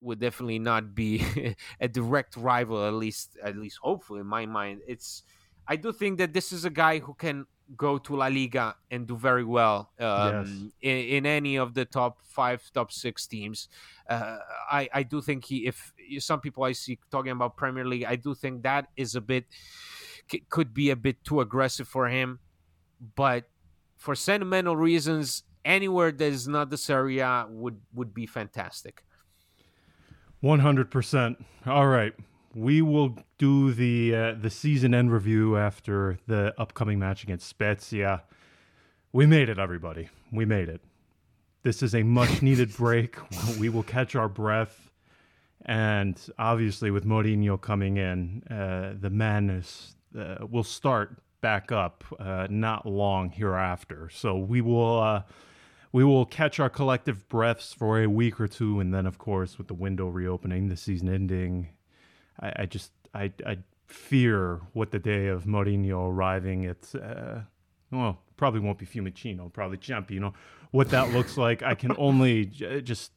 would 0.00 0.18
definitely 0.18 0.58
not 0.58 0.94
be 0.94 1.24
a 1.80 1.88
direct 1.88 2.36
rival. 2.36 2.84
At 2.86 2.94
least 2.94 3.36
at 3.42 3.56
least 3.56 3.78
hopefully 3.82 4.20
in 4.20 4.26
my 4.26 4.46
mind, 4.46 4.82
it's. 4.86 5.22
I 5.68 5.76
do 5.76 5.92
think 5.92 6.18
that 6.18 6.32
this 6.32 6.50
is 6.50 6.64
a 6.64 6.70
guy 6.70 6.98
who 6.98 7.14
can 7.14 7.46
go 7.76 7.98
to 7.98 8.16
La 8.16 8.26
Liga 8.26 8.76
and 8.90 9.06
do 9.06 9.16
very 9.16 9.44
well 9.44 9.90
um, 9.98 10.72
in, 10.80 10.96
in 10.96 11.26
any 11.26 11.56
of 11.56 11.74
the 11.74 11.84
top 11.84 12.18
five, 12.22 12.68
top 12.74 12.92
six 12.92 13.26
teams. 13.26 13.68
Uh, 14.08 14.38
I, 14.70 14.88
I 14.92 15.02
do 15.02 15.20
think 15.20 15.44
he, 15.44 15.66
if 15.66 15.92
some 16.20 16.40
people 16.40 16.64
I 16.64 16.72
see 16.72 16.98
talking 17.10 17.32
about 17.32 17.56
Premier 17.56 17.84
League, 17.84 18.04
I 18.04 18.16
do 18.16 18.34
think 18.34 18.62
that 18.62 18.88
is 18.96 19.14
a 19.14 19.20
bit, 19.20 19.44
c- 20.30 20.44
could 20.48 20.72
be 20.74 20.90
a 20.90 20.96
bit 20.96 21.22
too 21.24 21.40
aggressive 21.40 21.88
for 21.88 22.08
him. 22.08 22.40
But 23.16 23.48
for 23.96 24.14
sentimental 24.14 24.76
reasons, 24.76 25.44
anywhere 25.64 26.12
that 26.12 26.24
is 26.24 26.46
not 26.48 26.70
the 26.70 26.76
Serie 26.76 27.20
A 27.20 27.46
would, 27.48 27.80
would 27.94 28.12
be 28.14 28.26
fantastic. 28.26 29.02
100%. 30.42 31.36
All 31.66 31.86
right. 31.86 32.12
we 32.54 32.82
will 32.82 33.16
do 33.38 33.72
the 33.72 34.14
uh, 34.14 34.34
the 34.34 34.50
season 34.50 34.92
end 34.94 35.10
review 35.12 35.56
after 35.56 36.18
the 36.26 36.52
upcoming 36.58 36.98
match 36.98 37.22
against 37.22 37.48
Spezia. 37.48 38.24
We 39.12 39.24
made 39.26 39.48
it, 39.48 39.58
everybody. 39.58 40.08
We 40.30 40.44
made 40.44 40.68
it. 40.68 40.80
This 41.62 41.82
is 41.82 41.94
a 41.94 42.02
much 42.02 42.42
needed 42.42 42.76
break. 42.76 43.16
We 43.58 43.68
will 43.68 43.82
catch 43.84 44.14
our 44.16 44.28
breath. 44.28 44.81
And 45.64 46.20
obviously, 46.38 46.90
with 46.90 47.04
Mourinho 47.04 47.60
coming 47.60 47.96
in, 47.96 48.42
uh, 48.50 48.94
the 49.00 49.10
madness 49.10 49.94
uh, 50.18 50.46
will 50.50 50.64
start 50.64 51.22
back 51.40 51.70
up 51.70 52.04
uh, 52.18 52.46
not 52.50 52.84
long 52.84 53.30
hereafter. 53.30 54.08
So 54.12 54.36
we 54.36 54.60
will 54.60 55.00
uh, 55.00 55.22
we 55.92 56.04
will 56.04 56.26
catch 56.26 56.58
our 56.58 56.70
collective 56.70 57.28
breaths 57.28 57.72
for 57.72 58.02
a 58.02 58.08
week 58.08 58.40
or 58.40 58.48
two, 58.48 58.80
and 58.80 58.92
then, 58.92 59.06
of 59.06 59.18
course, 59.18 59.58
with 59.58 59.68
the 59.68 59.74
window 59.74 60.08
reopening, 60.08 60.68
the 60.68 60.76
season 60.76 61.08
ending, 61.08 61.68
I, 62.40 62.52
I 62.56 62.66
just 62.66 62.92
I, 63.14 63.32
I 63.46 63.58
fear 63.86 64.62
what 64.72 64.90
the 64.90 64.98
day 64.98 65.28
of 65.28 65.44
Mourinho 65.44 66.08
arriving. 66.08 66.64
It's 66.64 66.94
uh, 66.94 67.42
well, 67.92 68.18
probably 68.36 68.60
won't 68.60 68.78
be 68.78 68.86
Fiumicino, 68.86 69.52
probably 69.52 69.76
Ciampino. 69.76 70.32
What 70.72 70.88
that 70.90 71.12
looks 71.12 71.36
like, 71.36 71.62
I 71.62 71.76
can 71.76 71.94
only 71.98 72.46
j- 72.46 72.80
just. 72.80 73.12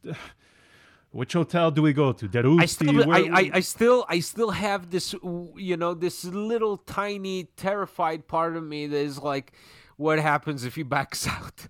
Which 1.16 1.32
hotel 1.32 1.72
do 1.72 1.82
we 1.82 1.93
go 1.93 2.11
to? 2.11 2.28
Derusti? 2.28 2.61
I 2.61 2.66
still, 2.66 3.09
I, 3.09 3.20
I, 3.20 3.51
I 3.53 3.59
still, 3.61 4.05
I 4.09 4.20
still 4.20 4.51
have 4.51 4.91
this, 4.91 5.16
you 5.55 5.78
know, 5.78 5.93
this 5.93 6.26
little 6.26 6.76
tiny 6.76 7.45
terrified 7.55 8.28
part 8.28 8.57
of 8.57 8.63
me 8.63 8.86
that 8.88 8.97
is 8.97 9.18
like, 9.18 9.53
what 9.95 10.20
happens 10.20 10.66
if 10.66 10.76
he 10.76 10.84
backs 10.84 11.26
out? 11.36 11.68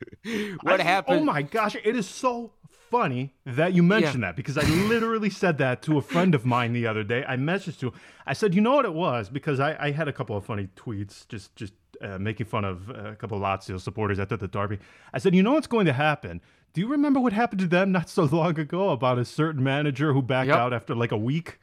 what 0.63 0.79
I- 0.79 0.83
happens? 0.83 1.21
Oh 1.21 1.23
my 1.23 1.43
gosh, 1.43 1.75
it 1.75 1.95
is 1.95 2.09
so 2.09 2.53
funny 2.89 3.35
that 3.45 3.73
you 3.73 3.83
mentioned 3.83 4.23
that 4.23 4.35
because 4.35 4.57
I 4.57 4.63
literally 4.63 5.29
said 5.29 5.59
that 5.59 5.83
to 5.83 5.99
a 5.99 6.01
friend 6.01 6.33
of 6.33 6.43
mine 6.43 6.73
the 6.73 6.87
other 6.87 7.03
day. 7.03 7.23
I 7.27 7.35
messaged 7.37 7.77
to 7.81 7.89
him. 7.89 7.93
I 8.25 8.33
said, 8.33 8.55
you 8.55 8.61
know 8.61 8.73
what 8.75 8.85
it 8.85 8.93
was? 8.95 9.29
Because 9.29 9.59
I, 9.59 9.75
I 9.79 9.91
had 9.91 10.07
a 10.07 10.13
couple 10.13 10.35
of 10.35 10.43
funny 10.43 10.69
tweets 10.75 11.27
just 11.27 11.55
just 11.55 11.73
uh, 12.01 12.17
making 12.17 12.47
fun 12.47 12.65
of 12.65 12.89
uh, 12.89 13.11
a 13.11 13.15
couple 13.15 13.37
of 13.37 13.43
Lazio 13.43 13.79
supporters 13.79 14.17
after 14.17 14.37
the 14.37 14.47
derby. 14.47 14.79
I 15.13 15.19
said, 15.19 15.35
you 15.35 15.43
know 15.43 15.53
what's 15.53 15.67
going 15.67 15.85
to 15.85 15.93
happen? 15.93 16.41
Do 16.75 16.81
you 16.81 16.87
remember 16.87 17.21
what 17.21 17.31
happened 17.31 17.61
to 17.61 17.67
them 17.67 17.91
not 17.99 18.09
so 18.09 18.23
long 18.25 18.59
ago 18.59 18.89
about 18.89 19.17
a 19.17 19.23
certain 19.25 19.63
manager 19.63 20.11
who 20.13 20.21
backed 20.21 20.49
Yep. 20.49 20.57
out 20.57 20.73
after 20.73 20.93
like 20.93 21.11
a 21.13 21.17
week? 21.17 21.59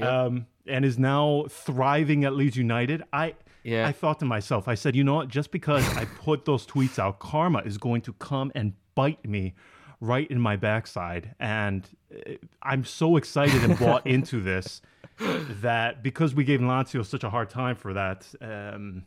Um, 0.00 0.46
and 0.66 0.84
is 0.84 0.98
now 0.98 1.46
thriving 1.48 2.24
at 2.24 2.34
Leeds 2.34 2.56
United. 2.56 3.02
I 3.12 3.34
Yeah. 3.64 3.88
I 3.88 3.92
thought 3.92 4.20
to 4.20 4.24
myself, 4.26 4.68
I 4.68 4.74
said, 4.74 4.94
you 4.94 5.02
know 5.02 5.14
what? 5.14 5.28
Just 5.28 5.50
because 5.50 5.84
I 5.96 6.04
put 6.04 6.44
those 6.44 6.66
tweets 6.66 6.98
out, 6.98 7.18
karma 7.18 7.60
is 7.64 7.76
going 7.78 8.02
to 8.02 8.12
come 8.12 8.52
and 8.54 8.74
bite 8.94 9.24
me 9.26 9.54
right 10.00 10.30
in 10.30 10.38
my 10.40 10.56
backside. 10.56 11.34
And 11.40 11.88
uh, 12.14 12.32
I'm 12.62 12.84
so 12.84 13.16
excited 13.16 13.64
and 13.64 13.78
bought 13.78 14.06
into 14.16 14.40
this 14.42 14.82
that 15.18 16.02
because 16.02 16.34
we 16.34 16.44
gave 16.44 16.60
Lazio 16.60 17.04
such 17.04 17.24
a 17.24 17.30
hard 17.30 17.48
time 17.50 17.76
for 17.76 17.94
that, 17.94 18.28
um, 18.42 19.04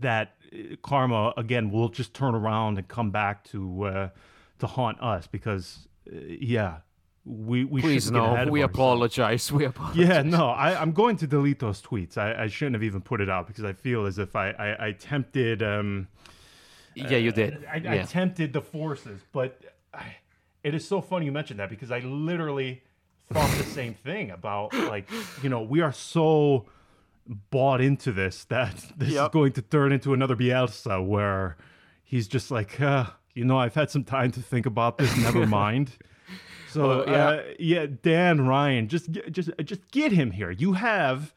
that 0.00 0.34
uh, 0.52 0.76
karma 0.82 1.32
again 1.36 1.70
will 1.70 1.88
just 1.88 2.12
turn 2.14 2.34
around 2.34 2.78
and 2.78 2.86
come 2.88 3.10
back 3.10 3.42
to 3.44 3.84
uh, 3.84 4.08
to 4.58 4.66
haunt 4.66 5.00
us 5.02 5.26
because 5.26 5.88
uh, 6.12 6.16
yeah. 6.26 6.78
We, 7.26 7.64
we 7.64 7.80
Please 7.80 8.04
shouldn't 8.04 8.22
get 8.22 8.32
ahead 8.34 8.46
no, 8.48 8.52
we 8.52 8.60
apologize. 8.60 9.50
We 9.50 9.64
apologize. 9.64 9.96
Yeah, 9.96 10.20
no, 10.20 10.50
I, 10.50 10.78
I'm 10.78 10.92
going 10.92 11.16
to 11.16 11.26
delete 11.26 11.58
those 11.58 11.80
tweets. 11.80 12.18
I, 12.18 12.42
I 12.42 12.46
shouldn't 12.48 12.74
have 12.74 12.82
even 12.82 13.00
put 13.00 13.22
it 13.22 13.30
out 13.30 13.46
because 13.46 13.64
I 13.64 13.72
feel 13.72 14.04
as 14.04 14.18
if 14.18 14.36
I, 14.36 14.50
I, 14.50 14.88
I 14.88 14.92
tempted 14.92 15.62
um 15.62 16.08
yeah, 16.94 17.16
you 17.16 17.32
did. 17.32 17.64
I, 17.70 17.76
I 17.76 17.78
yeah. 17.78 18.04
tempted 18.04 18.52
the 18.52 18.60
forces. 18.60 19.20
But 19.32 19.60
I, 19.92 20.16
it 20.62 20.74
is 20.74 20.86
so 20.86 21.00
funny 21.00 21.26
you 21.26 21.32
mentioned 21.32 21.60
that 21.60 21.70
because 21.70 21.90
I 21.90 22.00
literally 22.00 22.82
thought 23.32 23.50
the 23.56 23.64
same 23.64 23.94
thing 23.94 24.30
about 24.30 24.74
like 24.74 25.08
you 25.42 25.48
know 25.48 25.62
we 25.62 25.80
are 25.80 25.92
so 25.92 26.66
bought 27.26 27.80
into 27.80 28.12
this 28.12 28.44
that 28.44 28.74
this 28.96 29.14
is 29.14 29.28
going 29.32 29.52
to 29.52 29.62
turn 29.62 29.92
into 29.92 30.12
another 30.12 30.36
Bielsa 30.36 31.04
where 31.04 31.56
he's 32.02 32.28
just 32.28 32.50
like 32.50 32.80
uh, 32.80 33.06
you 33.34 33.44
know 33.44 33.58
I've 33.58 33.74
had 33.74 33.90
some 33.90 34.04
time 34.04 34.30
to 34.32 34.40
think 34.40 34.66
about 34.66 34.98
this. 34.98 35.16
Never 35.16 35.46
mind. 35.62 35.92
So 36.70 37.06
yeah. 37.06 37.28
uh, 37.28 37.42
yeah, 37.58 37.86
Dan 38.02 38.46
Ryan, 38.46 38.88
just 38.88 39.10
get- 39.12 39.30
just 39.32 39.50
just 39.64 39.88
get 39.92 40.10
him 40.12 40.30
here. 40.32 40.50
You 40.50 40.72
have 40.72 41.32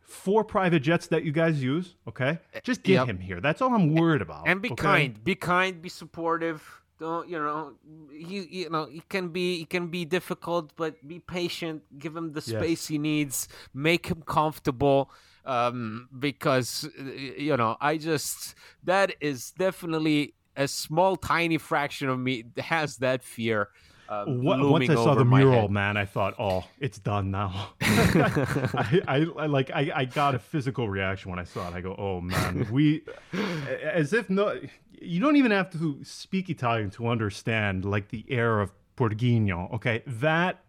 four 0.00 0.42
private 0.44 0.80
jets 0.80 1.06
that 1.08 1.24
you 1.24 1.32
guys 1.32 1.62
use. 1.62 1.94
Okay, 2.06 2.38
just 2.62 2.82
get 2.82 2.94
Yep. 2.94 3.06
him 3.08 3.18
here. 3.18 3.40
That's 3.40 3.60
all 3.60 3.74
I'm 3.74 3.94
worried 3.94 4.22
about. 4.22 4.48
and 4.48 4.62
be 4.62 4.70
okay? 4.72 4.82
kind 4.82 5.24
be 5.24 5.34
kind 5.34 5.82
be 5.82 5.88
supportive 5.90 6.62
don't 6.98 7.28
you 7.28 7.38
know 7.38 7.74
he 8.10 8.40
you 8.50 8.68
know 8.70 8.88
it 8.90 9.08
can 9.08 9.28
be 9.28 9.60
it 9.62 9.70
can 9.70 9.86
be 9.86 10.04
difficult 10.04 10.72
but 10.74 11.06
be 11.06 11.20
patient 11.20 11.80
give 11.96 12.16
him 12.16 12.32
the 12.32 12.40
space 12.40 12.88
he 12.88 12.98
needs 12.98 13.46
make 13.72 14.06
him 14.08 14.20
comfortable 14.26 15.08
um 15.44 16.08
because 16.18 16.88
uh, 16.98 17.02
you 17.46 17.56
know 17.56 17.76
i 17.80 17.96
just 17.96 18.56
that 18.82 19.14
is 19.20 19.52
definitely 19.52 20.34
a 20.58 20.68
small 20.68 21.16
tiny 21.16 21.56
fraction 21.56 22.08
of 22.10 22.18
me 22.18 22.44
has 22.58 22.96
that 22.98 23.22
fear 23.22 23.68
um, 24.10 24.42
What, 24.42 24.58
once 24.60 24.88
I 24.90 24.94
saw 24.94 25.14
the 25.14 25.24
mural, 25.24 25.62
head. 25.62 25.70
man, 25.70 25.96
I 25.98 26.06
thought, 26.06 26.34
"Oh, 26.38 26.64
it's 26.80 26.98
done 26.98 27.30
now." 27.30 27.72
I, 27.82 29.00
I, 29.06 29.16
I 29.36 29.46
like, 29.46 29.70
I, 29.70 29.90
I 29.94 30.04
got 30.06 30.34
a 30.34 30.38
physical 30.38 30.88
reaction 30.88 31.30
when 31.30 31.38
I 31.38 31.44
saw 31.44 31.68
it. 31.68 31.74
I 31.74 31.80
go, 31.82 31.94
"Oh 31.98 32.20
man, 32.22 32.66
we," 32.70 33.02
as 33.82 34.12
if 34.14 34.30
no, 34.30 34.58
you 35.00 35.20
don't 35.20 35.36
even 35.36 35.50
have 35.52 35.70
to 35.72 35.98
speak 36.04 36.48
Italian 36.48 36.90
to 36.92 37.06
understand 37.08 37.84
like 37.84 38.08
the 38.08 38.24
air 38.30 38.60
of 38.60 38.72
Portugino. 38.96 39.72
Okay, 39.74 40.02
that 40.06 40.64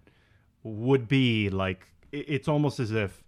would 0.63 1.07
be 1.07 1.49
like 1.49 1.87
it- 2.11 2.25
it's 2.27 2.47
almost 2.49 2.79
as 2.79 2.91
if 2.91 3.23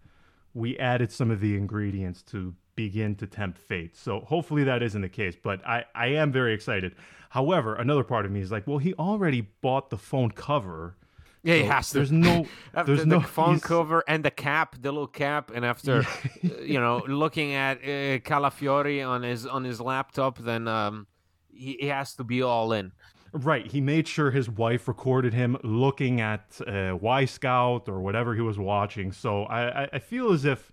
we 0.53 0.77
added 0.77 1.09
some 1.11 1.31
of 1.31 1.39
the 1.39 1.55
ingredients 1.55 2.21
to 2.23 2.53
begin 2.75 3.15
to 3.15 3.27
tempt 3.27 3.57
fate. 3.57 3.95
So 3.95 4.21
hopefully 4.21 4.63
that 4.65 4.81
isn't 4.83 5.01
the 5.01 5.09
case, 5.09 5.35
but 5.41 5.65
I, 5.65 5.85
I 5.95 6.07
am 6.07 6.31
very 6.31 6.53
excited. 6.53 6.95
However, 7.29 7.75
another 7.75 8.03
part 8.03 8.25
of 8.25 8.31
me 8.31 8.41
is 8.41 8.51
like, 8.51 8.67
well, 8.67 8.77
he 8.77 8.93
already 8.95 9.41
bought 9.61 9.89
the 9.89 9.97
phone 9.97 10.31
cover. 10.31 10.95
Yeah, 11.43 11.55
he 11.55 11.63
has 11.63 11.89
to. 11.89 11.95
There's 11.95 12.11
no, 12.11 12.45
there's 12.85 12.99
the 12.99 13.05
no 13.05 13.19
phone 13.21 13.55
he's- 13.55 13.63
cover 13.63 14.03
and 14.07 14.23
the 14.23 14.29
cap, 14.31 14.75
the 14.79 14.91
little 14.91 15.07
cap, 15.07 15.51
and 15.53 15.65
after 15.65 16.01
uh, 16.01 16.47
you 16.61 16.79
know 16.79 17.03
looking 17.07 17.53
at 17.55 17.77
uh, 17.79 18.19
Calafiori 18.19 19.05
on 19.07 19.23
his 19.23 19.47
on 19.47 19.63
his 19.63 19.81
laptop, 19.81 20.37
then 20.37 20.67
um, 20.67 21.07
he, 21.51 21.77
he 21.79 21.87
has 21.87 22.13
to 22.15 22.23
be 22.23 22.43
all 22.43 22.73
in. 22.73 22.91
Right. 23.33 23.65
He 23.65 23.79
made 23.79 24.07
sure 24.09 24.29
his 24.31 24.49
wife 24.49 24.87
recorded 24.89 25.33
him 25.33 25.57
looking 25.63 26.19
at 26.19 26.57
uh, 26.67 26.97
Wyscout 26.97 27.87
or 27.87 28.01
whatever 28.01 28.35
he 28.35 28.41
was 28.41 28.59
watching. 28.59 29.11
So 29.13 29.43
I, 29.45 29.83
I, 29.83 29.89
I 29.93 29.99
feel 29.99 30.33
as 30.33 30.43
if, 30.43 30.69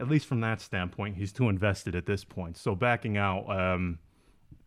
at 0.00 0.08
least 0.08 0.26
from 0.26 0.40
that 0.40 0.60
standpoint, 0.60 1.16
he's 1.16 1.32
too 1.32 1.48
invested 1.48 1.94
at 1.94 2.06
this 2.06 2.24
point. 2.24 2.56
So 2.56 2.74
backing 2.74 3.16
out, 3.16 3.48
um, 3.50 3.98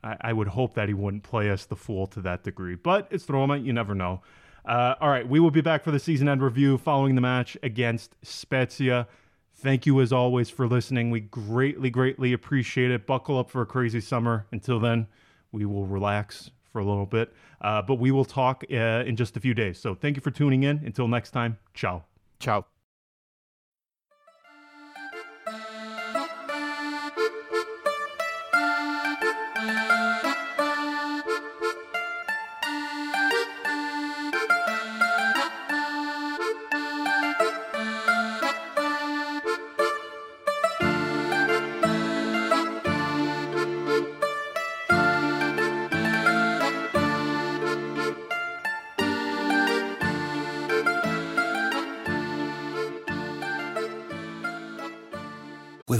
I, 0.03 0.17
I 0.21 0.33
would 0.33 0.47
hope 0.47 0.75
that 0.75 0.87
he 0.87 0.93
wouldn't 0.93 1.23
play 1.23 1.49
us 1.49 1.65
the 1.65 1.75
fool 1.75 2.07
to 2.07 2.21
that 2.21 2.43
degree. 2.43 2.75
But 2.75 3.07
it's 3.09 3.27
Roma. 3.29 3.57
You 3.57 3.73
never 3.73 3.95
know. 3.95 4.21
Uh, 4.65 4.95
all 5.01 5.09
right. 5.09 5.27
We 5.27 5.39
will 5.39 5.51
be 5.51 5.61
back 5.61 5.83
for 5.83 5.91
the 5.91 5.99
season 5.99 6.29
end 6.29 6.41
review 6.41 6.77
following 6.77 7.15
the 7.15 7.21
match 7.21 7.57
against 7.63 8.15
Spezia. 8.21 9.07
Thank 9.55 9.85
you 9.85 9.99
as 10.01 10.13
always 10.13 10.49
for 10.49 10.67
listening. 10.67 11.09
We 11.09 11.21
greatly, 11.21 11.89
greatly 11.89 12.33
appreciate 12.33 12.91
it. 12.91 13.05
Buckle 13.05 13.37
up 13.37 13.49
for 13.49 13.61
a 13.61 13.65
crazy 13.65 14.01
summer. 14.01 14.45
Until 14.51 14.79
then, 14.79 15.07
we 15.51 15.65
will 15.65 15.85
relax 15.85 16.51
for 16.71 16.79
a 16.79 16.85
little 16.85 17.05
bit. 17.05 17.33
Uh, 17.61 17.81
but 17.81 17.95
we 17.95 18.11
will 18.11 18.25
talk 18.25 18.63
uh, 18.71 19.03
in 19.05 19.15
just 19.15 19.37
a 19.37 19.39
few 19.39 19.53
days. 19.53 19.79
So 19.79 19.95
thank 19.95 20.15
you 20.15 20.21
for 20.21 20.31
tuning 20.31 20.63
in. 20.63 20.81
Until 20.85 21.07
next 21.07 21.31
time, 21.31 21.57
ciao. 21.73 22.03
Ciao. 22.39 22.72